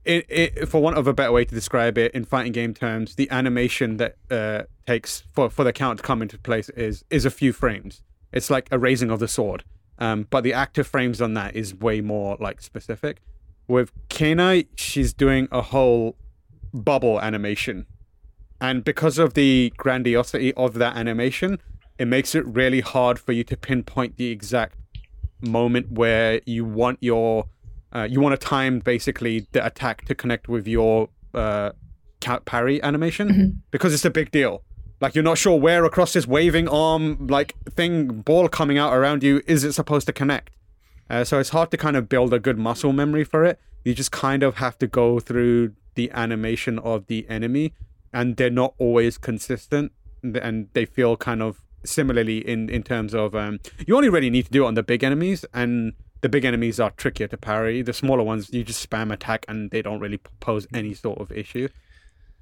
it, 0.04 0.26
it, 0.28 0.68
for 0.68 0.82
want 0.82 0.96
of 0.96 1.06
a 1.06 1.12
better 1.12 1.30
way 1.30 1.44
to 1.44 1.54
describe 1.54 1.98
it 1.98 2.12
in 2.12 2.24
fighting 2.24 2.52
game 2.52 2.74
terms, 2.74 3.14
the 3.14 3.30
animation 3.30 3.96
that 3.98 4.16
uh, 4.30 4.62
takes 4.86 5.24
for, 5.32 5.50
for 5.50 5.64
the 5.64 5.72
count 5.72 5.98
to 5.98 6.02
come 6.04 6.22
into 6.22 6.38
place 6.38 6.68
is 6.70 7.04
is 7.10 7.24
a 7.24 7.30
few 7.30 7.52
frames. 7.52 8.02
It's 8.32 8.50
like 8.50 8.68
a 8.70 8.78
raising 8.78 9.10
of 9.10 9.18
the 9.18 9.28
sword. 9.28 9.64
Um, 9.98 10.26
but 10.30 10.42
the 10.42 10.52
active 10.52 10.86
frames 10.86 11.20
on 11.20 11.34
that 11.34 11.54
is 11.54 11.74
way 11.74 12.00
more 12.00 12.36
like 12.40 12.60
specific. 12.60 13.20
With 13.70 13.92
Kena, 14.08 14.66
she's 14.74 15.12
doing 15.12 15.46
a 15.52 15.62
whole 15.62 16.16
bubble 16.74 17.20
animation. 17.20 17.86
And 18.60 18.82
because 18.82 19.16
of 19.16 19.34
the 19.34 19.72
grandiosity 19.76 20.52
of 20.54 20.74
that 20.74 20.96
animation, 20.96 21.60
it 21.96 22.06
makes 22.06 22.34
it 22.34 22.44
really 22.44 22.80
hard 22.80 23.20
for 23.20 23.30
you 23.30 23.44
to 23.44 23.56
pinpoint 23.56 24.16
the 24.16 24.32
exact 24.32 24.76
moment 25.40 25.92
where 25.92 26.40
you 26.46 26.64
want 26.64 26.98
your 27.00 27.44
uh, 27.94 28.08
you 28.10 28.20
want 28.20 28.38
to 28.38 28.44
time 28.44 28.80
basically 28.80 29.46
the 29.52 29.64
attack 29.64 30.04
to 30.06 30.16
connect 30.16 30.48
with 30.48 30.66
your 30.66 31.08
uh, 31.32 31.70
parry 32.44 32.82
animation 32.82 33.62
because 33.70 33.94
it's 33.94 34.04
a 34.04 34.10
big 34.10 34.32
deal. 34.32 34.64
Like 35.00 35.14
you're 35.14 35.22
not 35.22 35.38
sure 35.38 35.58
where 35.58 35.84
across 35.84 36.12
this 36.12 36.26
waving 36.26 36.66
arm 36.66 37.28
like 37.28 37.54
thing 37.70 38.22
ball 38.22 38.48
coming 38.48 38.78
out 38.78 38.94
around 38.94 39.22
you 39.22 39.42
is 39.46 39.62
it 39.62 39.74
supposed 39.74 40.08
to 40.08 40.12
connect. 40.12 40.50
Uh, 41.10 41.24
so 41.24 41.40
it's 41.40 41.50
hard 41.50 41.70
to 41.72 41.76
kind 41.76 41.96
of 41.96 42.08
build 42.08 42.32
a 42.32 42.38
good 42.38 42.56
muscle 42.56 42.92
memory 42.92 43.24
for 43.24 43.44
it. 43.44 43.58
You 43.84 43.94
just 43.94 44.12
kind 44.12 44.42
of 44.42 44.56
have 44.56 44.78
to 44.78 44.86
go 44.86 45.18
through 45.18 45.74
the 45.96 46.10
animation 46.12 46.78
of 46.78 47.06
the 47.08 47.28
enemy, 47.28 47.72
and 48.12 48.36
they're 48.36 48.48
not 48.48 48.74
always 48.78 49.18
consistent, 49.18 49.90
and 50.22 50.68
they 50.72 50.84
feel 50.84 51.16
kind 51.16 51.42
of 51.42 51.62
similarly 51.82 52.38
in 52.46 52.68
in 52.68 52.82
terms 52.82 53.14
of 53.14 53.34
um, 53.34 53.58
you 53.86 53.96
only 53.96 54.08
really 54.08 54.30
need 54.30 54.44
to 54.44 54.50
do 54.50 54.64
it 54.64 54.68
on 54.68 54.74
the 54.74 54.82
big 54.82 55.02
enemies, 55.02 55.44
and 55.52 55.94
the 56.20 56.28
big 56.28 56.44
enemies 56.44 56.78
are 56.78 56.90
trickier 56.90 57.26
to 57.26 57.36
parry. 57.36 57.82
The 57.82 57.92
smaller 57.92 58.22
ones, 58.22 58.50
you 58.52 58.62
just 58.62 58.88
spam 58.88 59.12
attack, 59.12 59.44
and 59.48 59.70
they 59.70 59.82
don't 59.82 60.00
really 60.00 60.20
pose 60.38 60.68
any 60.72 60.94
sort 60.94 61.20
of 61.20 61.32
issue. 61.32 61.68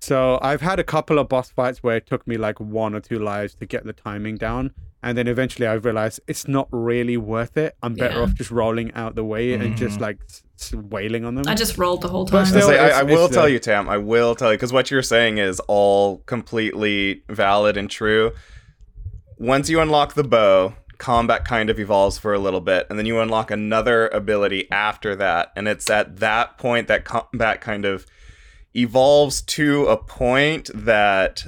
So 0.00 0.38
I've 0.42 0.60
had 0.60 0.78
a 0.78 0.84
couple 0.84 1.18
of 1.18 1.28
boss 1.28 1.50
fights 1.50 1.82
where 1.82 1.96
it 1.96 2.06
took 2.06 2.26
me 2.26 2.36
like 2.36 2.60
one 2.60 2.94
or 2.94 3.00
two 3.00 3.18
lives 3.18 3.54
to 3.56 3.66
get 3.66 3.84
the 3.84 3.92
timing 3.92 4.36
down, 4.36 4.72
and 5.02 5.16
then 5.16 5.28
eventually 5.28 5.66
I 5.66 5.74
realized 5.74 6.20
it's 6.26 6.48
not 6.48 6.68
really 6.72 7.16
worth 7.16 7.56
it. 7.56 7.76
I'm 7.82 7.94
better 7.94 8.16
Yeah. 8.16 8.22
off 8.22 8.34
just 8.34 8.50
rolling 8.50 8.92
out 8.94 9.14
the 9.14 9.24
way 9.24 9.52
and 9.54 9.76
just 9.76 10.00
like 10.00 10.18
s- 10.28 10.42
s- 10.60 10.74
wailing 10.74 11.24
on 11.24 11.34
them. 11.36 11.44
I 11.46 11.54
just 11.54 11.78
rolled 11.78 12.02
the 12.02 12.08
whole 12.08 12.26
time. 12.26 12.46
still- 12.46 12.68
I, 12.68 12.72
say, 12.72 12.78
I, 12.78 13.00
I 13.00 13.02
will 13.04 13.26
it's, 13.26 13.34
tell 13.34 13.44
uh, 13.44 13.48
you, 13.48 13.58
Tam. 13.60 13.88
I 13.88 13.98
will 13.98 14.34
tell 14.34 14.50
you 14.50 14.56
because 14.58 14.72
what 14.72 14.90
you're 14.90 15.02
saying 15.02 15.38
is 15.38 15.60
all 15.68 16.18
completely 16.26 17.22
valid 17.28 17.76
and 17.76 17.88
true. 17.90 18.32
Once 19.38 19.68
you 19.70 19.80
unlock 19.80 20.14
the 20.14 20.24
bow, 20.24 20.74
combat 20.98 21.44
kind 21.44 21.70
of 21.70 21.78
evolves 21.78 22.18
for 22.18 22.34
a 22.34 22.40
little 22.40 22.60
bit, 22.60 22.84
and 22.90 22.98
then 22.98 23.06
you 23.06 23.20
unlock 23.20 23.52
another 23.52 24.08
ability 24.08 24.68
after 24.72 25.14
that, 25.14 25.52
and 25.54 25.68
it's 25.68 25.88
at 25.88 26.16
that 26.16 26.58
point 26.58 26.88
that 26.88 27.04
combat 27.04 27.60
kind 27.60 27.84
of 27.84 28.04
evolves 28.74 29.40
to 29.42 29.86
a 29.86 29.96
point 29.96 30.70
that 30.74 31.46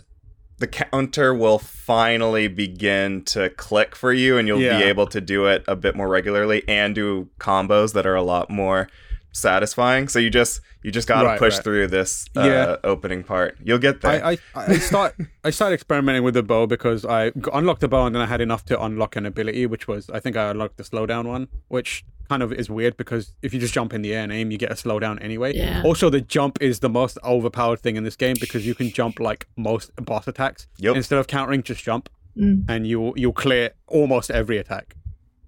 the 0.61 0.67
counter 0.69 1.35
will 1.35 1.59
finally 1.59 2.47
begin 2.47 3.23
to 3.25 3.51
click 3.51 3.97
for 3.97 4.13
you 4.13 4.37
and 4.39 4.47
you'll 4.47 4.61
Yeah. 4.61 4.79
be 4.79 4.85
able 4.85 5.07
to 5.09 5.21
do 5.21 5.47
it 5.47 5.65
a 5.67 5.75
bit 5.75 5.97
more 5.97 6.09
regularly 6.09 6.63
and 6.69 6.95
do 6.95 7.29
combos 7.41 7.93
that 7.95 8.07
are 8.07 8.15
a 8.15 8.23
lot 8.23 8.51
more 8.51 8.89
satisfying 9.33 10.09
so 10.09 10.19
you 10.19 10.29
just 10.31 10.61
you 10.83 10.91
just 10.91 11.07
got 11.07 11.23
to 11.23 11.29
Right, 11.29 11.39
push 11.39 11.55
right. 11.55 11.65
through 11.65 11.87
this 11.89 12.27
uh, 12.37 12.43
Yeah. 12.43 12.77
opening 12.85 13.23
part 13.23 13.57
you'll 13.63 13.79
get 13.79 14.01
there 14.01 14.25
I, 14.25 14.33
I, 14.33 14.39
I 14.73 14.79
start 14.79 15.15
I 15.45 15.51
started 15.51 15.75
experimenting 15.75 16.23
with 16.25 16.35
the 16.35 16.43
bow 16.43 16.67
because 16.67 17.05
i 17.05 17.31
unlocked 17.53 17.81
the 17.81 17.89
bow 17.89 18.07
and 18.07 18.15
then 18.15 18.23
I 18.23 18.27
had 18.27 18.41
enough 18.41 18.65
to 18.67 18.83
unlock 18.83 19.17
an 19.17 19.25
ability, 19.27 19.67
which 19.67 19.87
was 19.89 20.11
I 20.11 20.21
think 20.21 20.37
I 20.37 20.51
unlocked 20.51 20.77
the 20.79 20.83
slowdown 20.85 21.27
one, 21.27 21.49
which 21.69 22.05
kind 22.31 22.43
of 22.45 22.53
is 22.53 22.69
weird 22.79 22.95
because 23.03 23.25
if 23.43 23.53
you 23.53 23.59
just 23.61 23.75
jump 23.75 23.91
in 23.97 24.01
the 24.03 24.13
air 24.15 24.23
and 24.27 24.33
aim, 24.33 24.47
you 24.53 24.59
get 24.59 24.71
a 24.77 24.79
slowdown 24.85 25.17
anyway. 25.29 25.51
Yeah. 25.57 25.83
Also, 25.85 26.09
the 26.17 26.21
jump 26.37 26.55
is 26.69 26.75
the 26.81 26.89
most 27.01 27.19
overpowered 27.35 27.81
thing 27.85 27.97
in 27.97 28.05
this 28.05 28.17
game 28.25 28.37
because 28.45 28.63
you 28.69 28.75
can 28.81 28.89
jump 29.01 29.15
like 29.21 29.47
most 29.57 29.91
boss 30.11 30.27
attacks. 30.29 30.67
Yep. 30.79 30.97
Instead 30.97 31.19
of 31.19 31.27
countering, 31.27 31.63
just 31.63 31.83
jump, 31.85 32.09
Mm. 32.39 32.65
and 32.73 32.87
you 32.87 32.99
you'll 33.21 33.33
clear 33.47 33.65
almost 33.89 34.31
every 34.31 34.57
attack. 34.65 34.95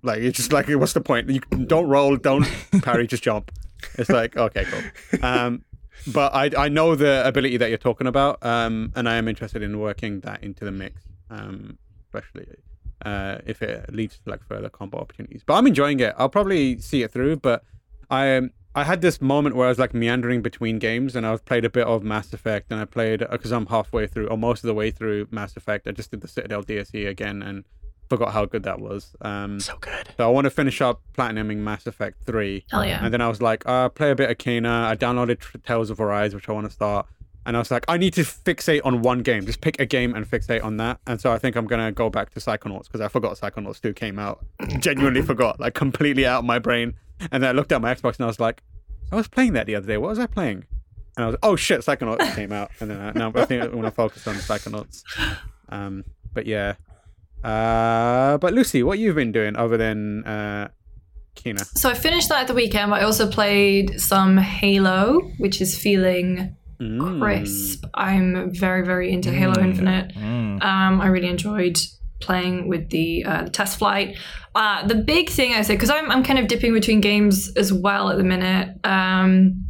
Like 0.02 0.18
it's 0.26 0.36
just 0.36 0.52
like 0.52 0.66
what's 0.68 0.94
the 0.94 1.00
point? 1.00 1.30
You 1.30 1.40
don't 1.74 1.88
roll, 1.96 2.16
don't 2.16 2.44
parry, 2.82 3.06
just 3.06 3.22
jump. 3.22 3.52
It's 4.00 4.10
like 4.10 4.36
okay, 4.36 4.64
cool. 4.70 4.82
Um, 5.30 5.62
but 6.18 6.34
I 6.34 6.50
I 6.64 6.68
know 6.68 6.88
the 6.96 7.14
ability 7.32 7.56
that 7.58 7.68
you're 7.68 7.78
talking 7.90 8.08
about, 8.08 8.34
um, 8.54 8.74
and 8.96 9.08
I 9.08 9.14
am 9.20 9.28
interested 9.28 9.62
in 9.62 9.78
working 9.78 10.20
that 10.26 10.42
into 10.42 10.64
the 10.64 10.72
mix, 10.72 10.94
um, 11.30 11.78
especially 12.06 12.46
uh, 13.04 13.38
if 13.46 13.62
it 13.62 13.92
leads 13.92 14.18
to 14.18 14.30
like 14.30 14.42
further 14.44 14.68
combo 14.68 14.98
opportunities. 14.98 15.42
But 15.44 15.54
I'm 15.54 15.66
enjoying 15.66 16.00
it. 16.00 16.14
I'll 16.18 16.28
probably 16.28 16.78
see 16.78 17.02
it 17.02 17.10
through, 17.12 17.36
but 17.36 17.64
I 18.10 18.36
um, 18.36 18.50
I 18.74 18.84
had 18.84 19.02
this 19.02 19.20
moment 19.20 19.54
where 19.56 19.66
I 19.66 19.68
was 19.68 19.78
like 19.78 19.92
meandering 19.94 20.40
between 20.42 20.78
games, 20.78 21.14
and 21.14 21.26
I 21.26 21.30
was 21.32 21.42
played 21.42 21.64
a 21.64 21.70
bit 21.70 21.86
of 21.86 22.02
Mass 22.02 22.32
Effect, 22.32 22.70
and 22.72 22.80
I 22.80 22.84
played 22.86 23.20
because 23.30 23.52
I'm 23.52 23.66
halfway 23.66 24.06
through 24.06 24.28
or 24.28 24.38
most 24.38 24.64
of 24.64 24.68
the 24.68 24.74
way 24.74 24.90
through 24.90 25.28
Mass 25.30 25.56
Effect. 25.56 25.86
I 25.86 25.90
just 25.92 26.10
did 26.10 26.20
the 26.22 26.28
Citadel 26.28 26.62
DLC 26.62 27.06
again 27.08 27.42
and 27.42 27.64
forgot 28.08 28.32
how 28.32 28.44
good 28.44 28.62
that 28.64 28.78
was. 28.78 29.14
Um, 29.22 29.58
So 29.60 29.76
good. 29.80 30.08
so 30.18 30.26
I 30.28 30.30
want 30.30 30.44
to 30.44 30.50
finish 30.50 30.80
up 30.82 31.00
platinuming 31.16 31.58
Mass 31.58 31.86
Effect 31.86 32.22
3. 32.24 32.64
Hell 32.70 32.84
yeah. 32.84 33.02
And 33.02 33.12
then 33.12 33.22
I 33.22 33.28
was 33.28 33.40
like, 33.40 33.62
uh, 33.66 33.88
play 33.88 34.10
a 34.10 34.14
bit 34.14 34.28
of 34.30 34.36
Kena. 34.36 34.84
I 34.84 34.96
downloaded 34.96 35.40
Tales 35.62 35.88
of 35.88 35.98
Arise, 35.98 36.34
which 36.34 36.46
I 36.48 36.52
want 36.52 36.66
to 36.66 36.72
start. 36.72 37.06
And 37.44 37.56
I 37.56 37.58
was 37.58 37.70
like, 37.70 37.84
I 37.88 37.96
need 37.96 38.14
to 38.14 38.22
fixate 38.22 38.82
on 38.84 39.02
one 39.02 39.20
game. 39.20 39.44
Just 39.46 39.60
pick 39.60 39.80
a 39.80 39.86
game 39.86 40.14
and 40.14 40.28
fixate 40.28 40.62
on 40.62 40.76
that. 40.76 41.00
And 41.06 41.20
so 41.20 41.32
I 41.32 41.38
think 41.38 41.56
I'm 41.56 41.66
to 41.66 41.92
go 41.92 42.08
back 42.08 42.30
to 42.30 42.40
Psychonauts 42.40 42.84
because 42.84 43.00
I 43.00 43.08
forgot 43.08 43.36
Psychonauts 43.36 43.80
2 43.80 43.92
came 43.94 44.18
out. 44.18 44.44
Genuinely 44.78 45.22
forgot, 45.22 45.58
like 45.58 45.74
completely 45.74 46.24
out 46.24 46.40
of 46.40 46.44
my 46.44 46.58
brain. 46.58 46.94
And 47.32 47.42
then 47.42 47.50
I 47.50 47.52
looked 47.52 47.72
at 47.72 47.80
my 47.80 47.92
Xbox 47.92 48.16
and 48.16 48.24
I 48.24 48.26
was 48.26 48.38
like, 48.38 48.62
I 49.10 49.16
was 49.16 49.28
playing 49.28 49.54
that 49.54 49.66
the 49.66 49.74
other 49.74 49.86
day. 49.86 49.96
What 49.96 50.10
was 50.10 50.18
I 50.18 50.26
playing? 50.26 50.64
And 51.16 51.24
I 51.24 51.26
was 51.26 51.36
oh 51.42 51.56
shit, 51.56 51.80
Psychonauts 51.80 52.34
came 52.36 52.52
out. 52.52 52.70
And 52.80 52.90
then 52.90 53.00
I, 53.00 53.12
now 53.12 53.32
I 53.34 53.44
think 53.44 53.62
I 53.62 53.66
want 53.68 53.86
to 53.86 53.90
focus 53.90 54.26
on 54.26 54.36
Psychonauts. 54.36 55.02
Um, 55.68 56.04
but 56.32 56.46
yeah. 56.46 56.74
Uh, 57.42 58.38
but 58.38 58.54
Lucy, 58.54 58.84
what 58.84 59.00
you've 59.00 59.16
been 59.16 59.32
doing 59.32 59.56
other 59.56 59.76
than 59.76 60.24
uh, 60.24 60.68
Kena? 61.34 61.64
So 61.76 61.90
I 61.90 61.94
finished 61.94 62.28
that 62.28 62.42
at 62.42 62.46
the 62.46 62.54
weekend, 62.54 62.94
I 62.94 63.02
also 63.02 63.28
played 63.28 64.00
some 64.00 64.36
Halo, 64.36 65.20
which 65.38 65.60
is 65.60 65.76
feeling 65.76 66.56
Mm. 66.82 67.20
crisp. 67.20 67.84
I'm 67.94 68.52
very, 68.52 68.84
very 68.84 69.12
into 69.12 69.30
Halo 69.30 69.60
Infinite. 69.60 70.14
Mm. 70.14 70.62
Um, 70.62 71.00
I 71.00 71.06
really 71.06 71.28
enjoyed 71.28 71.78
playing 72.20 72.68
with 72.68 72.90
the, 72.90 73.24
uh, 73.24 73.44
the 73.44 73.50
test 73.50 73.78
flight. 73.78 74.16
Uh, 74.54 74.86
the 74.86 74.94
big 74.94 75.30
thing 75.30 75.54
I 75.54 75.62
say, 75.62 75.74
because 75.74 75.90
I'm, 75.90 76.10
I'm 76.10 76.22
kind 76.22 76.38
of 76.38 76.46
dipping 76.48 76.72
between 76.72 77.00
games 77.00 77.52
as 77.56 77.72
well 77.72 78.10
at 78.10 78.18
the 78.18 78.24
minute. 78.24 78.76
Um, 78.84 79.66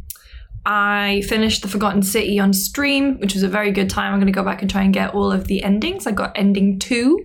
I 0.65 1.23
finished 1.27 1.61
The 1.61 1.67
Forgotten 1.67 2.03
City 2.03 2.39
on 2.39 2.53
stream, 2.53 3.19
which 3.19 3.33
was 3.33 3.43
a 3.43 3.49
very 3.49 3.71
good 3.71 3.89
time. 3.89 4.13
I'm 4.13 4.19
going 4.19 4.31
to 4.31 4.33
go 4.33 4.43
back 4.43 4.61
and 4.61 4.71
try 4.71 4.81
and 4.83 4.93
get 4.93 5.13
all 5.13 5.31
of 5.31 5.47
the 5.47 5.61
endings. 5.63 6.07
I 6.07 6.11
got 6.11 6.31
ending 6.37 6.79
two 6.79 7.19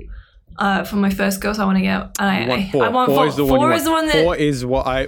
uh, 0.59 0.85
for 0.85 0.96
my 0.96 1.11
first 1.11 1.40
go, 1.40 1.53
so 1.53 1.62
I 1.62 1.66
want 1.66 1.79
to 1.79 1.83
get. 1.83 2.11
And 2.18 2.29
I, 2.29 2.48
want 2.48 2.70
four. 2.70 2.85
I 2.85 2.88
want 2.88 3.07
four, 3.09 3.16
four. 3.16 3.27
is 3.27 3.37
the 3.37 3.46
Four 3.46 3.72
is 3.72 3.85
the 3.85 3.90
one 3.90 4.07
that. 4.07 4.24
Four 4.24 4.37
is 4.37 4.66
what 4.66 4.87
I. 4.87 5.07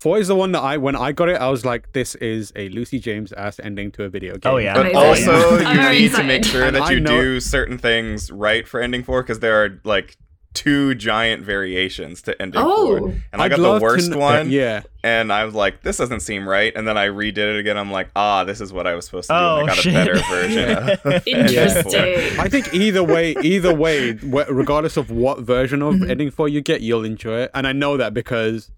Four 0.00 0.18
is 0.18 0.28
the 0.28 0.34
one 0.34 0.52
that 0.52 0.62
I 0.62 0.78
when 0.78 0.96
I 0.96 1.12
got 1.12 1.28
it, 1.28 1.40
I 1.40 1.50
was 1.50 1.64
like, 1.64 1.92
"This 1.92 2.14
is 2.16 2.52
a 2.56 2.70
Lucy 2.70 2.98
James 2.98 3.32
ass 3.32 3.60
ending 3.62 3.90
to 3.92 4.04
a 4.04 4.08
video 4.08 4.38
game." 4.38 4.52
Oh, 4.52 4.56
yeah. 4.56 4.72
But 4.74 4.92
Amazing. 4.92 5.28
also, 5.28 5.58
I'm 5.58 5.58
you 5.76 5.82
very 5.82 5.98
need 6.00 6.14
to 6.14 6.22
make 6.24 6.44
sure 6.44 6.70
that 6.70 6.90
you 6.90 7.00
know- 7.00 7.20
do 7.20 7.40
certain 7.40 7.76
things 7.76 8.30
right 8.30 8.66
for 8.66 8.80
ending 8.80 9.02
four 9.04 9.22
because 9.22 9.40
there 9.40 9.62
are 9.62 9.78
like 9.84 10.16
two 10.52 10.96
giant 10.96 11.44
variations 11.44 12.22
to 12.22 12.42
ending 12.42 12.60
Oh. 12.64 12.98
four. 12.98 13.08
And 13.32 13.40
I 13.40 13.44
I'd 13.44 13.50
got 13.50 13.58
the 13.60 13.78
worst 13.80 14.08
kn- 14.08 14.18
one, 14.18 14.50
yeah, 14.50 14.82
and 15.04 15.30
I 15.32 15.44
was 15.44 15.54
like, 15.54 15.82
"This 15.82 15.98
doesn't 15.98 16.20
seem 16.20 16.48
right." 16.48 16.72
And 16.74 16.88
then 16.88 16.96
I 16.96 17.08
redid 17.08 17.36
it 17.38 17.58
again. 17.58 17.76
I'm 17.76 17.92
like, 17.92 18.08
"Ah, 18.16 18.42
this 18.44 18.60
is 18.62 18.72
what 18.72 18.86
I 18.86 18.94
was 18.94 19.04
supposed 19.04 19.28
to 19.28 19.34
do." 19.34 19.38
Oh, 19.38 19.56
and 19.60 19.70
I 19.70 19.74
got 19.74 19.76
shit. 19.82 19.92
a 19.92 19.96
better 19.96 20.18
version. 21.04 21.22
Interesting. 21.26 22.40
I 22.40 22.48
think 22.48 22.72
either 22.74 23.04
way, 23.04 23.34
either 23.42 23.74
way, 23.74 24.12
regardless 24.12 24.96
of 24.96 25.10
what 25.10 25.40
version 25.40 25.82
of 25.82 25.94
Mm-hmm. 25.96 26.10
ending 26.10 26.30
four 26.30 26.48
you 26.48 26.62
get, 26.62 26.80
you'll 26.80 27.04
enjoy 27.04 27.40
it. 27.40 27.50
And 27.54 27.66
I 27.66 27.72
know 27.72 27.96
that 27.96 28.14
because 28.14 28.70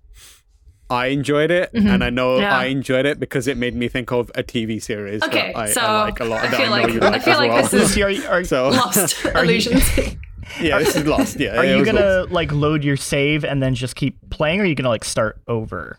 I 0.92 1.06
enjoyed 1.06 1.50
it, 1.50 1.70
and 1.72 2.04
I 2.04 2.10
know 2.10 2.32
Mm-hmm. 2.34 2.42
Yeah. 2.42 2.56
I 2.56 2.64
enjoyed 2.66 3.06
it 3.06 3.18
because 3.18 3.46
it 3.48 3.56
made 3.56 3.74
me 3.74 3.88
think 3.88 4.12
of 4.12 4.30
a 4.34 4.42
TV 4.42 4.80
series 4.82 5.22
Okay, 5.22 5.52
that 5.52 5.56
I, 5.58 5.66
so 5.70 5.80
I 5.80 6.02
like 6.02 6.20
a 6.20 6.24
lot. 6.24 6.44
I 6.44 6.48
feel 6.50 6.60
I 6.60 6.64
know 6.64 6.70
like 6.70 6.92
you 6.94 7.00
I 7.00 7.08
like 7.10 7.22
feel 7.22 7.32
as 7.34 7.38
like 7.38 7.50
well. 7.52 7.62
this 7.68 7.96
is 7.96 8.24
are 8.26 8.44
so 8.54 8.68
lost 8.70 9.24
Are 9.34 9.44
you- 9.44 9.50
illusions. 9.50 10.16
yeah, 10.60 10.78
this 10.78 10.94
is 10.96 11.04
lost. 11.06 11.40
Yeah, 11.40 11.56
are 11.58 11.64
you 11.64 11.84
gonna 11.84 12.00
lost. 12.20 12.30
like 12.32 12.52
load 12.52 12.84
your 12.84 12.96
save 12.96 13.44
and 13.44 13.62
then 13.62 13.74
just 13.74 13.96
keep 13.96 14.16
playing, 14.30 14.60
or 14.60 14.64
are 14.64 14.66
you 14.66 14.74
gonna 14.74 14.88
like 14.88 15.04
start 15.04 15.40
over? 15.48 15.98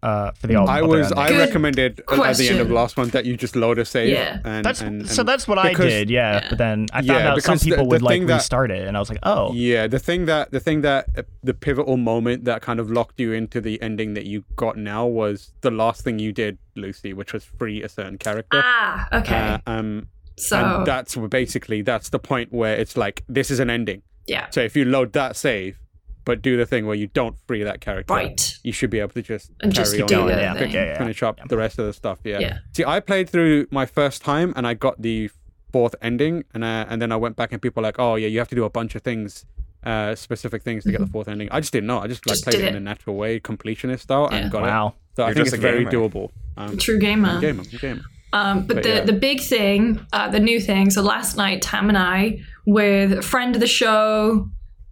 Uh, 0.00 0.30
for 0.32 0.46
the 0.46 0.54
all. 0.54 0.68
I 0.68 0.80
was. 0.80 1.06
ending? 1.10 1.18
I 1.18 1.28
Good 1.28 1.38
recommended 1.38 2.00
at 2.08 2.36
the 2.36 2.48
end 2.48 2.60
of 2.60 2.70
last 2.70 2.96
one 2.96 3.08
that 3.08 3.24
you 3.26 3.36
just 3.36 3.56
load 3.56 3.78
a 3.80 3.84
save. 3.84 4.10
Yeah. 4.10 4.38
and, 4.44 4.64
That's 4.64 4.80
and, 4.80 5.08
so. 5.10 5.24
That's 5.24 5.48
what 5.48 5.58
I 5.58 5.74
did. 5.74 6.08
Yeah, 6.08 6.34
Yeah. 6.40 6.48
but 6.50 6.58
then 6.58 6.86
I 6.92 6.98
found 6.98 7.06
Yeah, 7.06 7.14
out 7.32 7.42
some 7.42 7.54
because 7.54 7.60
the- 7.62 7.70
people 7.70 7.84
the 7.84 7.88
would 7.90 8.02
like 8.02 8.12
thing 8.12 8.26
that- 8.26 8.34
restart 8.36 8.70
it, 8.70 8.86
and 8.86 8.96
I 8.96 9.00
was 9.00 9.08
like, 9.08 9.18
oh, 9.24 9.52
Yeah, 9.54 9.88
the 9.88 9.98
thing 9.98 10.26
that 10.26 10.52
the 10.52 10.60
thing 10.60 10.82
that 10.82 11.06
uh, 11.16 11.22
the 11.42 11.52
pivotal 11.52 11.96
moment 11.96 12.44
that 12.44 12.62
kind 12.62 12.78
of 12.78 12.90
locked 12.92 13.18
you 13.18 13.32
into 13.32 13.60
the 13.60 13.82
ending 13.82 14.14
that 14.14 14.24
you 14.26 14.44
got 14.54 14.76
now 14.76 15.04
was 15.04 15.52
the 15.62 15.70
last 15.72 16.02
thing 16.04 16.20
you 16.20 16.32
did, 16.32 16.58
Lucy, 16.76 17.12
which 17.12 17.32
was 17.32 17.42
free 17.44 17.82
a 17.82 17.88
certain 17.88 18.18
character. 18.18 18.60
Ah, 18.64 19.08
okay. 19.12 19.34
Uh, 19.36 19.58
um, 19.66 20.06
so 20.36 20.58
and 20.58 20.86
that's 20.86 21.16
basically 21.16 21.82
that's 21.82 22.10
the 22.10 22.20
point 22.20 22.52
where 22.52 22.76
it's 22.76 22.96
like 22.96 23.24
this 23.28 23.50
is 23.50 23.58
an 23.58 23.68
ending. 23.68 24.02
yeah, 24.28 24.46
So 24.50 24.60
if 24.60 24.76
you 24.76 24.84
load 24.84 25.12
that 25.14 25.34
save, 25.34 25.80
but 26.28 26.42
do 26.42 26.56
the 26.58 26.66
thing 26.66 26.86
where 26.86 26.94
you 27.02 27.06
don't 27.20 27.36
free 27.46 27.62
that 27.64 27.80
character, 27.80 28.12
right. 28.14 28.54
you 28.62 28.70
should 28.72 28.90
be 28.90 29.00
able 29.00 29.14
to 29.14 29.22
just 29.22 29.50
And 29.62 29.72
carry 29.74 29.84
just 29.98 30.00
on 30.02 30.06
do 30.06 30.28
and 30.28 30.40
yeah, 30.40 30.54
thing. 30.54 30.70
yeah, 30.72 30.84
yeah. 30.84 30.98
finish 30.98 31.22
up 31.22 31.40
the 31.48 31.56
rest 31.56 31.78
of 31.80 31.86
the 31.86 31.92
stuff. 31.94 32.18
Yeah. 32.22 32.38
Yeah. 32.38 32.58
See, 32.76 32.84
I 32.84 33.00
played 33.00 33.28
through 33.30 33.66
my 33.70 33.86
first 33.86 34.20
time 34.22 34.52
and 34.56 34.66
I 34.66 34.74
got 34.74 35.00
the 35.02 35.30
fourth 35.72 35.94
ending, 36.02 36.44
and 36.54 36.62
uh, 36.64 36.84
and 36.90 37.00
then 37.02 37.10
I 37.12 37.16
went 37.16 37.34
back 37.36 37.52
and 37.52 37.60
people 37.60 37.80
were 37.80 37.88
like, 37.88 37.98
oh 37.98 38.14
yeah, 38.16 38.28
you 38.28 38.38
have 38.38 38.48
to 38.48 38.54
do 38.54 38.64
a 38.64 38.70
bunch 38.70 38.94
of 38.94 39.02
things, 39.02 39.44
uh, 39.84 40.14
specific 40.14 40.62
things 40.62 40.84
to 40.84 40.90
get 40.92 41.00
the 41.00 41.06
fourth 41.06 41.28
ending. 41.28 41.48
I 41.50 41.60
just 41.60 41.72
didn't 41.72 41.86
know. 41.88 41.98
I 41.98 42.06
just 42.06 42.26
like 42.26 42.34
Just 42.34 42.44
played 42.44 42.56
did 42.56 42.64
it 42.64 42.68
in 42.68 42.76
a 42.76 42.80
natural 42.92 43.16
way, 43.16 43.40
completionist 43.40 44.00
style, 44.00 44.28
Yeah. 44.30 44.38
and 44.38 44.50
got 44.52 44.64
it. 44.64 44.66
wow. 44.68 44.94
So 45.16 45.22
I 45.24 45.28
You're 45.28 45.34
think 45.36 45.46
it's 45.48 45.56
very 45.56 45.84
gamer. 45.84 45.90
doable. 46.08 46.30
Um, 46.58 46.76
True 46.78 46.98
gamer. 46.98 47.30
I'm 47.30 47.38
a 47.38 47.40
gamer. 47.40 47.62
I'm 47.62 47.74
a 47.74 47.78
gamer. 47.78 48.02
Um, 48.32 48.66
but, 48.66 48.74
But 48.76 48.82
the 48.84 48.88
yeah. 48.90 49.00
the 49.04 49.12
big 49.14 49.40
thing, 49.40 49.82
uh, 50.12 50.28
the 50.28 50.40
new 50.40 50.60
thing. 50.60 50.90
So 50.90 51.00
last 51.02 51.36
night, 51.38 51.62
Tam 51.62 51.88
and 51.88 51.96
I, 51.96 52.40
with 52.66 53.12
a 53.12 53.22
friend 53.22 53.54
of 53.56 53.60
the 53.60 53.66
show, 53.66 54.48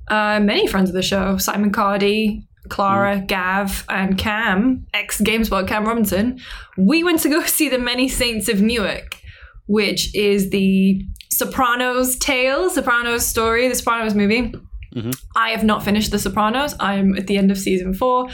uh, 0.09 0.41
many 0.41 0.67
friends 0.67 0.89
of 0.91 0.95
the 0.95 1.03
show, 1.03 1.37
Simon 1.39 1.71
Cardy, 1.73 2.45
Clara, 2.69 3.17
Mm. 3.19 3.27
Gav, 3.29 3.85
and 3.89 4.19
Cam, 4.19 4.87
ex 4.93 5.21
GameSpot 5.21 5.67
Cam 5.69 5.85
Robinson, 5.87 6.41
we 6.77 7.05
went 7.05 7.21
to 7.21 7.29
go 7.29 7.43
see 7.47 7.69
the 7.69 7.79
Many 7.79 8.09
Saints 8.09 8.49
of 8.49 8.61
Newark, 8.61 9.21
which 9.67 10.15
is 10.15 10.51
the 10.51 11.05
Sopranos 11.31 12.17
tale, 12.19 12.71
Sopranos 12.71 13.27
story, 13.27 13.69
the 13.69 13.75
Sopranos 13.75 14.15
movie. 14.15 14.53
Mhm. 14.95 15.15
I 15.37 15.51
have 15.51 15.63
not 15.65 15.85
finished 15.85 16.11
The 16.11 16.19
Sopranos. 16.19 16.75
I'm 16.81 17.17
at 17.17 17.27
the 17.27 17.37
end 17.37 17.51
of 17.51 17.59
season 17.59 17.93
four, 17.93 18.29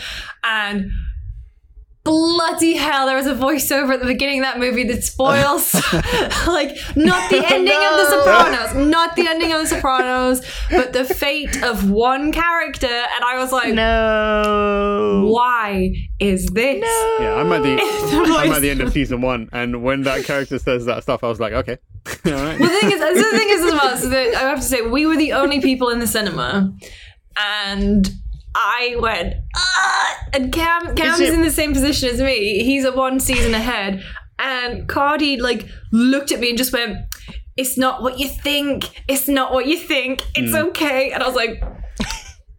and 0.44 0.90
bloody 2.04 2.74
hell, 2.74 3.06
there 3.06 3.16
was 3.16 3.26
a 3.26 3.34
voiceover 3.34 3.94
at 3.94 4.00
the 4.00 4.06
beginning 4.06 4.40
of 4.40 4.44
that 4.44 4.58
movie 4.58 4.84
that 4.84 5.04
spoils, 5.04 5.72
like, 6.46 6.76
not 6.96 7.30
the 7.30 7.44
ending 7.52 7.76
of 7.76 7.96
The 7.96 8.06
Sopranos, 8.10 8.88
not 8.90 9.14
the 9.16 9.26
ending 9.28 9.52
of 9.52 9.60
The 9.60 9.66
Sopranos, 9.68 10.42
but 10.70 10.92
the 10.92 11.04
fate 11.04 11.62
of 11.62 11.90
one 11.90 12.32
character. 12.32 12.86
And 12.86 13.24
I 13.24 13.38
was 13.38 13.52
like, 13.52 13.72
No. 13.74 15.28
why 15.32 15.94
is 16.18 16.46
this? 16.46 16.80
no. 16.80 17.18
Yeah, 17.20 17.34
I'm 17.36 17.52
at 17.52 17.62
the 17.62 17.76
The 17.76 18.34
I'm 18.38 18.52
at 18.52 18.62
the 18.62 18.70
end 18.70 18.80
of 18.80 18.92
season 18.92 19.20
one, 19.20 19.48
and 19.52 19.82
when 19.82 20.02
that 20.02 20.24
character 20.24 20.58
says 20.58 20.84
that 20.86 21.02
stuff, 21.04 21.22
I 21.22 21.28
was 21.28 21.38
like, 21.40 21.52
okay, 21.52 21.78
all 22.26 22.32
right. 22.32 22.58
Well, 22.58 22.68
the 22.68 22.78
thing 22.80 22.90
is, 22.90 23.00
the 23.00 23.38
thing 23.38 23.48
is 23.48 23.60
as 23.64 23.72
well, 23.72 23.96
so 23.96 24.08
that 24.08 24.34
I 24.34 24.40
have 24.48 24.58
to 24.58 24.64
say, 24.64 24.82
we 24.82 25.06
were 25.06 25.16
the 25.16 25.32
only 25.34 25.60
people 25.60 25.88
in 25.90 26.00
the 26.00 26.06
cinema, 26.06 26.72
and 27.38 28.10
I 28.54 28.96
went, 28.98 29.34
ah! 29.56 30.16
and 30.34 30.52
Cam, 30.52 30.94
Cam's 30.94 31.20
it- 31.20 31.32
in 31.34 31.42
the 31.42 31.50
same 31.50 31.72
position 31.72 32.08
as 32.10 32.20
me. 32.20 32.62
He's 32.64 32.84
a 32.84 32.92
one 32.92 33.18
season 33.20 33.54
ahead, 33.54 34.02
and 34.38 34.88
Cardy 34.88 35.40
like 35.40 35.66
looked 35.92 36.32
at 36.32 36.40
me 36.40 36.50
and 36.50 36.58
just 36.58 36.72
went, 36.72 36.98
"It's 37.56 37.76
not 37.78 38.02
what 38.02 38.18
you 38.18 38.28
think. 38.28 38.90
It's 39.08 39.28
not 39.28 39.52
what 39.52 39.66
you 39.66 39.78
think. 39.78 40.22
It's 40.34 40.52
Hmm. 40.52 40.68
okay." 40.68 41.10
And 41.12 41.22
I 41.22 41.26
was 41.26 41.36
like, 41.36 41.62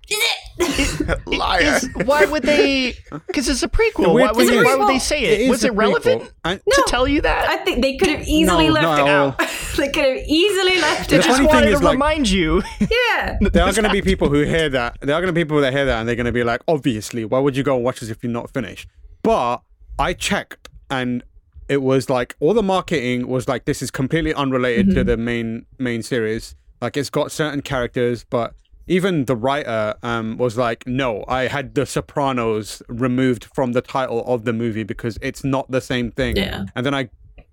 Liar. 1.25 1.61
Is, 1.61 1.89
why 2.05 2.25
would 2.25 2.43
they? 2.43 2.95
Because 3.27 3.49
it's 3.49 3.63
a 3.63 3.67
prequel. 3.67 4.13
Why 4.13 4.31
would, 4.31 4.47
thing 4.47 4.57
they, 4.57 4.63
why 4.63 4.75
would 4.75 4.89
they 4.89 4.99
say 4.99 5.23
it? 5.23 5.49
Was 5.49 5.63
a 5.63 5.67
it 5.67 5.73
relevant 5.73 6.23
prequel. 6.23 6.31
And- 6.45 6.61
to 6.71 6.83
tell 6.87 7.07
you 7.07 7.21
that? 7.21 7.49
"I 7.49 7.57
think 7.63 7.81
they 7.81 7.97
could 7.97 8.09
have 8.09 8.27
easily 8.27 8.67
No, 8.67 8.73
left 8.73 8.97
no. 8.97 9.05
it 9.05 9.09
out. 9.09 9.39
they 9.77 9.89
could 9.89 10.05
have 10.05 10.17
easily 10.27 10.79
left 10.79 11.09
The 11.09 11.15
it 11.15 11.21
I 11.21 11.23
just 11.23 11.37
funny 11.37 11.47
thing 11.47 11.55
wanted 11.55 11.67
to 11.67 11.73
is, 11.73 11.83
like- 11.83 11.93
remind 11.93 12.29
you. 12.29 12.61
Yeah." 12.79 13.37
there 13.41 13.63
are 13.63 13.71
going 13.71 13.83
to 13.85 13.89
be 13.89 14.01
people 14.01 14.29
who 14.29 14.43
hear 14.43 14.69
that. 14.69 14.97
There 15.01 15.15
are 15.15 15.21
going 15.21 15.27
to 15.27 15.33
be 15.33 15.43
people 15.43 15.61
that 15.61 15.73
hear 15.73 15.85
that, 15.85 15.99
and 15.99 16.07
they're 16.07 16.15
going 16.15 16.25
to 16.25 16.31
be 16.31 16.43
like, 16.43 16.61
obviously, 16.67 17.25
why 17.25 17.39
would 17.39 17.55
you 17.55 17.63
go 17.63 17.75
and 17.75 17.83
watch 17.83 18.01
this 18.01 18.09
if 18.09 18.23
you're 18.23 18.31
not 18.31 18.51
finished? 18.53 18.87
But 19.23 19.61
I 19.97 20.13
checked, 20.13 20.69
and 20.89 21.23
it 21.69 21.81
was 21.81 22.09
like 22.09 22.35
all 22.39 22.53
the 22.53 22.63
marketing 22.63 23.27
was 23.27 23.47
like 23.47 23.65
this 23.65 23.81
is 23.81 23.89
completely 23.89 24.33
unrelated 24.33 24.87
to 24.87 24.95
mm-hmm. 24.97 25.07
the 25.07 25.17
main 25.17 25.65
main 25.79 26.03
series. 26.03 26.55
Like 26.81 26.97
it's 26.97 27.09
got 27.09 27.31
certain 27.31 27.61
characters, 27.61 28.25
but 28.29 28.53
even 28.87 29.25
the 29.25 29.35
writer 29.35 29.95
um, 30.03 30.37
was 30.37 30.57
like, 30.57 30.85
no, 30.85 31.23
I 31.27 31.47
had 31.47 31.75
The 31.75 31.85
Sopranos 31.85 32.81
removed 32.87 33.45
from 33.45 33.71
the 33.73 33.81
title 33.81 34.23
of 34.25 34.43
the 34.43 34.53
movie 34.53 34.83
because 34.83 35.17
it's 35.21 35.43
not 35.43 35.71
the 35.71 35.81
same 35.81 36.11
thing. 36.11 36.35
Yeah. 36.35 36.65
And 36.75 36.85
then 36.85 36.93
I 36.93 37.09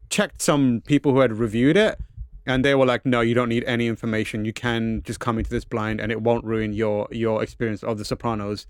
checked 0.09 0.43
some 0.43 0.83
people 0.87 1.13
who 1.13 1.21
had 1.21 1.33
reviewed 1.33 1.77
it, 1.77 1.99
and 2.47 2.65
they 2.65 2.75
were 2.75 2.87
like, 2.87 3.07
no, 3.07 3.21
you 3.21 3.35
don't 3.35 3.49
need 3.49 3.65
any 3.65 3.87
information. 3.87 4.45
You 4.45 4.53
can 4.53 5.03
just 5.05 5.21
come 5.21 5.39
into 5.39 5.51
this 5.51 5.65
blind, 5.65 6.01
and 6.01 6.11
it 6.11 6.21
won't 6.21 6.45
ruin 6.45 6.73
your 6.73 7.07
your 7.11 7.43
experience 7.43 7.85
of 7.85 7.99
The 7.99 8.05
Sopranos. 8.05 8.67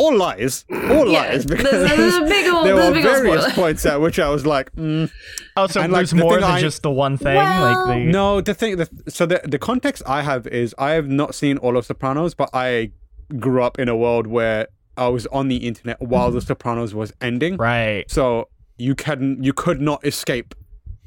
All 0.00 0.16
lies, 0.16 0.64
all 0.70 1.06
Yeah, 1.10 1.20
lies. 1.20 1.44
there's- 1.44 1.46
Because 1.46 1.88
there's 1.88 2.14
a 2.16 2.22
big 2.22 2.46
ol- 2.52 2.64
there 2.68 2.74
were 2.74 2.90
big 2.92 3.02
various 3.04 3.42
spoiler. 3.42 3.54
points 3.54 3.84
at 3.86 4.00
which 4.00 4.18
I 4.18 4.28
was 4.30 4.46
like, 4.46 4.72
mm, 4.74 5.10
Oh, 5.56 5.66
so 5.66 5.80
And, 5.80 5.92
like, 5.92 6.00
there's 6.00 6.14
more 6.14 6.34
than 6.40 6.44
I- 6.44 6.60
just 6.60 6.82
the 6.82 6.90
one 6.90 7.16
thing. 7.18 7.36
Well- 7.36 7.86
like 7.86 7.98
the 7.98 8.04
No, 8.10 8.40
the 8.40 8.54
thing, 8.54 8.76
the, 8.76 8.88
so 9.08 9.26
the 9.26 9.40
the 9.44 9.58
context 9.58 10.02
I 10.06 10.22
have 10.22 10.46
is 10.46 10.74
I 10.78 10.92
have 10.92 11.08
not 11.08 11.34
seen 11.34 11.58
all 11.58 11.76
of 11.76 11.84
Sopranos, 11.84 12.34
but 12.34 12.48
I 12.54 12.92
grew 13.38 13.62
up 13.62 13.78
in 13.78 13.88
a 13.88 13.96
world 13.96 14.26
where 14.26 14.68
I 14.96 15.08
was 15.08 15.26
on 15.28 15.48
the 15.48 15.56
internet 15.68 16.00
while 16.00 16.30
The 16.30 16.40
Sopranos 16.40 16.94
was 16.94 17.12
ending. 17.20 17.56
right. 17.58 18.04
So 18.10 18.48
you 18.78 18.94
couldn't, 18.94 19.44
you 19.44 19.52
could 19.52 19.80
not 19.80 20.04
escape 20.06 20.54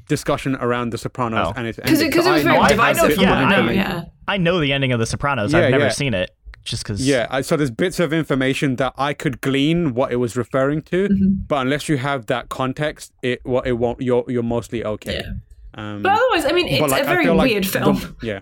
discussion 0.08 0.54
around 0.56 0.90
The 0.90 0.98
Sopranos 0.98 1.48
Oh. 1.48 1.52
and 1.56 1.66
its 1.66 1.78
ending. 1.78 1.94
Because 2.06 2.24
it, 2.26 2.28
So 2.28 2.32
was 2.32 2.40
I 2.40 2.44
very 2.44 2.56
know- 2.56 2.62
I- 2.62 2.66
I 2.66 2.68
divisive 2.92 3.16
know- 3.16 3.22
yeah, 3.22 3.34
I 3.34 3.44
know. 3.60 3.70
Yeah. 3.72 4.02
I 4.28 4.36
know 4.36 4.60
the 4.60 4.72
ending 4.72 4.92
of 4.92 5.00
The 5.00 5.06
Sopranos. 5.06 5.52
Yeah, 5.52 5.60
I've 5.60 5.70
never 5.70 5.84
yeah. 5.84 5.90
seen 5.90 6.14
it 6.14 6.30
just 6.64 6.82
because. 6.82 7.06
Yeah, 7.06 7.26
I, 7.30 7.40
so 7.42 7.56
there's 7.56 7.70
bits 7.70 8.00
of 8.00 8.12
information 8.12 8.76
that 8.76 8.94
I 8.96 9.14
could 9.14 9.40
glean 9.40 9.94
what 9.94 10.12
it 10.12 10.16
was 10.16 10.36
referring 10.36 10.82
to, 10.82 11.08
Mm-hmm. 11.08 11.32
but 11.48 11.58
unless 11.66 11.88
you 11.88 11.96
have 11.98 12.26
that 12.26 12.48
context, 12.48 13.12
it 13.22 13.40
what 13.44 13.66
it 13.66 13.72
won't. 13.74 14.00
You're 14.00 14.24
you're 14.28 14.42
mostly 14.42 14.84
okay. 14.84 15.16
Yeah. 15.22 15.32
Um, 15.76 16.02
But 16.02 16.12
otherwise, 16.12 16.44
I 16.44 16.52
mean, 16.52 16.68
it's 16.68 16.80
but, 16.80 16.90
like, 16.90 17.02
a 17.04 17.10
I 17.10 17.14
very 17.14 17.26
like 17.28 17.50
weird 17.50 17.64
the- 17.64 17.68
film, 17.68 18.16
yeah, 18.22 18.40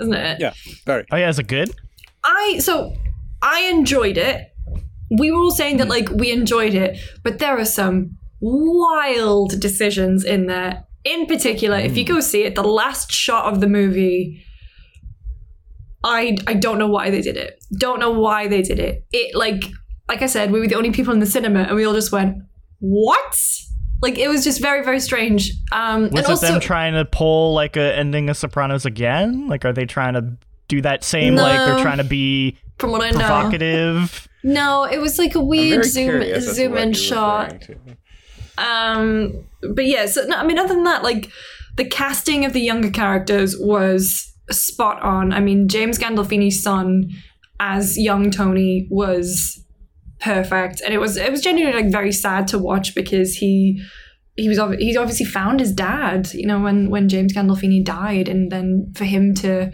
isn't 0.00 0.14
it? 0.14 0.40
yeah, 0.40 0.52
very. 0.86 1.04
Oh 1.10 1.16
yeah, 1.16 1.28
is 1.28 1.38
it 1.38 1.46
good? 1.48 1.70
I 2.22 2.58
so 2.58 2.94
I 3.42 3.62
enjoyed 3.70 4.16
it. 4.18 4.50
We 5.10 5.30
were 5.30 5.38
all 5.38 5.50
saying 5.50 5.76
that 5.78 5.88
like 5.88 6.08
we 6.10 6.30
enjoyed 6.32 6.74
it, 6.74 6.98
but 7.22 7.38
there 7.38 7.58
are 7.58 7.64
some 7.64 8.16
wild 8.40 9.58
decisions 9.60 10.24
in 10.24 10.46
there. 10.46 10.84
In 11.04 11.26
particular, 11.26 11.76
if 11.78 11.96
you 11.98 12.04
go 12.04 12.20
see 12.20 12.44
it, 12.44 12.54
the 12.54 12.62
last 12.62 13.12
shot 13.12 13.52
of 13.52 13.60
the 13.60 13.66
movie, 13.66 14.42
I 16.04 16.36
I 16.46 16.54
don't 16.54 16.78
know 16.78 16.86
why 16.86 17.10
they 17.10 17.22
did 17.22 17.36
it. 17.36 17.64
Don't 17.78 17.98
know 17.98 18.10
why 18.10 18.46
they 18.46 18.62
did 18.62 18.78
it. 18.78 19.04
It 19.10 19.34
like 19.34 19.64
like 20.08 20.22
I 20.22 20.26
said, 20.26 20.52
we 20.52 20.60
were 20.60 20.68
the 20.68 20.74
only 20.74 20.92
people 20.92 21.12
in 21.12 21.18
the 21.18 21.26
cinema, 21.26 21.60
and 21.60 21.74
we 21.74 21.84
all 21.84 21.94
just 21.94 22.12
went, 22.12 22.36
"What?" 22.78 23.40
Like 24.02 24.18
it 24.18 24.28
was 24.28 24.44
just 24.44 24.60
very 24.60 24.84
very 24.84 25.00
strange. 25.00 25.50
Um, 25.72 26.02
Was 26.02 26.10
and 26.10 26.18
it 26.18 26.28
also, 26.28 26.46
them 26.46 26.60
trying 26.60 26.92
to 26.92 27.06
pull 27.06 27.54
like 27.54 27.76
a 27.76 27.96
ending 27.96 28.28
of 28.28 28.36
Sopranos 28.36 28.84
again? 28.84 29.48
Like, 29.48 29.64
are 29.64 29.72
they 29.72 29.86
trying 29.86 30.14
to 30.14 30.36
do 30.68 30.82
that 30.82 31.04
same 31.04 31.36
like 31.36 31.58
they're 31.58 31.82
trying 31.82 31.98
to 31.98 32.04
be 32.04 32.58
from 32.78 32.90
what 32.90 33.02
I 33.02 33.10
know, 33.10 33.18
provocative? 33.18 34.28
no, 34.42 34.84
it 34.84 34.98
was 34.98 35.18
like 35.18 35.34
a 35.34 35.38
I'm 35.38 35.46
weird 35.46 35.84
zoom 35.86 36.10
curious 36.10 36.36
as 36.38 36.46
to 36.46 36.54
zoom 36.54 36.76
in 36.76 36.92
shot. 36.92 37.66
Um, 38.58 39.46
but 39.72 39.86
yeah, 39.86 40.06
so 40.06 40.24
no, 40.26 40.36
I 40.36 40.44
mean, 40.44 40.58
other 40.58 40.74
than 40.74 40.84
that, 40.84 41.02
like 41.02 41.30
the 41.76 41.84
casting 41.84 42.44
of 42.44 42.52
the 42.52 42.60
younger 42.60 42.90
characters 42.90 43.56
was 43.58 44.33
spot 44.50 45.02
on. 45.02 45.32
I 45.32 45.40
mean, 45.40 45.68
James 45.68 45.98
Gandolfini's 45.98 46.62
son 46.62 47.10
as 47.60 47.96
young 47.98 48.30
Tony 48.30 48.86
was 48.90 49.64
perfect, 50.20 50.80
and 50.80 50.92
it 50.94 50.98
was 50.98 51.16
it 51.16 51.30
was 51.30 51.40
genuinely 51.40 51.82
like 51.82 51.92
very 51.92 52.12
sad 52.12 52.48
to 52.48 52.58
watch 52.58 52.94
because 52.94 53.36
he 53.36 53.82
he 54.36 54.48
was 54.48 54.58
ob- 54.58 54.78
he's 54.78 54.96
obviously 54.96 55.26
found 55.26 55.60
his 55.60 55.72
dad. 55.72 56.32
You 56.34 56.46
know, 56.46 56.60
when 56.60 56.90
when 56.90 57.08
James 57.08 57.32
Gandolfini 57.32 57.84
died, 57.84 58.28
and 58.28 58.50
then 58.50 58.92
for 58.96 59.04
him 59.04 59.34
to 59.36 59.72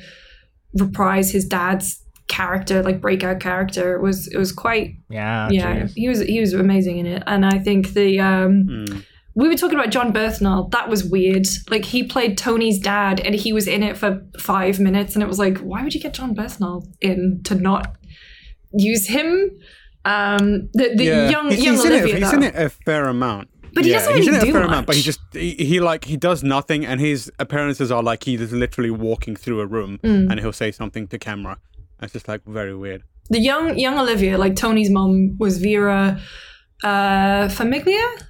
reprise 0.74 1.30
his 1.30 1.44
dad's 1.46 2.02
character, 2.28 2.82
like 2.82 3.00
breakout 3.00 3.40
character, 3.40 3.98
was 4.00 4.28
it 4.28 4.38
was 4.38 4.52
quite 4.52 4.94
Yeah. 5.08 5.48
yeah, 5.50 5.80
jeez. 5.82 5.92
he 5.96 6.08
was 6.08 6.20
he 6.20 6.40
was 6.40 6.52
amazing 6.52 6.98
in 6.98 7.06
it, 7.06 7.22
and 7.26 7.44
I 7.44 7.58
think 7.58 7.92
the 7.94 8.20
um, 8.20 8.66
Mm. 8.68 9.04
We 9.34 9.48
were 9.48 9.54
talking 9.54 9.78
about 9.78 9.90
Jon 9.90 10.12
Bernthal. 10.12 10.70
That 10.72 10.88
was 10.88 11.04
weird. 11.04 11.46
Like 11.70 11.84
he 11.84 12.02
played 12.04 12.36
Tony's 12.36 12.78
dad, 12.78 13.20
and 13.20 13.34
he 13.34 13.52
was 13.52 13.66
in 13.68 13.82
it 13.82 13.96
for 13.96 14.22
five 14.38 14.80
minutes, 14.80 15.14
and 15.14 15.22
it 15.22 15.26
was 15.28 15.38
like, 15.38 15.58
why 15.58 15.82
would 15.82 15.94
you 15.94 16.00
get 16.00 16.14
Jon 16.14 16.34
Bernthal 16.34 16.86
in 17.00 17.40
to 17.44 17.54
not 17.54 17.96
use 18.72 19.06
him? 19.08 19.50
Um, 20.04 20.68
the 20.72 20.94
the 20.96 21.04
yeah. 21.04 21.28
young 21.30 21.50
he's, 21.50 21.62
young 21.64 21.74
he's 21.74 21.84
in 21.84 21.92
Olivia, 21.92 22.14
it. 22.16 22.18
He's 22.22 22.30
though. 22.30 22.36
in 22.38 22.42
it 22.42 22.54
a 22.56 22.68
fair 22.70 23.04
amount. 23.06 23.48
But 23.72 23.84
he 23.84 23.90
yeah, 23.92 23.98
doesn't 23.98 24.16
he's 24.16 24.26
in 24.26 24.32
really 24.34 24.38
it 24.38 24.42
a 24.42 24.46
do 24.46 24.52
fair 24.52 24.62
amount. 24.62 24.86
But 24.86 24.96
he 24.96 25.02
just 25.02 25.20
he, 25.32 25.52
he 25.54 25.78
like 25.78 26.04
he 26.06 26.16
does 26.16 26.42
nothing, 26.42 26.84
and 26.84 27.00
his 27.00 27.30
appearances 27.38 27.92
are 27.92 28.02
like 28.02 28.24
he 28.24 28.34
is 28.34 28.52
literally 28.52 28.90
walking 28.90 29.36
through 29.36 29.60
a 29.60 29.66
room, 29.66 29.98
Mm. 30.02 30.30
and 30.30 30.40
he'll 30.40 30.52
say 30.52 30.72
something 30.72 31.06
to 31.08 31.18
camera. 31.18 31.58
It's 32.02 32.12
just 32.14 32.26
like 32.26 32.42
very 32.46 32.74
weird. 32.74 33.02
the 33.28 33.38
young 33.38 33.78
young 33.78 33.96
Olivia, 33.98 34.38
like 34.38 34.56
Tony's 34.56 34.90
mom, 34.90 35.36
was 35.38 35.58
Vera 35.58 36.18
uh, 36.82 37.46
Farmiga 37.48 38.22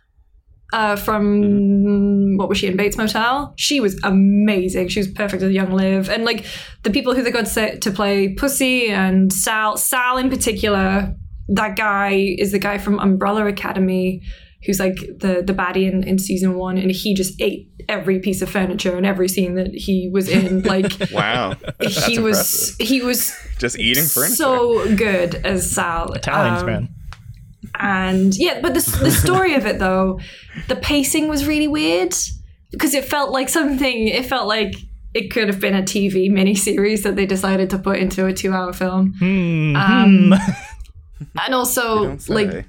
uh, 0.73 0.97
from 0.97 2.37
what 2.37 2.49
was 2.49 2.59
she 2.59 2.67
in 2.67 2.77
Bates 2.77 2.97
Motel? 2.97 3.53
She 3.57 3.81
was 3.81 3.99
amazing. 4.03 4.89
She 4.89 5.01
was 5.01 5.09
perfect 5.09 5.43
as 5.43 5.53
young 5.53 5.73
Liv, 5.73 6.09
and 6.09 6.25
like 6.25 6.45
the 6.83 6.91
people 6.91 7.15
who 7.15 7.23
they 7.23 7.31
got 7.31 7.47
to, 7.47 7.79
to 7.79 7.91
play 7.91 8.35
Pussy 8.35 8.89
and 8.91 9.33
Sal. 9.33 9.77
Sal 9.77 10.17
in 10.19 10.31
particular, 10.31 11.15
that 11.49 11.77
guy 11.77 12.35
is 12.39 12.53
the 12.53 12.59
guy 12.59 12.79
from 12.79 12.99
Umbrella 12.99 13.47
Academy. 13.47 14.23
Who's 14.67 14.79
like 14.79 14.97
the 14.97 15.43
the 15.43 15.55
baddie 15.55 15.91
in, 15.91 16.03
in 16.05 16.19
season 16.19 16.55
one, 16.55 16.77
and 16.77 16.91
he 16.91 17.15
just 17.15 17.41
ate 17.41 17.71
every 17.89 18.19
piece 18.19 18.43
of 18.43 18.51
furniture 18.51 18.95
and 18.95 19.07
every 19.07 19.27
scene 19.27 19.55
that 19.55 19.75
he 19.75 20.11
was 20.13 20.29
in. 20.29 20.61
Like 20.71 20.93
Wow, 21.11 21.55
That's 21.79 22.05
he 22.05 22.19
was, 22.19 22.37
impressive. 22.37 22.87
he 22.87 23.01
was 23.01 23.35
just 23.59 23.79
eating 23.79 24.05
furniture. 24.05 24.35
so 24.35 24.95
good 24.97 25.35
as 25.47 25.71
Sal. 25.71 26.13
Italians, 26.13 26.61
Um, 26.61 26.67
man. 26.67 26.89
And 27.81 28.37
yeah, 28.37 28.61
but 28.61 28.75
the 28.75 28.99
the 29.03 29.11
story 29.11 29.55
of 29.55 29.67
it 29.67 29.79
though, 29.79 30.21
the 30.69 30.77
pacing 30.77 31.29
was 31.29 31.47
really 31.47 31.67
weird 31.67 32.15
because 32.71 32.93
it 32.95 33.07
felt 33.07 33.31
like 33.31 33.49
something. 33.49 34.09
It 34.09 34.27
felt 34.27 34.47
like 34.47 34.75
it 35.15 35.31
could 35.31 35.49
have 35.49 35.61
been 35.61 35.75
a 35.75 35.83
TV 35.83 36.31
miniseries 36.31 37.03
that 37.03 37.17
they 37.17 37.27
decided 37.27 37.71
to 37.71 37.79
put 37.79 37.99
into 37.99 38.27
a 38.27 38.33
two-hour 38.33 38.73
film. 38.73 39.15
Hmm. 39.19 39.77
Um, 39.77 40.33
hmm. 40.33 40.53
And 41.45 41.55
also, 41.55 42.17
like, 42.29 42.65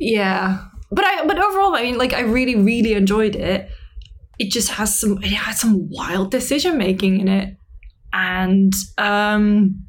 yeah, 0.00 0.64
but 0.90 1.04
I 1.04 1.26
but 1.26 1.38
overall, 1.38 1.74
I 1.74 1.82
mean, 1.82 1.98
like, 1.98 2.14
I 2.14 2.20
really 2.20 2.54
really 2.54 2.94
enjoyed 2.94 3.36
it. 3.36 3.68
It 4.38 4.50
just 4.50 4.70
has 4.72 4.98
some 4.98 5.22
it 5.22 5.32
had 5.32 5.56
some 5.56 5.88
wild 5.90 6.30
decision 6.30 6.78
making 6.78 7.20
in 7.20 7.28
it, 7.28 7.56
and 8.12 8.72
um, 8.96 9.86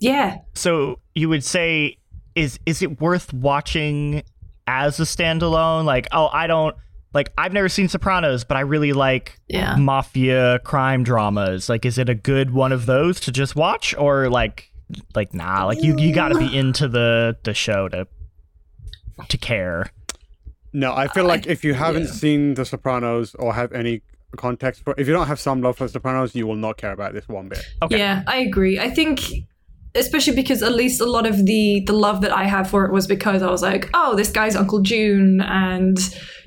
yeah, 0.00 0.38
so 0.54 0.98
you 1.14 1.28
would 1.28 1.44
say 1.44 1.97
is 2.38 2.58
is 2.66 2.82
it 2.82 3.00
worth 3.00 3.32
watching 3.32 4.22
as 4.66 5.00
a 5.00 5.04
standalone? 5.04 5.84
Like, 5.84 6.06
oh, 6.12 6.28
I 6.28 6.46
don't 6.46 6.74
like 7.12 7.32
I've 7.36 7.52
never 7.52 7.68
seen 7.68 7.88
Sopranos, 7.88 8.44
but 8.44 8.56
I 8.56 8.60
really 8.60 8.92
like 8.92 9.38
yeah. 9.48 9.76
mafia 9.76 10.60
crime 10.60 11.02
dramas. 11.02 11.68
Like, 11.68 11.84
is 11.84 11.98
it 11.98 12.08
a 12.08 12.14
good 12.14 12.52
one 12.52 12.72
of 12.72 12.86
those 12.86 13.20
to 13.20 13.32
just 13.32 13.56
watch, 13.56 13.94
or 13.96 14.28
like 14.28 14.70
like 15.14 15.34
nah? 15.34 15.66
Like 15.66 15.82
you 15.82 15.96
you 15.98 16.14
got 16.14 16.28
to 16.28 16.38
be 16.38 16.56
into 16.56 16.88
the 16.88 17.36
the 17.44 17.54
show 17.54 17.88
to 17.88 18.06
to 19.28 19.38
care. 19.38 19.90
No, 20.72 20.92
I 20.94 21.08
feel 21.08 21.24
like 21.24 21.46
if 21.46 21.64
you 21.64 21.74
haven't 21.74 22.04
yeah. 22.04 22.12
seen 22.12 22.54
The 22.54 22.64
Sopranos 22.64 23.34
or 23.34 23.54
have 23.54 23.72
any 23.72 24.02
context 24.36 24.84
for, 24.84 24.94
if 24.98 25.06
you 25.06 25.14
don't 25.14 25.26
have 25.26 25.40
some 25.40 25.62
love 25.62 25.78
for 25.78 25.84
The 25.84 25.92
Sopranos, 25.92 26.34
you 26.34 26.46
will 26.46 26.56
not 26.56 26.76
care 26.76 26.92
about 26.92 27.14
this 27.14 27.26
one 27.26 27.48
bit. 27.48 27.64
Okay. 27.82 27.98
Yeah, 27.98 28.22
I 28.26 28.40
agree. 28.40 28.78
I 28.78 28.90
think 28.90 29.20
especially 29.98 30.34
because 30.34 30.62
at 30.62 30.72
least 30.74 31.00
a 31.00 31.06
lot 31.06 31.26
of 31.26 31.44
the 31.46 31.82
the 31.86 31.92
love 31.92 32.20
that 32.22 32.32
I 32.32 32.44
have 32.44 32.70
for 32.70 32.84
it 32.86 32.92
was 32.92 33.06
because 33.06 33.42
I 33.42 33.50
was 33.50 33.62
like, 33.62 33.90
oh, 33.94 34.14
this 34.16 34.30
guy's 34.30 34.56
Uncle 34.56 34.80
June 34.80 35.40
and 35.40 35.98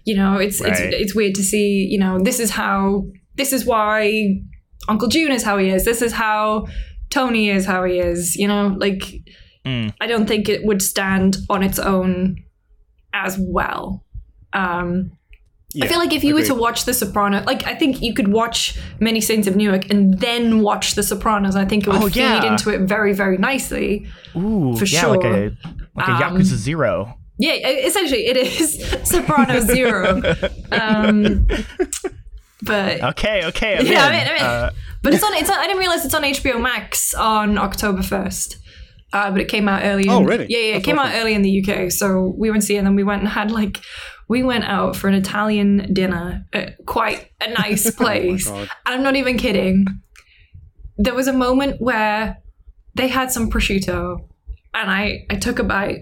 you 0.05 0.15
know, 0.15 0.37
it's 0.37 0.59
Right. 0.61 0.71
it's 0.71 0.95
it's 1.01 1.15
weird 1.15 1.35
to 1.35 1.43
see, 1.43 1.87
you 1.89 1.99
know, 1.99 2.19
this 2.19 2.39
is 2.39 2.51
how 2.51 3.05
this 3.35 3.53
is 3.53 3.65
why 3.65 3.99
Uncle 4.87 5.07
June 5.07 5.31
is 5.31 5.43
how 5.43 5.57
he 5.57 5.69
is. 5.69 5.85
This 5.85 6.01
is 6.01 6.11
how 6.13 6.65
Tony 7.09 7.49
is 7.49 7.65
how 7.65 7.83
he 7.83 7.99
is, 7.99 8.35
you 8.35 8.47
know, 8.47 8.75
like 8.79 9.03
Mm. 9.63 9.93
I 10.01 10.07
don't 10.07 10.27
think 10.27 10.49
it 10.49 10.65
would 10.65 10.81
stand 10.81 11.37
on 11.47 11.61
its 11.61 11.77
own 11.77 12.37
as 13.13 13.37
well. 13.39 14.03
Um 14.53 15.11
I 15.81 15.87
feel 15.87 15.99
like 15.99 16.11
if 16.13 16.23
you 16.23 16.33
were 16.35 16.43
to 16.43 16.55
watch 16.55 16.85
The 16.85 16.93
Sopranos, 16.93 17.45
like 17.45 17.65
I 17.65 17.75
think 17.75 18.01
you 18.01 18.13
could 18.13 18.27
watch 18.27 18.77
Many 18.99 19.21
Saints 19.21 19.47
of 19.47 19.55
Newark 19.55 19.89
and 19.89 20.19
then 20.19 20.61
watch 20.61 20.95
The 20.95 21.03
Sopranos. 21.03 21.55
I 21.55 21.65
think 21.65 21.87
it 21.87 21.91
would 21.91 22.01
Oh, 22.01 22.09
feed 22.09 22.43
into 22.43 22.69
it 22.71 22.81
very, 22.81 23.13
very 23.13 23.37
nicely. 23.37 24.07
Ooh, 24.35 24.75
For 24.75 24.85
yeah, 24.85 25.05
like 25.05 25.23
a 25.23 25.51
like 25.95 26.07
a 26.07 26.11
Um, 26.11 26.21
Yakuza 26.37 26.55
Zero. 26.55 27.17
Yeah, 27.37 27.53
essentially 27.53 28.27
it 28.27 28.37
is 28.37 28.83
Sopranos 29.03 29.65
Zero. 29.65 30.21
Um, 30.71 31.47
but 32.63 33.01
Okay, 33.03 33.45
okay. 33.45 33.77
I'm 33.77 33.85
Yeah, 33.87 34.07
in. 34.07 34.13
I 34.13 34.17
mean, 34.17 34.27
I'm 34.27 34.35
in. 34.35 34.41
Uh, 34.43 34.71
but 35.01 35.13
it's 35.13 35.23
on. 35.23 35.33
It's 35.33 35.49
on, 35.49 35.57
I 35.57 35.63
didn't 35.67 35.79
realize 35.79 36.05
it's 36.05 36.13
on 36.13 36.23
HBO 36.23 36.61
Max 36.61 37.13
on 37.13 37.57
October 37.57 38.03
first. 38.03 38.57
Uh, 39.13 39.29
but 39.31 39.41
it 39.41 39.49
came 39.49 39.67
out 39.67 39.81
early. 39.83 40.05
Oh, 40.07 40.19
in- 40.19 40.25
really? 40.25 40.45
Yeah, 40.47 40.57
yeah. 40.59 40.63
It 40.65 40.73
That's 40.75 40.85
came 40.85 40.99
out 40.99 41.11
early 41.15 41.33
in 41.33 41.41
the 41.41 41.61
UK, 41.67 41.91
so 41.91 42.33
we 42.37 42.49
went 42.49 42.61
to 42.61 42.67
see 42.67 42.75
it, 42.75 42.79
and 42.79 42.87
then 42.87 42.95
we 42.95 43.03
went 43.03 43.21
and 43.21 43.29
had 43.29 43.51
like 43.51 43.81
we 44.33 44.41
went 44.51 44.63
out 44.77 44.95
for 44.95 45.07
an 45.11 45.13
Italian 45.23 45.93
dinner 45.93 46.25
at 46.53 46.67
quite 46.85 47.21
a 47.45 47.49
nice 47.63 47.85
place. 48.01 48.47
Oh 48.47 48.53
God. 48.53 48.69
And 48.85 48.91
I'm 48.95 49.03
not 49.03 49.15
even 49.21 49.37
kidding. 49.37 49.77
There 50.97 51.13
was 51.21 51.27
a 51.27 51.33
moment 51.45 51.81
where 51.89 52.37
they 52.95 53.07
had 53.17 53.31
some 53.31 53.49
prosciutto, 53.51 54.01
and 54.73 54.87
I 54.99 55.03
I 55.33 55.35
took 55.45 55.57
a 55.59 55.63
bite, 55.73 56.01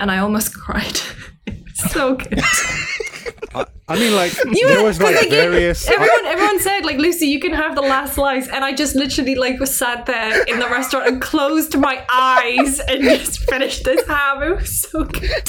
and 0.00 0.10
I 0.10 0.16
almost 0.24 0.48
cried. 0.64 0.98
It's 1.46 1.84
so 1.92 2.14
good. 2.16 2.40
I 3.92 3.96
mean, 3.98 4.14
like 4.22 4.32
You 4.58 4.68
there 4.68 4.84
was 4.84 5.00
like 5.02 5.18
gave- 5.20 5.30
various. 5.30 5.88
Everyone, 5.88 6.24
everyone 6.34 6.60
said 6.60 6.80
like 6.88 6.98
Lucy, 7.06 7.26
you 7.34 7.40
can 7.40 7.52
have 7.62 7.74
the 7.74 7.82
last 7.94 8.14
slice, 8.14 8.46
and 8.54 8.64
I 8.64 8.72
just 8.82 8.94
literally 8.94 9.34
like 9.44 9.58
was 9.58 9.74
sat 9.82 10.06
there 10.06 10.32
in 10.50 10.56
the 10.60 10.68
restaurant 10.68 11.08
and 11.08 11.20
closed 11.20 11.76
my 11.76 11.96
eyes 12.12 12.78
and 12.88 13.02
just 13.02 13.34
finished 13.50 13.82
this 13.84 14.06
ham. 14.06 14.42
It 14.44 14.56
was 14.60 14.80
so 14.86 14.98
good. 15.04 15.48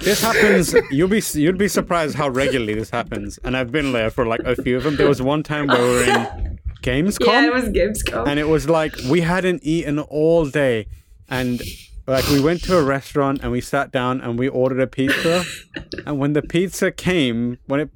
This 0.00 0.22
happens. 0.22 0.74
You'll 0.90 1.08
be 1.08 1.22
you'd 1.34 1.58
be 1.58 1.68
surprised 1.68 2.16
how 2.16 2.28
regularly 2.28 2.74
this 2.74 2.90
happens. 2.90 3.38
And 3.44 3.56
I've 3.56 3.72
been 3.72 3.92
there 3.92 4.10
for 4.10 4.26
like 4.26 4.40
a 4.40 4.56
few 4.56 4.76
of 4.76 4.84
them. 4.84 4.96
There 4.96 5.08
was 5.08 5.22
one 5.22 5.42
time 5.42 5.66
where 5.68 5.80
we 5.80 5.88
were 5.88 6.02
in 6.04 6.58
Gamescom. 6.82 7.26
Yeah, 7.26 7.46
it 7.46 7.52
was 7.52 7.64
Gamescom. 7.64 8.26
and 8.26 8.38
it 8.38 8.48
was 8.48 8.68
like 8.68 8.94
we 9.08 9.20
hadn't 9.22 9.62
eaten 9.64 9.98
all 9.98 10.46
day 10.46 10.86
and 11.28 11.60
like 12.06 12.26
we 12.28 12.40
went 12.40 12.62
to 12.64 12.76
a 12.76 12.82
restaurant 12.82 13.40
and 13.42 13.52
we 13.52 13.60
sat 13.60 13.90
down 13.92 14.20
and 14.20 14.38
we 14.38 14.48
ordered 14.48 14.80
a 14.80 14.86
pizza 14.86 15.44
and 16.06 16.18
when 16.18 16.32
the 16.32 16.42
pizza 16.42 16.90
came 16.90 17.58
when 17.66 17.80
it 17.80 17.90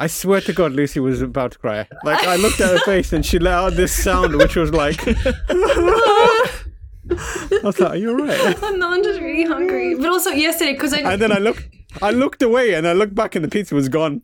I 0.00 0.08
swear 0.08 0.40
to 0.40 0.52
God, 0.52 0.72
Lucy 0.72 0.98
was 0.98 1.22
about 1.22 1.52
to 1.52 1.58
cry. 1.58 1.86
Like 2.02 2.26
I 2.26 2.34
looked 2.34 2.60
at 2.60 2.70
her 2.70 2.80
face 2.80 3.12
and 3.12 3.24
she 3.24 3.38
let 3.38 3.54
out 3.54 3.74
this 3.74 3.92
sound, 3.92 4.34
which 4.34 4.56
was 4.56 4.72
like, 4.72 4.96
I 7.10 7.60
was 7.62 7.78
like, 7.80 7.90
"Are 7.90 7.96
you 7.96 8.10
alright?" 8.10 8.62
I'm 8.62 8.78
not 8.78 8.92
I'm 8.94 9.02
just 9.02 9.20
really 9.20 9.44
hungry. 9.44 9.94
But 9.94 10.06
also 10.06 10.30
yesterday, 10.30 10.72
because 10.74 10.92
I 10.94 10.98
And 11.12 11.20
then 11.20 11.32
I 11.32 11.38
looked, 11.38 11.68
I 12.00 12.10
looked 12.10 12.42
away 12.42 12.74
and 12.74 12.86
I 12.86 12.92
looked 12.92 13.14
back 13.14 13.34
and 13.34 13.44
the 13.44 13.48
pizza 13.48 13.74
was 13.74 13.88
gone. 13.88 14.22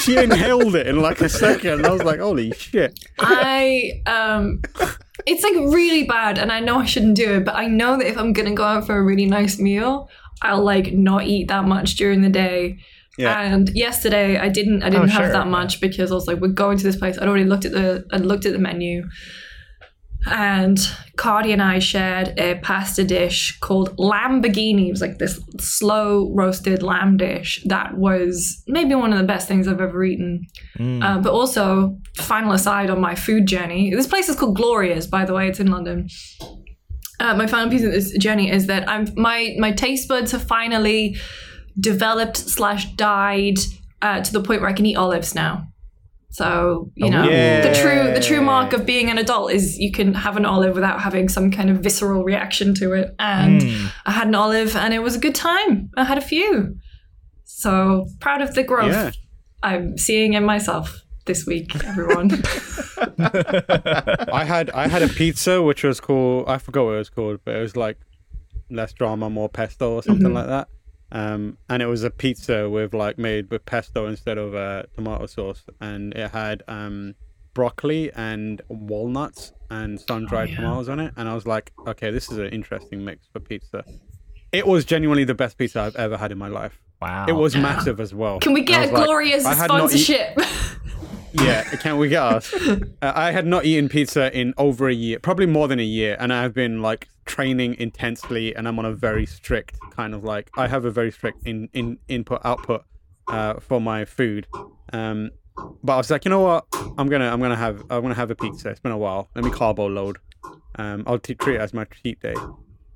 She 0.00 0.16
inhaled 0.16 0.74
it 0.74 0.86
in 0.86 1.00
like 1.00 1.20
a 1.20 1.28
second. 1.28 1.72
and 1.80 1.86
I 1.86 1.90
was 1.92 2.02
like, 2.02 2.20
"Holy 2.20 2.52
shit!" 2.52 2.98
I 3.18 4.02
um 4.06 4.62
it's 5.26 5.42
like 5.44 5.54
really 5.54 6.04
bad 6.04 6.38
and 6.38 6.50
I 6.50 6.60
know 6.60 6.78
I 6.80 6.86
shouldn't 6.86 7.16
do 7.16 7.34
it, 7.34 7.44
but 7.44 7.54
I 7.54 7.66
know 7.66 7.96
that 7.98 8.06
if 8.06 8.16
I'm 8.18 8.32
gonna 8.32 8.54
go 8.54 8.64
out 8.64 8.86
for 8.86 8.96
a 8.96 9.02
really 9.02 9.26
nice 9.26 9.58
meal, 9.58 10.08
I'll 10.42 10.62
like 10.64 10.92
not 10.92 11.24
eat 11.24 11.48
that 11.48 11.64
much 11.66 11.94
during 11.96 12.22
the 12.22 12.30
day. 12.30 12.78
Yeah. 13.16 13.40
And 13.40 13.68
yesterday 13.76 14.38
I 14.38 14.48
didn't 14.48 14.82
I 14.82 14.90
didn't 14.90 15.10
Oh, 15.10 15.12
have 15.12 15.24
sure. 15.26 15.32
that 15.32 15.46
much 15.46 15.80
because 15.80 16.10
I 16.10 16.14
was 16.14 16.26
like, 16.26 16.38
we're 16.40 16.48
going 16.48 16.78
to 16.78 16.84
this 16.84 16.96
place. 16.96 17.16
I'd 17.16 17.28
already 17.28 17.44
looked 17.44 17.64
at 17.64 17.72
the 17.72 18.04
I 18.12 18.16
looked 18.16 18.44
at 18.46 18.52
the 18.54 18.58
menu. 18.58 19.06
And 20.26 20.78
Cardy 21.16 21.52
and 21.52 21.62
I 21.62 21.78
shared 21.78 22.38
a 22.38 22.56
pasta 22.56 23.04
dish 23.04 23.58
called 23.60 23.96
Lamborghini. 23.98 24.88
It 24.88 24.90
was 24.90 25.00
like 25.00 25.18
this 25.18 25.40
slow 25.58 26.32
roasted 26.34 26.82
lamb 26.82 27.16
dish 27.16 27.62
that 27.66 27.96
was 27.96 28.62
maybe 28.66 28.94
one 28.94 29.12
of 29.12 29.18
the 29.18 29.24
best 29.24 29.46
things 29.46 29.68
I've 29.68 29.80
ever 29.80 30.02
eaten. 30.02 30.46
Uh, 31.02 31.20
but 31.20 31.32
also, 31.32 31.98
final 32.16 32.52
aside 32.52 32.90
on 32.90 33.00
my 33.00 33.14
food 33.14 33.46
journey, 33.46 33.94
this 33.94 34.06
place 34.06 34.28
is 34.28 34.36
called 34.36 34.56
Gloria's, 34.56 35.06
by 35.06 35.24
the 35.24 35.34
way, 35.34 35.48
it's 35.48 35.60
in 35.60 35.70
London. 35.70 36.08
Uh, 37.20 37.36
my 37.36 37.46
final 37.46 37.70
piece 37.70 37.84
of 37.84 37.92
this 37.92 38.16
journey 38.18 38.50
is 38.50 38.66
that 38.66 38.88
I'm 38.88 39.06
my 39.16 39.54
my 39.58 39.72
taste 39.72 40.08
buds 40.08 40.32
have 40.32 40.42
finally 40.42 41.16
developed 41.78 42.36
slash 42.36 42.92
died 42.94 43.58
uh, 44.02 44.20
to 44.20 44.32
the 44.32 44.42
point 44.42 44.60
where 44.60 44.70
I 44.70 44.72
can 44.72 44.86
eat 44.86 44.96
olives 44.96 45.34
now. 45.34 45.68
So 46.34 46.90
you 46.96 47.06
oh, 47.06 47.10
know 47.10 47.26
the 47.28 47.72
true 47.80 48.12
the 48.12 48.18
true 48.18 48.42
mark 48.42 48.72
of 48.72 48.84
being 48.84 49.08
an 49.08 49.18
adult 49.18 49.52
is 49.52 49.78
you 49.78 49.92
can 49.92 50.14
have 50.14 50.36
an 50.36 50.44
olive 50.44 50.74
without 50.74 51.00
having 51.00 51.28
some 51.28 51.52
kind 51.52 51.70
of 51.70 51.78
visceral 51.78 52.24
reaction 52.24 52.74
to 52.74 52.92
it. 52.92 53.14
And 53.20 53.62
hmm. 53.62 53.86
I 54.04 54.10
had 54.10 54.26
an 54.26 54.34
olive 54.34 54.74
and 54.74 54.92
it 54.92 54.98
was 54.98 55.14
a 55.14 55.20
good 55.20 55.36
time. 55.36 55.90
I 55.96 56.02
had 56.02 56.18
a 56.18 56.20
few. 56.20 56.74
So 57.44 58.06
proud 58.18 58.42
of 58.42 58.54
the 58.56 58.64
growth 58.64 58.90
Yeah. 58.90 59.12
I'm 59.62 59.96
seeing 59.96 60.32
in 60.32 60.44
myself 60.44 61.02
this 61.24 61.46
week, 61.46 61.72
everyone. 61.84 62.32
I 64.32 64.44
had 64.44 64.70
I 64.70 64.88
had 64.88 65.02
a 65.02 65.08
pizza 65.08 65.62
which 65.62 65.84
was 65.84 66.00
called 66.00 66.48
I 66.48 66.58
forgot 66.58 66.86
what 66.86 66.94
it 66.94 66.98
was 66.98 67.10
called, 67.10 67.42
but 67.44 67.54
it 67.54 67.60
was 67.60 67.76
like 67.76 67.98
less 68.70 68.92
drama, 68.92 69.30
more 69.30 69.48
pesto 69.48 69.92
or 69.92 70.02
something 70.02 70.26
mm-hmm. 70.26 70.34
like 70.34 70.48
that. 70.48 70.68
Um, 71.12 71.58
and 71.68 71.82
it 71.82 71.86
was 71.86 72.02
a 72.02 72.10
pizza 72.10 72.68
with 72.68 72.92
like 72.94 73.18
made 73.18 73.50
with 73.50 73.64
pesto 73.66 74.06
instead 74.06 74.38
of 74.38 74.54
uh, 74.54 74.84
tomato 74.94 75.26
sauce, 75.26 75.62
and 75.80 76.12
it 76.14 76.30
had 76.30 76.62
um, 76.66 77.14
broccoli 77.54 78.12
and 78.12 78.60
walnuts 78.68 79.52
and 79.70 80.00
sun 80.00 80.26
dried 80.26 80.50
yeah. 80.50 80.56
tomatoes 80.56 80.88
on 80.88 81.00
it. 81.00 81.14
And 81.16 81.28
I 81.28 81.34
was 81.34 81.46
like, 81.46 81.72
okay, 81.86 82.10
this 82.10 82.30
is 82.30 82.38
an 82.38 82.48
interesting 82.48 83.04
mix 83.04 83.26
for 83.32 83.40
pizza. 83.40 83.84
It 84.52 84.66
was 84.66 84.84
genuinely 84.84 85.24
the 85.24 85.34
best 85.34 85.56
pizza 85.56 85.80
I've 85.80 85.96
ever 85.96 86.16
had 86.16 86.30
in 86.30 86.38
my 86.38 86.48
life. 86.48 86.80
Wow. 87.00 87.26
It 87.28 87.32
was 87.32 87.56
massive 87.56 88.00
as 88.00 88.14
well. 88.14 88.38
Can 88.38 88.52
we 88.52 88.62
I 88.62 88.64
get 88.64 88.80
was 88.82 88.92
like, 88.92 89.06
Gloria's 89.06 89.44
I 89.44 89.54
had 89.54 89.64
sponsorship? 89.66 90.38
yeah, 91.32 91.62
can 91.76 91.98
we 91.98 92.08
get 92.08 92.22
us? 92.22 92.54
Uh, 93.02 93.12
I 93.14 93.32
had 93.32 93.46
not 93.46 93.66
eaten 93.66 93.88
pizza 93.88 94.34
in 94.36 94.54
over 94.56 94.88
a 94.88 94.94
year, 94.94 95.18
probably 95.18 95.46
more 95.46 95.68
than 95.68 95.78
a 95.78 95.84
year, 95.84 96.16
and 96.18 96.32
I've 96.32 96.54
been 96.54 96.80
like 96.80 97.08
training 97.24 97.74
intensely, 97.78 98.54
and 98.54 98.66
I'm 98.68 98.78
on 98.78 98.84
a 98.84 98.92
very 98.92 99.26
strict 99.26 99.78
kind 99.90 100.14
of 100.14 100.24
like 100.24 100.50
I 100.56 100.68
have 100.68 100.84
a 100.84 100.90
very 100.90 101.10
strict 101.10 101.46
in 101.46 101.68
in 101.72 101.98
input 102.08 102.40
output 102.44 102.84
uh, 103.28 103.54
for 103.60 103.80
my 103.80 104.04
food. 104.04 104.46
Um, 104.92 105.30
but 105.82 105.94
I 105.94 105.96
was 105.96 106.10
like, 106.10 106.24
you 106.24 106.30
know 106.30 106.40
what? 106.40 106.66
I'm 106.98 107.08
gonna 107.08 107.30
I'm 107.30 107.40
gonna 107.40 107.56
have 107.56 107.82
I'm 107.90 108.02
gonna 108.02 108.14
have 108.14 108.30
a 108.30 108.34
pizza. 108.34 108.70
It's 108.70 108.80
been 108.80 108.92
a 108.92 108.98
while. 108.98 109.28
Let 109.34 109.44
me 109.44 109.50
carbo 109.50 109.86
load. 109.86 110.18
Um, 110.76 111.04
I'll 111.06 111.18
t- 111.18 111.34
treat 111.34 111.56
it 111.56 111.60
as 111.60 111.72
my 111.72 111.84
cheat 111.84 112.20
day. 112.20 112.34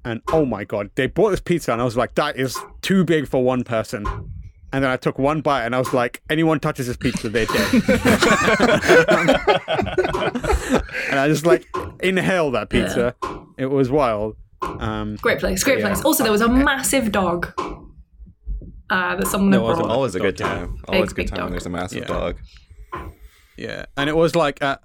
And 0.05 0.23
oh 0.33 0.45
my 0.45 0.65
god, 0.65 0.91
they 0.95 1.07
bought 1.07 1.31
this 1.31 1.41
pizza, 1.41 1.73
and 1.73 1.81
I 1.81 1.85
was 1.85 1.97
like, 1.97 2.15
that 2.15 2.37
is 2.37 2.57
too 2.83 3.05
big 3.05 3.29
for 3.29 3.43
one 3.43 3.65
person. 3.65 4.05
And 4.73 4.85
then 4.85 4.91
I 4.91 4.99
took 4.99 5.19
one 5.19 5.41
bite, 5.41 5.65
and 5.65 5.75
I 5.75 5.79
was 5.79 5.95
like, 5.95 6.21
anyone 6.29 6.61
touches 6.61 6.89
this 6.89 6.97
pizza, 6.99 7.31
they're 7.31 7.47
dead. 7.47 7.73
and 11.11 11.19
I 11.19 11.29
just 11.29 11.47
like 11.47 11.67
inhaled 12.01 12.55
that 12.55 12.69
pizza. 12.71 13.15
It 13.57 13.67
was 13.67 13.91
wild. 13.91 14.37
Um, 14.63 15.17
great 15.23 15.39
place, 15.39 15.63
great 15.65 15.79
Yeah. 15.79 15.87
place. 15.87 16.05
Also, 16.05 16.23
there 16.23 16.33
was 16.33 16.41
a 16.43 16.49
massive 16.49 17.13
dog 17.13 17.53
uh, 18.91 19.17
that 19.17 19.27
someone 19.27 19.53
had 19.53 19.61
There 19.61 19.69
was 19.69 19.79
a. 19.79 19.85
Always 19.85 20.15
a 20.15 20.21
good 20.21 20.37
Dog, 20.37 20.49
yeah. 20.49 20.55
time. 20.67 20.77
Always 20.89 21.13
a 21.13 21.15
good 21.15 21.29
time 21.29 21.43
when 21.45 21.51
there's 21.53 21.67
a 21.67 21.71
massive 21.71 22.01
Yeah. 22.03 22.07
dog. 22.07 22.37
yeah, 23.57 23.87
and 23.97 24.09
it 24.11 24.17
was 24.17 24.35
like 24.37 24.61
at, 24.63 24.83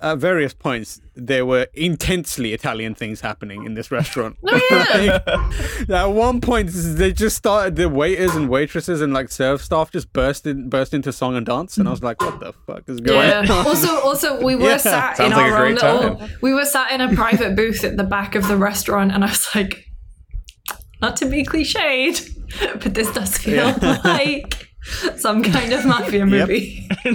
at 0.00 0.18
various 0.18 0.54
points 0.54 1.00
there 1.14 1.44
were 1.44 1.66
intensely 1.74 2.52
Italian 2.54 2.94
things 2.94 3.20
happening 3.20 3.66
in 3.66 3.74
this 3.74 3.90
restaurant. 3.90 4.36
Oh, 4.44 4.60
yeah. 4.70 5.50
Like, 5.88 5.90
at 5.90 6.12
one 6.12 6.40
point, 6.40 6.70
they 6.72 7.12
just 7.12 7.36
started 7.36 7.76
the 7.76 7.88
waiters 7.88 8.34
and 8.34 8.48
waitresses 8.48 9.00
and 9.02 9.12
like 9.12 9.30
serve 9.30 9.60
staff 9.62 9.90
just 9.90 10.12
burst 10.12 10.46
in, 10.46 10.68
burst 10.70 10.94
into 10.94 11.12
song 11.12 11.36
and 11.36 11.44
dance, 11.44 11.76
and 11.76 11.88
I 11.88 11.90
was 11.90 12.02
like, 12.02 12.20
"What 12.22 12.40
the 12.40 12.52
fuck 12.66 12.88
is 12.88 13.00
going 13.00 13.28
Yeah. 13.28 13.40
on?" 13.40 13.50
also, 13.50 14.00
also, 14.00 14.42
we 14.42 14.54
were 14.54 14.70
Yeah. 14.70 14.76
sat 14.78 15.20
in 15.20 15.32
like 15.32 15.52
our 15.52 15.66
own 15.66 15.74
little. 15.74 16.16
time. 16.16 16.30
We 16.40 16.54
were 16.54 16.64
sat 16.64 16.92
in 16.92 17.00
a 17.00 17.14
private 17.14 17.56
booth 17.56 17.82
at 17.84 17.96
the 17.96 18.04
back 18.04 18.34
of 18.34 18.46
the 18.48 18.56
restaurant, 18.56 19.12
and 19.12 19.24
I 19.24 19.28
was 19.28 19.46
like, 19.54 19.86
not 21.00 21.16
to 21.16 21.26
be 21.26 21.44
cliched, 21.44 22.28
but 22.82 22.94
this 22.94 23.10
does 23.12 23.36
feel 23.36 23.74
like 24.04 24.68
some 25.16 25.42
kind 25.42 25.72
of 25.72 25.84
mafia 25.86 26.26
movie. 26.26 26.88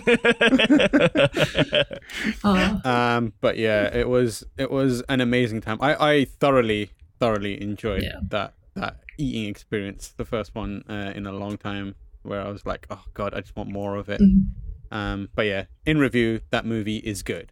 oh, 2.44 2.82
Um, 2.86 3.34
but 3.42 3.58
yeah, 3.58 3.94
it 3.96 4.08
was 4.10 4.44
it 4.58 4.72
was 4.72 5.02
an 5.10 5.22
amazing 5.22 5.62
time. 5.62 5.78
I, 5.82 5.96
I 6.14 6.26
thoroughly 6.26 6.92
thoroughly 7.20 7.62
enjoyed 7.62 8.04
Yeah. 8.04 8.20
that 8.30 8.54
that 8.76 8.98
eating 9.18 9.46
experience. 9.50 10.14
The 10.16 10.26
first 10.26 10.56
one 10.56 10.84
uh, 10.90 11.12
in 11.16 11.26
a 11.26 11.32
long 11.32 11.58
time, 11.58 11.96
where 12.24 12.42
I 12.42 12.50
was 12.50 12.66
like, 12.66 12.88
oh 12.90 13.04
god, 13.14 13.34
I 13.34 13.42
just 13.42 13.56
want 13.56 13.70
more 13.72 13.96
of 13.96 14.10
it. 14.10 14.22
Mm-hmm. 14.22 14.96
Um, 14.98 15.30
but 15.36 15.44
yeah, 15.44 15.66
in 15.86 15.98
review, 15.98 16.42
that 16.52 16.66
movie 16.66 16.98
is 16.98 17.24
good. 17.24 17.52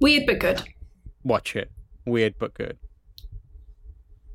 weird 0.00 0.26
but 0.26 0.38
good. 0.40 0.62
Watch 1.22 1.54
it. 1.56 1.70
Weird 2.06 2.34
but 2.38 2.54
good. 2.54 2.78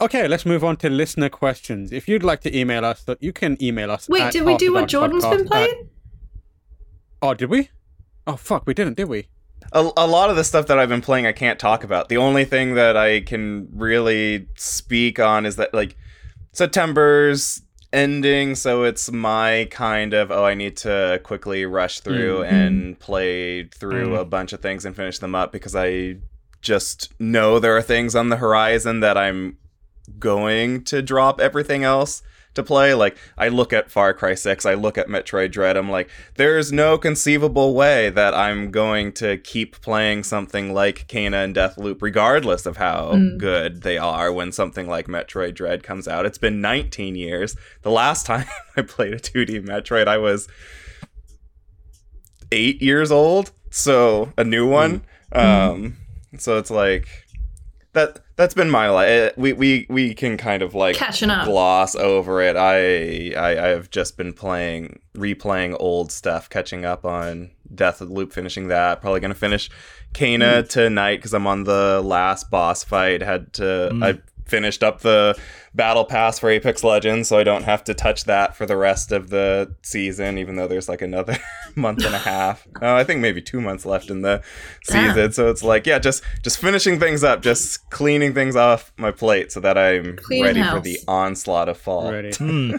Okay, 0.01 0.27
let's 0.27 0.45
move 0.45 0.63
on 0.63 0.77
to 0.77 0.89
listener 0.89 1.29
questions. 1.29 1.91
If 1.91 2.07
you'd 2.07 2.23
like 2.23 2.41
to 2.41 2.57
email 2.57 2.85
us, 2.85 3.05
you 3.19 3.33
can 3.33 3.61
email 3.61 3.91
us. 3.91 4.07
Wait, 4.07 4.31
did 4.31 4.43
we 4.43 4.55
do 4.55 4.73
what 4.73 4.87
Jordan's 4.87 5.25
been 5.25 5.39
Podcast 5.39 5.41
at- 5.41 5.47
playing? 5.47 5.89
oh, 7.21 7.33
did 7.33 7.49
we? 7.49 7.69
Oh 8.25 8.35
fuck, 8.35 8.65
we 8.65 8.73
didn't, 8.73 8.95
did 8.95 9.09
we? 9.09 9.27
A, 9.73 9.89
a 9.97 10.07
lot 10.07 10.29
of 10.29 10.35
the 10.35 10.43
stuff 10.43 10.67
that 10.67 10.79
I've 10.79 10.89
been 10.89 11.01
playing, 11.01 11.25
I 11.25 11.31
can't 11.31 11.59
talk 11.59 11.83
about. 11.83 12.09
The 12.09 12.17
only 12.17 12.45
thing 12.45 12.75
that 12.75 12.95
I 12.95 13.21
can 13.21 13.67
really 13.73 14.47
speak 14.55 15.19
on 15.19 15.45
is 15.45 15.57
that 15.57 15.73
like 15.73 15.95
September's 16.53 17.61
ending, 17.91 18.55
so 18.55 18.83
it's 18.83 19.11
my 19.11 19.67
kind 19.69 20.13
of 20.13 20.31
oh, 20.31 20.45
I 20.45 20.53
need 20.53 20.77
to 20.77 21.19
quickly 21.23 21.65
rush 21.65 21.99
through 21.99 22.39
mm-hmm. 22.39 22.55
and 22.55 22.99
play 22.99 23.65
through 23.65 24.09
mm. 24.09 24.19
a 24.19 24.25
bunch 24.25 24.53
of 24.53 24.61
things 24.61 24.85
and 24.85 24.95
finish 24.95 25.19
them 25.19 25.35
up 25.35 25.51
because 25.51 25.75
I 25.75 26.17
just 26.61 27.13
know 27.19 27.59
there 27.59 27.75
are 27.75 27.81
things 27.81 28.15
on 28.15 28.29
the 28.29 28.37
horizon 28.37 29.01
that 29.01 29.17
I'm 29.17 29.57
going 30.17 30.83
to 30.85 31.01
drop 31.01 31.39
everything 31.39 31.83
else 31.83 32.23
to 32.55 32.63
play. 32.63 32.93
Like 32.93 33.17
I 33.37 33.47
look 33.47 33.73
at 33.73 33.91
Far 33.91 34.13
Cry 34.13 34.35
6, 34.35 34.65
I 34.65 34.73
look 34.73 34.97
at 34.97 35.07
Metroid 35.07 35.51
Dread, 35.51 35.77
I'm 35.77 35.89
like, 35.89 36.09
there's 36.35 36.71
no 36.71 36.97
conceivable 36.97 37.73
way 37.73 38.09
that 38.09 38.33
I'm 38.33 38.71
going 38.71 39.11
to 39.13 39.37
keep 39.37 39.81
playing 39.81 40.23
something 40.23 40.73
like 40.73 41.07
Kena 41.07 41.43
and 41.43 41.55
Deathloop, 41.55 42.01
regardless 42.01 42.65
of 42.65 42.77
how 42.77 43.13
mm. 43.13 43.37
good 43.37 43.83
they 43.83 43.97
are 43.97 44.31
when 44.31 44.51
something 44.51 44.87
like 44.87 45.07
Metroid 45.07 45.55
Dread 45.55 45.83
comes 45.83 46.07
out. 46.07 46.25
It's 46.25 46.37
been 46.37 46.61
19 46.61 47.15
years. 47.15 47.55
The 47.81 47.91
last 47.91 48.25
time 48.27 48.47
I 48.75 48.81
played 48.81 49.13
a 49.13 49.19
2D 49.19 49.65
Metroid, 49.65 50.07
I 50.07 50.17
was 50.17 50.47
eight 52.51 52.81
years 52.81 53.11
old. 53.11 53.51
So 53.71 54.33
a 54.37 54.43
new 54.43 54.67
one. 54.67 55.03
Mm. 55.33 55.39
Um 55.39 55.97
mm. 56.33 56.41
so 56.41 56.57
it's 56.57 56.71
like 56.71 57.07
that 57.93 58.19
that's 58.39 58.53
been 58.53 58.69
my 58.69 58.89
life. 58.89 59.09
Eh, 59.09 59.31
we 59.35 59.51
we 59.51 59.85
we 59.89 60.15
can 60.15 60.37
kind 60.37 60.63
of 60.63 60.73
like 60.73 60.95
Catching 60.95 61.29
up. 61.29 61.45
gloss 61.45 61.93
over 61.93 62.41
it. 62.41 62.55
I 62.55 63.33
I 63.37 63.71
I've 63.71 63.89
just 63.89 64.15
been 64.15 64.31
playing 64.31 65.01
replaying 65.13 65.75
old 65.77 66.09
stuff, 66.09 66.49
catching 66.49 66.85
up 66.85 67.03
on 67.03 67.51
Death 67.75 67.99
Loop, 67.99 68.31
finishing 68.31 68.69
that. 68.69 69.01
Probably 69.01 69.19
gonna 69.19 69.33
finish 69.33 69.69
Kena 70.13 70.63
mm. 70.63 70.69
tonight 70.69 71.17
because 71.17 71.33
I'm 71.33 71.47
on 71.47 71.65
the 71.65 72.01
last 72.01 72.49
boss 72.49 72.81
fight. 72.81 73.21
Had 73.21 73.51
to 73.53 73.89
mm. 73.91 74.05
I 74.05 74.21
finished 74.49 74.83
up 74.83 75.01
the 75.01 75.37
battle 75.73 76.03
pass 76.05 76.39
for 76.39 76.49
Apex 76.49 76.83
Legends, 76.83 77.29
so 77.29 77.37
I 77.37 77.43
don't 77.43 77.63
have 77.63 77.83
to 77.85 77.93
touch 77.93 78.25
that 78.25 78.55
for 78.55 78.65
the 78.65 78.75
rest 78.75 79.11
of 79.11 79.29
the 79.29 79.75
season, 79.83 80.37
even 80.37 80.55
though 80.55 80.67
there's 80.67 80.89
like 80.89 81.01
another 81.01 81.37
month 81.75 82.03
and 82.05 82.15
a 82.15 82.19
half. 82.19 82.67
Oh, 82.81 82.95
I 82.95 83.03
think 83.03 83.19
maybe 83.19 83.41
two 83.41 83.59
months 83.59 83.85
left 83.85 84.09
in 84.09 84.21
the 84.21 84.41
Damn. 84.87 85.09
season. 85.09 85.31
So 85.33 85.49
it's 85.49 85.63
like, 85.63 85.85
yeah, 85.85 85.99
just 85.99 86.23
just 86.43 86.59
finishing 86.59 86.97
things 86.99 87.23
up, 87.25 87.41
just 87.41 87.89
cleaning 87.89 88.33
things 88.33 88.55
off 88.55 88.93
my 88.97 89.11
plate 89.11 89.51
so 89.51 89.59
that 89.59 89.77
I'm 89.77 90.15
Cleaning 90.15 90.45
ready 90.45 90.63
for 90.63 90.79
the 90.79 90.97
onslaught 91.07 91.67
of 91.67 91.77
fall. 91.77 92.11
Ready. 92.11 92.31
Hmm. 92.37 92.75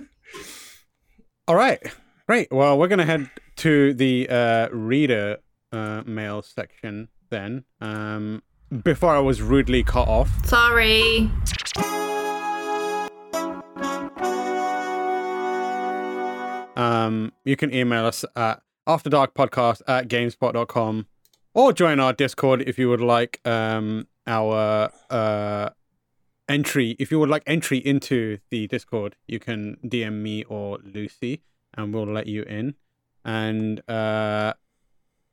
All 1.46 1.54
right. 1.56 1.80
Great. 2.26 2.48
Well, 2.50 2.78
we're 2.78 2.88
going 2.88 3.00
to 3.00 3.04
head 3.04 3.28
to 3.56 3.92
the 3.92 4.28
uh, 4.30 4.68
reader 4.70 5.38
uh, 5.72 6.02
mail 6.06 6.42
section 6.42 7.08
then. 7.30 7.64
Um, 7.80 8.42
before 8.84 9.14
I 9.14 9.18
was 9.18 9.42
rudely 9.42 9.82
cut 9.82 10.06
off. 10.08 10.30
Sorry. 10.46 11.28
Um, 16.76 17.32
you 17.44 17.56
can 17.56 17.74
email 17.74 18.06
us 18.06 18.24
at 18.36 18.62
afterdarkpodcast 18.86 19.82
at 19.86 20.08
gamespot.com 20.08 21.06
or 21.54 21.72
join 21.72 22.00
our 22.00 22.12
Discord 22.12 22.62
if 22.62 22.78
you 22.78 22.88
would 22.88 23.00
like 23.00 23.40
um, 23.44 24.06
our 24.26 24.90
uh, 25.10 25.70
entry. 26.48 26.96
If 26.98 27.10
you 27.10 27.18
would 27.18 27.28
like 27.28 27.42
entry 27.46 27.78
into 27.78 28.38
the 28.50 28.66
Discord, 28.66 29.16
you 29.26 29.38
can 29.38 29.76
DM 29.84 30.22
me 30.22 30.44
or 30.44 30.78
Lucy 30.82 31.42
and 31.74 31.94
we'll 31.94 32.06
let 32.06 32.26
you 32.26 32.42
in. 32.42 32.74
And 33.24 33.80
uh, 33.88 34.54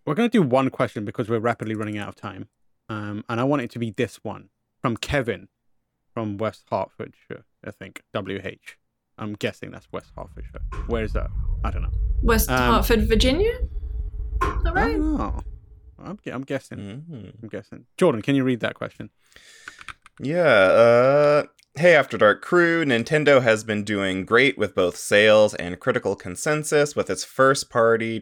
we're 0.06 0.16
going 0.16 0.30
to 0.30 0.38
do 0.38 0.44
one 0.44 0.70
question 0.70 1.06
because 1.06 1.30
we're 1.30 1.40
rapidly 1.40 1.76
running 1.76 1.98
out 1.98 2.10
of 2.10 2.16
time. 2.16 2.50
Um, 2.90 3.24
and 3.30 3.40
I 3.40 3.44
want 3.44 3.62
it 3.62 3.72
to 3.72 3.80
be 3.80 3.92
this 3.92 4.24
one 4.24 4.50
from 4.82 4.98
Kevin 4.98 5.50
from 6.14 6.38
West 6.38 6.66
Hertfordshire, 6.72 7.46
I 7.64 7.72
think, 7.72 8.02
WH. 8.14 8.78
I'm 9.18 9.34
guessing 9.34 9.72
that's 9.72 9.88
West 9.92 10.12
Hertfordshire. 10.16 10.62
Where 10.88 11.04
is 11.04 11.14
that? 11.14 11.30
I 11.64 11.72
don't 11.72 11.82
know. 11.82 11.92
West 12.24 12.50
Um, 12.52 12.58
Hartford, 12.74 13.08
Virginia? 13.08 13.52
Is 13.52 14.64
that 14.64 14.74
right? 14.74 14.96
Oh, 15.00 15.40
I'm, 16.00 16.20
I'm 16.32 16.44
guessing. 16.44 16.78
Mhm. 17.10 17.34
I'm 17.42 17.50
guessing. 17.50 17.86
Jordan, 17.98 18.22
can 18.22 18.36
you 18.36 18.44
read 18.44 18.60
that 18.60 18.76
question? 18.76 19.10
Yeah. 20.20 20.44
Uh, 20.44 21.44
hey, 21.76 21.96
After 21.96 22.18
Dark 22.18 22.42
crew, 22.42 22.86
Nintendo 22.86 23.42
has 23.42 23.64
been 23.64 23.84
doing 23.84 24.26
great 24.26 24.58
with 24.58 24.76
both 24.76 24.96
sales 24.98 25.54
and 25.56 25.80
critical 25.80 26.16
consensus 26.16 26.96
with 26.96 27.10
its 27.10 27.24
first 27.24 27.70
party 27.70 28.20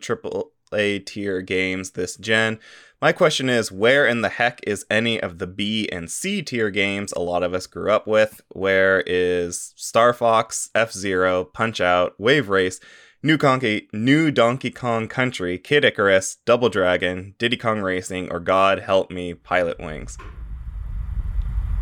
AAA 0.72 1.06
tier 1.06 1.42
games 1.42 1.92
this 1.92 2.16
gen. 2.18 2.60
My 3.02 3.12
question 3.12 3.50
is 3.50 3.72
where 3.72 4.08
in 4.08 4.22
the 4.22 4.30
heck 4.30 4.62
is 4.66 4.86
any 4.90 5.20
of 5.22 5.38
the 5.38 5.48
B 5.48 5.88
and 5.92 6.10
C 6.10 6.42
tier 6.42 6.70
games 6.72 7.12
a 7.14 7.20
lot 7.22 7.44
of 7.44 7.54
us 7.54 7.68
grew 7.68 7.92
up 7.92 8.08
with? 8.08 8.42
Where 8.50 9.04
is 9.06 9.74
Star 9.76 10.14
Fox, 10.14 10.70
F 10.74 10.92
Zero, 10.92 11.44
Punch 11.44 11.82
Out, 11.82 12.16
Wave 12.18 12.50
Race, 12.50 12.80
New 13.22 13.38
Donkey, 13.38 13.90
New 13.94 14.32
Donkey 14.32 14.72
Kong 14.72 15.08
Country, 15.08 15.58
Kid 15.58 15.84
Icarus, 15.86 16.38
Double 16.46 16.70
Dragon, 16.70 17.36
Diddy 17.38 17.58
Kong 17.58 17.82
Racing, 17.82 18.32
or 18.32 18.40
God 18.40 18.80
Help 18.80 19.12
Me, 19.12 19.34
Pilot 19.34 19.80
Wings? 19.80 20.18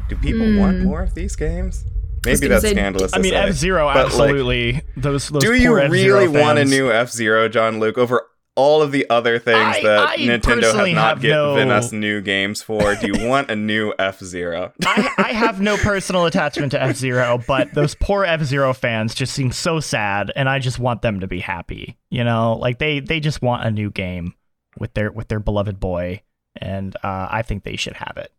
Do 0.09 0.15
people 0.17 0.57
want 0.57 0.79
Hmm. 0.79 0.85
more 0.85 1.03
of 1.03 1.13
these 1.13 1.35
games? 1.35 1.85
Maybe 2.25 2.39
gonna 2.39 2.49
that's 2.51 2.63
say- 2.63 2.71
scandalous. 2.71 3.13
I 3.13 3.19
mean, 3.19 3.33
F 3.33 3.51
Zero, 3.53 3.85
but, 3.87 3.95
like, 3.95 4.05
absolutely. 4.05 4.81
those 4.95 5.27
those 5.29 5.43
do 5.43 5.53
you 5.53 5.69
poor 5.69 5.79
F-Zero 5.79 6.19
really 6.19 6.27
want 6.41 6.57
a 6.59 6.65
new 6.65 6.89
F 6.91 7.09
Zero, 7.11 7.49
Jean-Luc, 7.49 7.97
over 7.97 8.21
all 8.55 8.81
of 8.81 8.91
the 8.91 9.09
other 9.09 9.39
things 9.39 9.57
I- 9.77 9.81
that 9.83 10.09
I 10.09 10.17
Nintendo 10.17 10.73
has 10.73 10.93
not 10.93 11.19
given 11.19 11.67
no- 11.69 11.75
us 11.75 11.91
new 11.91 12.21
games 12.21 12.61
for? 12.61 12.95
Do 12.95 13.07
you 13.07 13.27
want 13.27 13.49
a 13.49 13.55
new 13.55 13.93
F 13.97 14.19
Zero? 14.23 14.73
I, 14.85 15.09
I 15.17 15.33
have 15.33 15.59
no 15.61 15.77
personal 15.77 16.25
attachment 16.25 16.71
to 16.73 16.81
F 16.81 16.95
Zero, 16.95 17.41
but 17.47 17.73
those 17.73 17.95
poor 17.95 18.23
F 18.25 18.43
Zero 18.43 18.73
fans 18.73 19.15
just 19.15 19.33
seem 19.33 19.51
so 19.51 19.79
sad, 19.79 20.31
and 20.35 20.47
I 20.47 20.59
just 20.59 20.79
want 20.79 21.01
them 21.01 21.19
to 21.21 21.27
be 21.27 21.39
happy. 21.39 21.97
You 22.09 22.23
know, 22.23 22.57
like 22.57 22.79
they 22.79 22.99
they 22.99 23.19
just 23.19 23.41
want 23.41 23.65
a 23.65 23.71
new 23.71 23.89
game 23.89 24.33
with 24.77 24.93
their 24.93 25.11
with 25.11 25.27
their 25.29 25.39
beloved 25.39 25.79
boy, 25.79 26.21
and 26.55 26.95
uh, 26.97 27.27
I 27.31 27.41
think 27.41 27.63
they 27.63 27.75
should 27.75 27.93
have 27.97 28.17
it. 28.17 28.31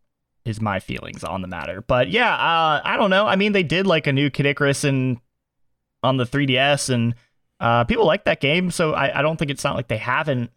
Is 0.45 0.61
my 0.61 0.79
feelings 0.79 1.25
on 1.25 1.41
the 1.41 1.49
matter, 1.49 1.81
but 1.81 2.11
yeah, 2.11 2.31
uh, 2.35 2.81
I 2.85 2.97
don't 2.99 3.09
know. 3.09 3.27
I 3.27 3.35
mean, 3.37 3.53
they 3.53 3.63
did 3.63 3.87
like 3.87 4.07
a 4.07 4.13
new 4.13 4.29
Kid 4.29 4.45
Icarus 4.45 4.85
and 4.85 5.17
on 6.03 6.19
the 6.19 6.25
3DS, 6.27 6.91
and 6.91 7.15
uh, 7.65 7.85
people 7.85 8.05
like 8.05 8.25
that 8.25 8.41
game, 8.41 8.71
so 8.71 8.93
I, 8.93 9.21
I 9.21 9.23
don't 9.23 9.39
think 9.39 9.51
it's 9.51 9.65
not 9.65 9.75
like 9.75 9.89
they 9.89 9.97
haven't 9.97 10.51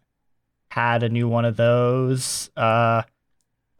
had 0.70 1.02
a 1.02 1.08
new 1.08 1.26
one 1.26 1.46
of 1.46 1.56
those. 1.56 2.50
Uh, 2.54 3.00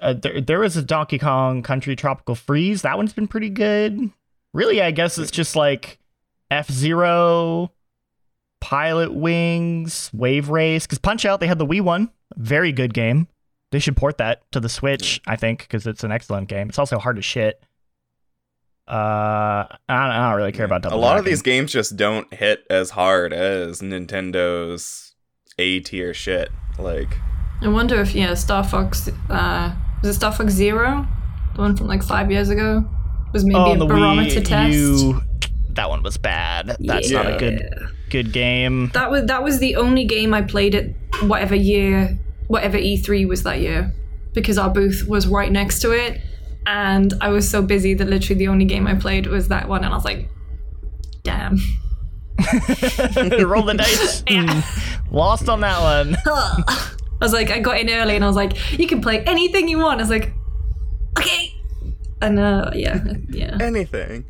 uh, 0.00 0.14
there, 0.14 0.40
there 0.40 0.60
was 0.60 0.78
a 0.78 0.82
Donkey 0.82 1.18
Kong 1.18 1.62
Country 1.62 1.94
Tropical 1.94 2.34
Freeze. 2.34 2.80
That 2.80 2.96
one's 2.96 3.12
been 3.12 3.28
pretty 3.28 3.50
good. 3.50 4.10
Really, 4.54 4.80
I 4.80 4.92
guess 4.92 5.18
it's 5.18 5.30
just 5.30 5.56
like 5.56 5.98
F 6.50 6.70
Zero, 6.72 7.70
Pilot 8.62 9.12
Wings, 9.12 10.10
Wave 10.14 10.48
Race. 10.48 10.86
Because 10.86 10.98
Punch 10.98 11.26
Out, 11.26 11.40
they 11.40 11.48
had 11.48 11.58
the 11.58 11.66
Wii 11.66 11.82
one. 11.82 12.10
Very 12.34 12.72
good 12.72 12.94
game. 12.94 13.28
They 13.72 13.78
should 13.78 13.98
port 13.98 14.16
that 14.16 14.50
to 14.52 14.60
the 14.60 14.70
Switch, 14.70 15.20
I 15.26 15.36
think, 15.36 15.58
because 15.60 15.86
it's 15.86 16.02
an 16.02 16.12
excellent 16.12 16.48
game. 16.48 16.70
It's 16.70 16.78
also 16.78 16.98
hard 16.98 17.18
as 17.18 17.26
shit. 17.26 17.62
Uh, 18.88 19.66
I 19.68 19.76
don't, 19.88 19.98
I 19.98 20.30
don't 20.30 20.38
really 20.38 20.52
care 20.52 20.64
about 20.64 20.78
a 20.78 20.88
Double 20.88 21.00
lot 21.00 21.18
of 21.18 21.26
these 21.26 21.42
games 21.42 21.72
just 21.72 21.96
don't 21.96 22.32
hit 22.32 22.64
as 22.70 22.88
hard 22.88 23.34
as 23.34 23.82
Nintendo's 23.82 25.14
A 25.58 25.80
tier 25.80 26.14
shit. 26.14 26.48
Like, 26.78 27.18
I 27.60 27.68
wonder 27.68 28.00
if 28.00 28.14
yeah, 28.14 28.32
Star 28.32 28.64
Fox. 28.64 29.08
Uh, 29.28 29.74
was 30.00 30.10
it 30.10 30.14
Star 30.14 30.32
Fox 30.32 30.54
Zero, 30.54 31.06
the 31.54 31.60
one 31.60 31.76
from 31.76 31.86
like 31.86 32.02
five 32.02 32.30
years 32.30 32.48
ago, 32.48 32.88
was 33.34 33.44
maybe 33.44 33.58
oh, 33.58 33.74
a 33.74 33.76
the 33.76 33.84
barometer 33.84 34.40
Wii 34.40 34.44
test. 34.44 34.74
U, 34.74 35.20
that 35.70 35.90
one 35.90 36.02
was 36.02 36.16
bad. 36.16 36.76
That's 36.80 37.10
not 37.10 37.26
a 37.26 37.36
good 37.36 37.70
good 38.08 38.32
game. 38.32 38.90
That 38.94 39.10
was 39.10 39.26
that 39.26 39.42
was 39.42 39.58
the 39.58 39.76
only 39.76 40.04
game 40.04 40.32
I 40.32 40.42
played 40.42 40.74
at 40.74 40.86
whatever 41.22 41.54
year, 41.54 42.18
whatever 42.46 42.78
E3 42.78 43.28
was 43.28 43.42
that 43.42 43.60
year, 43.60 43.92
because 44.32 44.56
our 44.56 44.70
booth 44.70 45.06
was 45.06 45.26
right 45.26 45.52
next 45.52 45.80
to 45.80 45.92
it, 45.92 46.22
and 46.68 47.14
I 47.22 47.30
was 47.30 47.48
so 47.48 47.62
busy 47.62 47.94
that 47.94 48.06
literally 48.08 48.38
the 48.38 48.48
only 48.48 48.66
game 48.66 48.86
I 48.86 48.94
played 48.94 49.26
was 49.26 49.48
that 49.48 49.68
one, 49.68 49.84
and 49.84 49.92
I 49.92 49.96
was 49.96 50.04
like, 50.04 50.28
damn. 51.22 51.56
Roll 52.38 53.62
the 53.64 53.74
dice. 53.76 54.22
Mm, 54.28 55.10
Lost 55.10 55.48
on 55.48 55.60
that 55.60 55.80
one. 55.80 56.14
I 56.26 56.94
was 57.24 57.32
like, 57.32 57.50
I 57.50 57.58
got 57.58 57.78
in 57.80 57.88
early, 57.88 58.14
and 58.16 58.22
I 58.22 58.26
was 58.26 58.36
like, 58.36 58.78
you 58.78 58.86
can 58.86 59.00
play 59.00 59.24
anything 59.24 59.66
you 59.66 59.78
want. 59.78 59.98
I 59.98 60.02
was 60.02 60.10
like, 60.10 60.34
okay, 61.18 61.54
and 62.20 62.38
uh, 62.38 62.70
yeah, 62.74 63.02
yeah, 63.30 63.56
anything. 63.60 64.26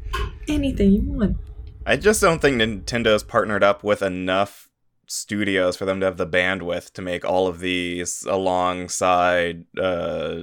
anything 0.48 0.92
you 0.92 1.02
want. 1.02 1.36
I 1.84 1.96
just 1.96 2.20
don't 2.20 2.40
think 2.40 2.60
Nintendo's 2.60 3.24
partnered 3.24 3.64
up 3.64 3.82
with 3.82 4.00
enough 4.00 4.70
studios 5.08 5.76
for 5.76 5.86
them 5.86 5.98
to 6.00 6.06
have 6.06 6.18
the 6.18 6.26
bandwidth 6.26 6.92
to 6.92 7.02
make 7.02 7.24
all 7.24 7.46
of 7.48 7.60
these 7.60 8.26
alongside 8.28 9.64
uh 9.80 10.42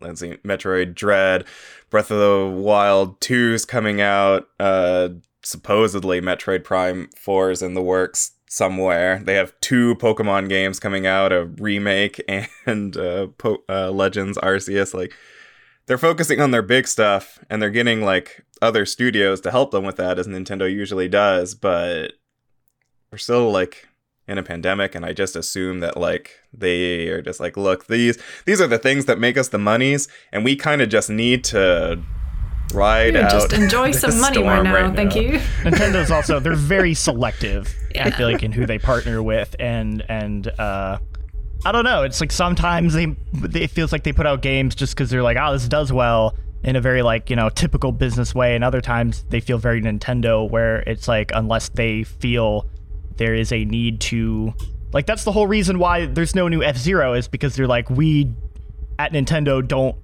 let's 0.00 0.20
see 0.20 0.36
Metroid 0.44 0.94
Dread, 0.94 1.44
Breath 1.90 2.10
of 2.10 2.18
the 2.18 2.60
Wild 2.60 3.20
2's 3.20 3.64
coming 3.64 4.00
out, 4.00 4.48
uh 4.58 5.10
supposedly 5.42 6.20
Metroid 6.20 6.64
Prime 6.64 7.08
4 7.16 7.50
is 7.50 7.62
in 7.62 7.74
the 7.74 7.82
works 7.82 8.32
somewhere. 8.48 9.22
They 9.24 9.34
have 9.34 9.58
two 9.60 9.94
Pokemon 9.96 10.48
games 10.48 10.78
coming 10.78 11.06
out, 11.06 11.32
a 11.32 11.46
remake 11.46 12.20
and 12.66 12.96
uh, 12.96 13.28
po- 13.38 13.64
uh 13.68 13.90
Legends 13.90 14.38
Arceus 14.38 14.94
like 14.94 15.12
they're 15.86 15.98
focusing 15.98 16.40
on 16.40 16.52
their 16.52 16.62
big 16.62 16.86
stuff 16.86 17.40
and 17.50 17.60
they're 17.60 17.70
getting 17.70 18.02
like 18.02 18.44
other 18.62 18.86
studios 18.86 19.40
to 19.40 19.50
help 19.50 19.70
them 19.72 19.84
with 19.84 19.96
that 19.96 20.18
as 20.18 20.26
Nintendo 20.28 20.72
usually 20.72 21.08
does, 21.08 21.54
but 21.54 22.12
we're 23.10 23.18
still 23.18 23.50
like 23.50 23.88
in 24.30 24.38
a 24.38 24.42
pandemic 24.42 24.94
and 24.94 25.04
I 25.04 25.12
just 25.12 25.34
assume 25.34 25.80
that 25.80 25.96
like 25.96 26.38
they 26.56 27.08
are 27.08 27.20
just 27.20 27.40
like 27.40 27.56
look 27.56 27.88
these 27.88 28.16
these 28.46 28.60
are 28.60 28.68
the 28.68 28.78
things 28.78 29.06
that 29.06 29.18
make 29.18 29.36
us 29.36 29.48
the 29.48 29.58
monies 29.58 30.06
and 30.32 30.44
we 30.44 30.54
kind 30.54 30.80
of 30.80 30.88
just 30.88 31.10
need 31.10 31.42
to 31.44 32.00
ride 32.72 33.14
Yeah, 33.14 33.26
out 33.26 33.32
just 33.32 33.52
enjoy 33.52 33.90
some 34.04 34.20
money 34.20 34.36
storm 34.36 34.66
right 34.66 34.86
now. 34.86 34.94
Thank 34.94 35.16
now. 35.16 35.20
you. 35.20 35.30
Nintendo's 35.64 36.12
also 36.12 36.38
they're 36.38 36.54
very 36.54 36.94
selective. 36.94 37.74
I 37.98 38.10
feel 38.12 38.30
like 38.30 38.44
in 38.44 38.52
who 38.52 38.66
they 38.66 38.78
partner 38.78 39.20
with, 39.20 39.56
and 39.58 40.04
and 40.08 40.46
uh, 40.60 40.98
I 41.64 41.72
don't 41.72 41.84
know. 41.84 42.04
It's 42.04 42.20
like 42.20 42.30
sometimes 42.30 42.94
they, 42.94 43.06
they 43.32 43.62
it 43.62 43.70
feels 43.70 43.90
like 43.90 44.04
they 44.04 44.12
put 44.12 44.26
out 44.26 44.42
games 44.42 44.76
just 44.76 44.94
because 44.94 45.10
they're 45.10 45.24
like, 45.24 45.36
oh, 45.40 45.52
this 45.52 45.66
does 45.66 45.92
well 45.92 46.36
in 46.62 46.76
a 46.76 46.80
very 46.80 47.02
like 47.02 47.30
you 47.30 47.34
know 47.34 47.48
typical 47.48 47.90
business 47.90 48.32
way, 48.32 48.54
and 48.54 48.62
other 48.62 48.80
times 48.80 49.24
they 49.30 49.40
feel 49.40 49.58
very 49.58 49.82
Nintendo, 49.82 50.48
where 50.48 50.76
it's 50.86 51.08
like 51.08 51.32
unless 51.34 51.68
they 51.70 52.04
feel 52.04 52.68
there 53.16 53.34
is 53.34 53.52
a 53.52 53.64
need 53.64 54.00
to 54.00 54.52
like 54.92 55.06
that's 55.06 55.24
the 55.24 55.32
whole 55.32 55.46
reason 55.46 55.78
why 55.78 56.06
there's 56.06 56.34
no 56.34 56.48
new 56.48 56.62
F 56.62 56.76
Zero 56.76 57.14
is 57.14 57.28
because 57.28 57.54
they're 57.56 57.66
like 57.66 57.88
we 57.90 58.32
at 58.98 59.12
Nintendo 59.12 59.66
don't 59.66 59.96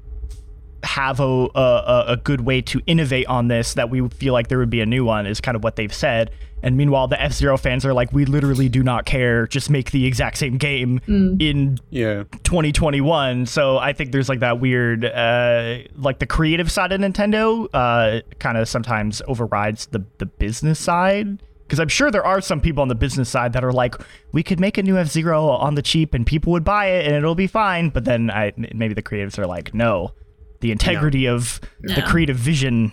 have 0.82 1.18
a, 1.18 1.24
a 1.24 2.04
a 2.08 2.16
good 2.22 2.42
way 2.42 2.60
to 2.62 2.80
innovate 2.86 3.26
on 3.26 3.48
this 3.48 3.74
that 3.74 3.90
we 3.90 4.06
feel 4.10 4.32
like 4.32 4.48
there 4.48 4.58
would 4.58 4.70
be 4.70 4.80
a 4.80 4.86
new 4.86 5.04
one 5.04 5.26
is 5.26 5.40
kind 5.40 5.56
of 5.56 5.64
what 5.64 5.76
they've 5.76 5.92
said. 5.92 6.30
And 6.62 6.76
meanwhile, 6.76 7.06
the 7.06 7.20
F 7.20 7.32
Zero 7.32 7.56
fans 7.58 7.84
are 7.84 7.92
like, 7.92 8.12
we 8.12 8.24
literally 8.24 8.68
do 8.68 8.82
not 8.82 9.04
care. 9.04 9.46
Just 9.46 9.68
make 9.68 9.90
the 9.90 10.06
exact 10.06 10.38
same 10.38 10.56
game 10.56 11.00
in 11.06 11.78
Yeah. 11.90 12.24
2021. 12.44 13.46
So 13.46 13.78
I 13.78 13.92
think 13.92 14.10
there's 14.12 14.28
like 14.28 14.40
that 14.40 14.58
weird, 14.58 15.04
uh, 15.04 15.78
like 15.96 16.18
the 16.18 16.26
creative 16.26 16.70
side 16.72 16.92
of 16.92 17.00
Nintendo, 17.00 17.68
uh, 17.74 18.20
kind 18.38 18.56
of 18.56 18.68
sometimes 18.68 19.20
overrides 19.28 19.86
the 19.86 20.04
the 20.18 20.26
business 20.26 20.78
side. 20.78 21.42
Because 21.66 21.80
I'm 21.80 21.88
sure 21.88 22.10
there 22.12 22.24
are 22.24 22.40
some 22.40 22.60
people 22.60 22.82
on 22.82 22.88
the 22.88 22.94
business 22.94 23.28
side 23.28 23.52
that 23.54 23.64
are 23.64 23.72
like, 23.72 23.94
we 24.32 24.42
could 24.42 24.60
make 24.60 24.78
a 24.78 24.82
new 24.82 24.96
F 24.96 25.08
Zero 25.08 25.48
on 25.48 25.74
the 25.74 25.82
cheap 25.82 26.14
and 26.14 26.24
people 26.24 26.52
would 26.52 26.64
buy 26.64 26.86
it 26.86 27.06
and 27.06 27.14
it'll 27.16 27.34
be 27.34 27.48
fine. 27.48 27.88
But 27.90 28.04
then 28.04 28.30
I 28.30 28.52
maybe 28.56 28.94
the 28.94 29.02
creatives 29.02 29.36
are 29.38 29.46
like, 29.46 29.74
no, 29.74 30.12
the 30.60 30.70
integrity 30.70 31.26
of 31.26 31.60
the 31.80 32.02
creative 32.02 32.36
vision. 32.36 32.92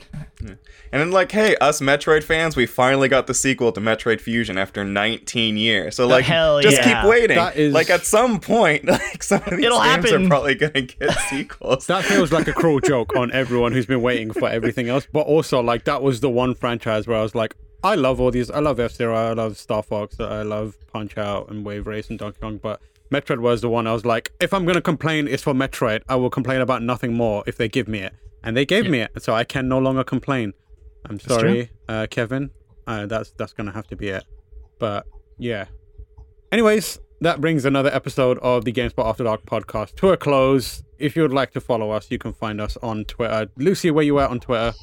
And 0.91 1.01
then, 1.01 1.11
like, 1.11 1.31
hey, 1.31 1.55
us 1.55 1.81
Metroid 1.81 2.23
fans, 2.23 2.55
we 2.55 2.67
finally 2.67 3.07
got 3.07 3.25
the 3.25 3.33
sequel 3.33 3.71
to 3.71 3.81
Metroid 3.81 4.21
Fusion 4.21 4.59
after 4.59 4.83
19 4.83 5.57
years. 5.57 5.95
So, 5.95 6.05
like, 6.05 6.23
hell 6.25 6.61
just 6.61 6.77
yeah. 6.77 7.01
keep 7.01 7.09
waiting. 7.09 7.35
That 7.37 7.55
is- 7.55 7.73
Like, 7.73 7.89
at 7.89 8.05
some 8.05 8.39
point, 8.39 8.85
like, 8.87 9.23
some 9.23 9.41
of 9.43 9.57
these 9.57 9.65
It'll 9.65 9.81
games 9.81 10.05
happen. 10.07 10.25
are 10.25 10.29
probably 10.29 10.53
gonna 10.53 10.81
get 10.81 11.11
sequels. 11.29 11.87
That 11.87 12.05
feels 12.05 12.31
like 12.31 12.47
a 12.47 12.53
cruel 12.53 12.79
joke 12.79 13.15
on 13.15 13.31
everyone 13.31 13.71
who's 13.71 13.87
been 13.87 14.03
waiting 14.03 14.31
for 14.31 14.47
everything 14.47 14.87
else. 14.87 15.07
But 15.11 15.21
also, 15.21 15.61
like, 15.63 15.85
that 15.85 16.03
was 16.03 16.19
the 16.19 16.29
one 16.29 16.53
franchise 16.53 17.07
where 17.07 17.17
I 17.17 17.23
was 17.23 17.33
like, 17.33 17.55
I 17.83 17.95
love 17.95 18.21
all 18.21 18.31
these. 18.31 18.49
I 18.49 18.59
love 18.59 18.79
F 18.79 18.93
Zero. 18.93 19.13
I 19.13 19.33
love 19.33 19.57
Star 19.57 19.83
Fox. 19.83 20.19
I 20.19 20.43
love 20.43 20.77
Punch 20.91 21.17
Out 21.17 21.49
and 21.49 21.65
Wave 21.65 21.85
Race 21.85 22.09
and 22.09 22.17
Donkey 22.17 22.39
Kong. 22.39 22.57
But 22.57 22.81
Metroid 23.11 23.39
was 23.39 23.61
the 23.61 23.69
one 23.69 23.87
I 23.87 23.93
was 23.93 24.05
like, 24.05 24.31
if 24.39 24.53
I'm 24.53 24.63
going 24.63 24.75
to 24.75 24.81
complain, 24.81 25.27
it's 25.27 25.43
for 25.43 25.53
Metroid. 25.53 26.01
I 26.07 26.15
will 26.15 26.29
complain 26.29 26.61
about 26.61 26.81
nothing 26.81 27.13
more 27.13 27.43
if 27.45 27.57
they 27.57 27.67
give 27.67 27.87
me 27.87 27.99
it. 27.99 28.13
And 28.41 28.55
they 28.55 28.65
gave 28.65 28.89
me 28.89 29.01
it. 29.01 29.11
So 29.21 29.33
I 29.33 29.43
can 29.43 29.67
no 29.67 29.79
longer 29.79 30.03
complain. 30.03 30.53
I'm 31.05 31.19
sorry, 31.19 31.71
uh, 31.89 32.07
Kevin. 32.09 32.49
Uh, 32.87 33.05
that's 33.05 33.31
that's 33.31 33.53
going 33.53 33.67
to 33.67 33.73
have 33.73 33.87
to 33.87 33.95
be 33.95 34.09
it. 34.09 34.23
But 34.79 35.05
yeah. 35.37 35.65
Anyways, 36.51 36.99
that 37.21 37.41
brings 37.41 37.65
another 37.65 37.93
episode 37.93 38.37
of 38.39 38.63
the 38.63 38.71
GameSpot 38.71 39.05
After 39.05 39.23
Dark 39.23 39.45
podcast 39.45 39.95
to 39.97 40.09
a 40.09 40.17
close. 40.17 40.83
If 40.99 41.15
you 41.15 41.21
would 41.21 41.33
like 41.33 41.51
to 41.51 41.61
follow 41.61 41.91
us, 41.91 42.09
you 42.09 42.17
can 42.17 42.33
find 42.33 42.61
us 42.61 42.77
on 42.81 43.05
Twitter. 43.05 43.49
Lucy, 43.57 43.91
where 43.91 44.03
you 44.03 44.19
at 44.19 44.29
on 44.29 44.39
Twitter? 44.39 44.73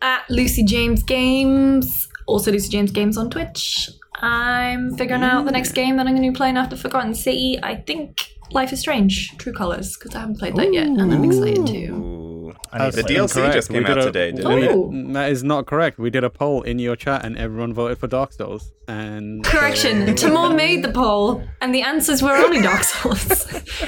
At 0.00 0.28
Lucy 0.30 0.62
James 0.62 1.02
Games. 1.02 2.08
Also 2.26 2.50
Lucy 2.52 2.68
James 2.70 2.90
Games 2.90 3.16
on 3.18 3.30
Twitch. 3.30 3.90
I'm 4.16 4.96
figuring 4.96 5.22
out 5.22 5.44
the 5.44 5.52
next 5.52 5.72
game 5.72 5.96
that 5.96 6.06
I'm 6.06 6.14
going 6.14 6.22
to 6.24 6.30
be 6.32 6.36
playing 6.36 6.56
after 6.56 6.76
Forgotten 6.76 7.14
City. 7.14 7.58
I 7.62 7.76
think 7.76 8.30
Life 8.52 8.72
is 8.72 8.80
Strange, 8.80 9.36
True 9.38 9.52
Colors, 9.52 9.96
because 9.96 10.14
I 10.14 10.20
haven't 10.20 10.38
played 10.38 10.54
that 10.56 10.72
yet, 10.72 10.86
and 10.86 11.00
I'm 11.12 11.24
excited 11.24 11.66
too. 11.66 11.92
Ooh. 11.94 12.54
I 12.72 12.84
need 12.86 12.90
to 12.92 12.96
The 12.98 13.02
play 13.04 13.14
DLC 13.16 13.52
just 13.52 13.70
came 13.70 13.84
out 13.86 13.98
a- 13.98 14.02
today, 14.02 14.32
didn't 14.32 14.54
we 14.54 14.62
it? 14.64 14.70
Oh. 14.72 14.90
That 15.12 15.30
is 15.32 15.42
not 15.44 15.66
correct. 15.66 15.98
We 15.98 16.10
did 16.10 16.24
a 16.24 16.30
poll 16.30 16.62
in 16.62 16.78
your 16.78 16.96
chat 16.96 17.24
and 17.24 17.36
everyone 17.36 17.72
voted 17.74 17.98
for 17.98 18.06
Dark 18.06 18.32
Souls. 18.32 18.72
And 18.88 19.44
Correction, 19.44 20.14
Tamoor 20.14 20.54
made 20.54 20.82
the 20.84 20.92
poll, 20.92 21.42
and 21.60 21.74
the 21.74 21.82
answers 21.82 22.22
were 22.22 22.34
only 22.34 22.62
Dark 22.62 22.84
Souls. 22.84 23.26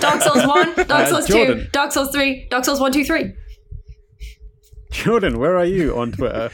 Dark 0.00 0.22
Souls 0.22 0.46
1, 0.46 0.74
Dark 0.74 0.90
Uh, 0.90 1.06
Souls 1.06 1.26
2, 1.26 1.66
Dark 1.72 1.92
Souls 1.92 2.10
3, 2.10 2.48
Dark 2.50 2.64
Souls 2.64 2.80
1, 2.80 2.92
2, 2.92 3.04
3. 3.04 3.32
Jordan, 4.90 5.38
where 5.38 5.56
are 5.56 5.64
you 5.64 5.96
on 5.96 6.12
Twitter? 6.12 6.50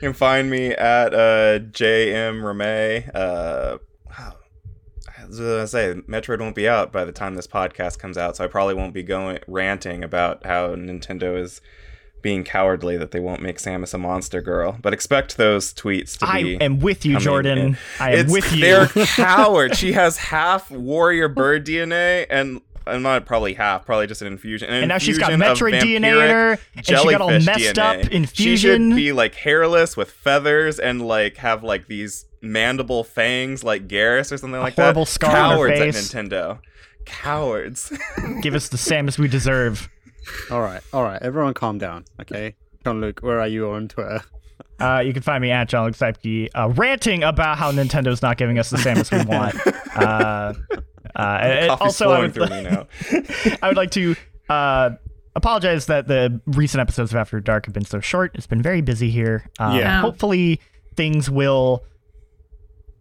You 0.00 0.08
can 0.08 0.12
find 0.14 0.50
me 0.50 0.70
at 0.70 1.12
uh, 1.12 1.58
JM 1.58 2.40
Ramey. 2.42 3.10
Uh, 3.14 3.78
I 4.16 5.26
was 5.26 5.38
gonna 5.38 5.66
say 5.66 5.94
Metroid 6.08 6.40
won't 6.40 6.56
be 6.56 6.66
out 6.66 6.90
by 6.90 7.04
the 7.04 7.12
time 7.12 7.34
this 7.34 7.46
podcast 7.46 7.98
comes 7.98 8.16
out, 8.16 8.36
so 8.36 8.44
I 8.44 8.46
probably 8.46 8.74
won't 8.74 8.94
be 8.94 9.02
going 9.02 9.40
ranting 9.46 10.02
about 10.02 10.46
how 10.46 10.68
Nintendo 10.74 11.38
is 11.38 11.60
being 12.22 12.44
cowardly 12.44 12.96
that 12.96 13.10
they 13.10 13.20
won't 13.20 13.42
make 13.42 13.58
Samus 13.58 13.94
a 13.94 13.98
monster 13.98 14.40
girl. 14.40 14.78
But 14.80 14.92
expect 14.94 15.36
those 15.36 15.72
tweets 15.72 16.18
to 16.18 16.26
I 16.26 16.42
be. 16.42 16.60
am 16.60 16.80
with 16.80 17.04
you, 17.04 17.18
Jordan. 17.18 17.58
in. 17.58 17.78
I 17.98 18.12
am 18.12 18.18
it's, 18.20 18.32
with 18.32 18.52
you. 18.52 18.60
They're 18.60 18.86
coward. 19.06 19.76
She 19.76 19.92
has 19.92 20.16
half 20.16 20.70
warrior 20.70 21.28
bird 21.28 21.66
DNA 21.66 22.26
and. 22.30 22.62
I'm 22.90 23.02
not 23.02 23.24
probably 23.26 23.54
half, 23.54 23.86
probably 23.86 24.06
just 24.06 24.20
an 24.22 24.28
infusion. 24.28 24.68
An 24.68 24.76
And 24.76 24.88
now 24.88 24.98
she's 24.98 25.18
got 25.18 25.32
Metroid 25.32 25.80
DNA 25.80 25.96
in 25.96 26.30
her, 26.30 26.58
and 26.76 26.86
she 26.86 26.92
got 26.92 27.20
all 27.20 27.30
messed 27.30 27.48
DNA. 27.76 27.78
up 28.04 28.10
in 28.12 28.24
She 28.26 28.56
should 28.56 28.80
be 28.94 29.12
like 29.12 29.34
hairless 29.34 29.96
with 29.96 30.10
feathers 30.10 30.78
and 30.78 31.00
like 31.06 31.36
have 31.38 31.62
like 31.64 31.86
these 31.88 32.26
mandible 32.42 33.04
fangs 33.04 33.62
like 33.64 33.86
Garrus 33.88 34.32
or 34.32 34.38
something 34.38 34.60
like 34.60 34.74
horrible 34.74 35.04
that. 35.04 35.10
scar 35.10 35.36
on 35.36 35.50
her 35.50 35.56
Cowards 35.56 35.78
face. 35.78 36.14
at 36.14 36.24
Nintendo. 36.26 36.58
Cowards. 37.04 37.92
Give 38.42 38.54
us 38.54 38.68
the 38.68 38.76
Samus 38.76 39.18
we 39.18 39.28
deserve. 39.28 39.88
all 40.50 40.60
right, 40.60 40.82
all 40.92 41.02
right. 41.02 41.20
Everyone 41.22 41.54
calm 41.54 41.78
down, 41.78 42.04
okay? 42.20 42.54
Jean-Luc, 42.84 43.20
where 43.20 43.40
are 43.40 43.48
you 43.48 43.70
on 43.70 43.88
Twitter? 43.88 44.22
Uh, 44.78 45.02
you 45.04 45.12
can 45.12 45.22
find 45.22 45.42
me 45.42 45.50
at 45.50 45.68
Jean-Luc 45.68 45.94
Seipke, 45.94 46.48
uh, 46.54 46.70
ranting 46.70 47.22
about 47.22 47.58
how 47.58 47.70
Nintendo's 47.70 48.22
not 48.22 48.38
giving 48.38 48.58
us 48.58 48.70
the 48.70 48.78
Samus 48.78 49.10
we 49.10 49.24
want. 49.24 49.54
Uh, 49.90 50.54
uh, 51.16 51.76
also, 51.80 52.10
I 52.10 52.20
would, 52.20 52.34
through 52.34 52.46
me 52.48 52.62
now. 52.62 52.86
I 53.62 53.68
would 53.68 53.76
like 53.76 53.90
to 53.92 54.14
uh, 54.48 54.90
apologize 55.36 55.86
that 55.86 56.06
the 56.08 56.40
recent 56.46 56.80
episodes 56.80 57.12
of 57.12 57.16
After 57.16 57.40
Dark 57.40 57.66
have 57.66 57.74
been 57.74 57.84
so 57.84 58.00
short. 58.00 58.32
It's 58.34 58.46
been 58.46 58.62
very 58.62 58.80
busy 58.80 59.10
here. 59.10 59.48
Uh, 59.58 59.74
Yeah. 59.78 60.00
Hopefully, 60.00 60.60
things 60.96 61.30
will. 61.30 61.84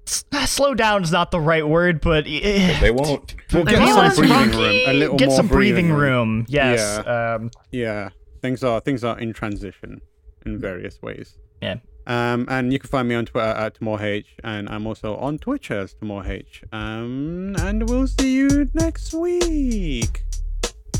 s- 0.07 0.25
Slow 0.49 0.73
down 0.73 1.03
is 1.03 1.11
not 1.11 1.31
the 1.31 1.39
right 1.39 1.67
word, 1.67 2.01
but 2.01 2.25
They 2.25 2.91
won't. 2.91 3.35
We'll 3.53 3.65
get 3.65 3.79
some 4.13 4.15
breathing 4.15 4.51
room. 4.59 4.75
A 4.87 4.93
little 4.93 5.17
get 5.17 5.27
more 5.29 5.37
some 5.37 5.47
breathing 5.47 5.91
room. 5.91 6.45
Yes. 6.47 7.01
Yeah. 7.05 7.35
Um, 7.35 7.51
Yeah, 7.71 8.09
things 8.41 8.63
are 8.63 8.79
things 8.79 9.03
are 9.03 9.17
in 9.19 9.33
transition 9.33 10.01
in 10.45 10.59
various 10.59 11.01
ways. 11.01 11.35
yeah. 11.61 11.75
Um, 12.07 12.47
and 12.49 12.73
you 12.73 12.79
can 12.79 12.89
find 12.89 13.07
me 13.07 13.15
on 13.15 13.25
Twitter 13.25 13.47
at 13.47 13.79
TamoorH, 13.79 14.25
and 14.43 14.67
I'm 14.69 14.87
also 14.87 15.15
on 15.17 15.37
Twitch 15.37 15.69
as 15.71 15.93
TamoorH. 15.95 16.73
Um, 16.73 17.55
and 17.59 17.87
we'll 17.87 18.07
see 18.07 18.33
you 18.33 18.69
next 18.73 19.13
week. 19.13 20.23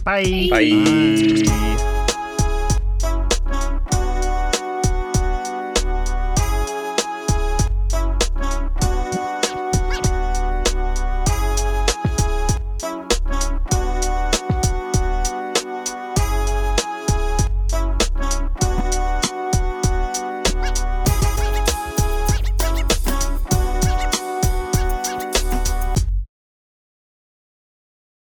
Bye. 0.03 0.47
Bye. 0.49 2.05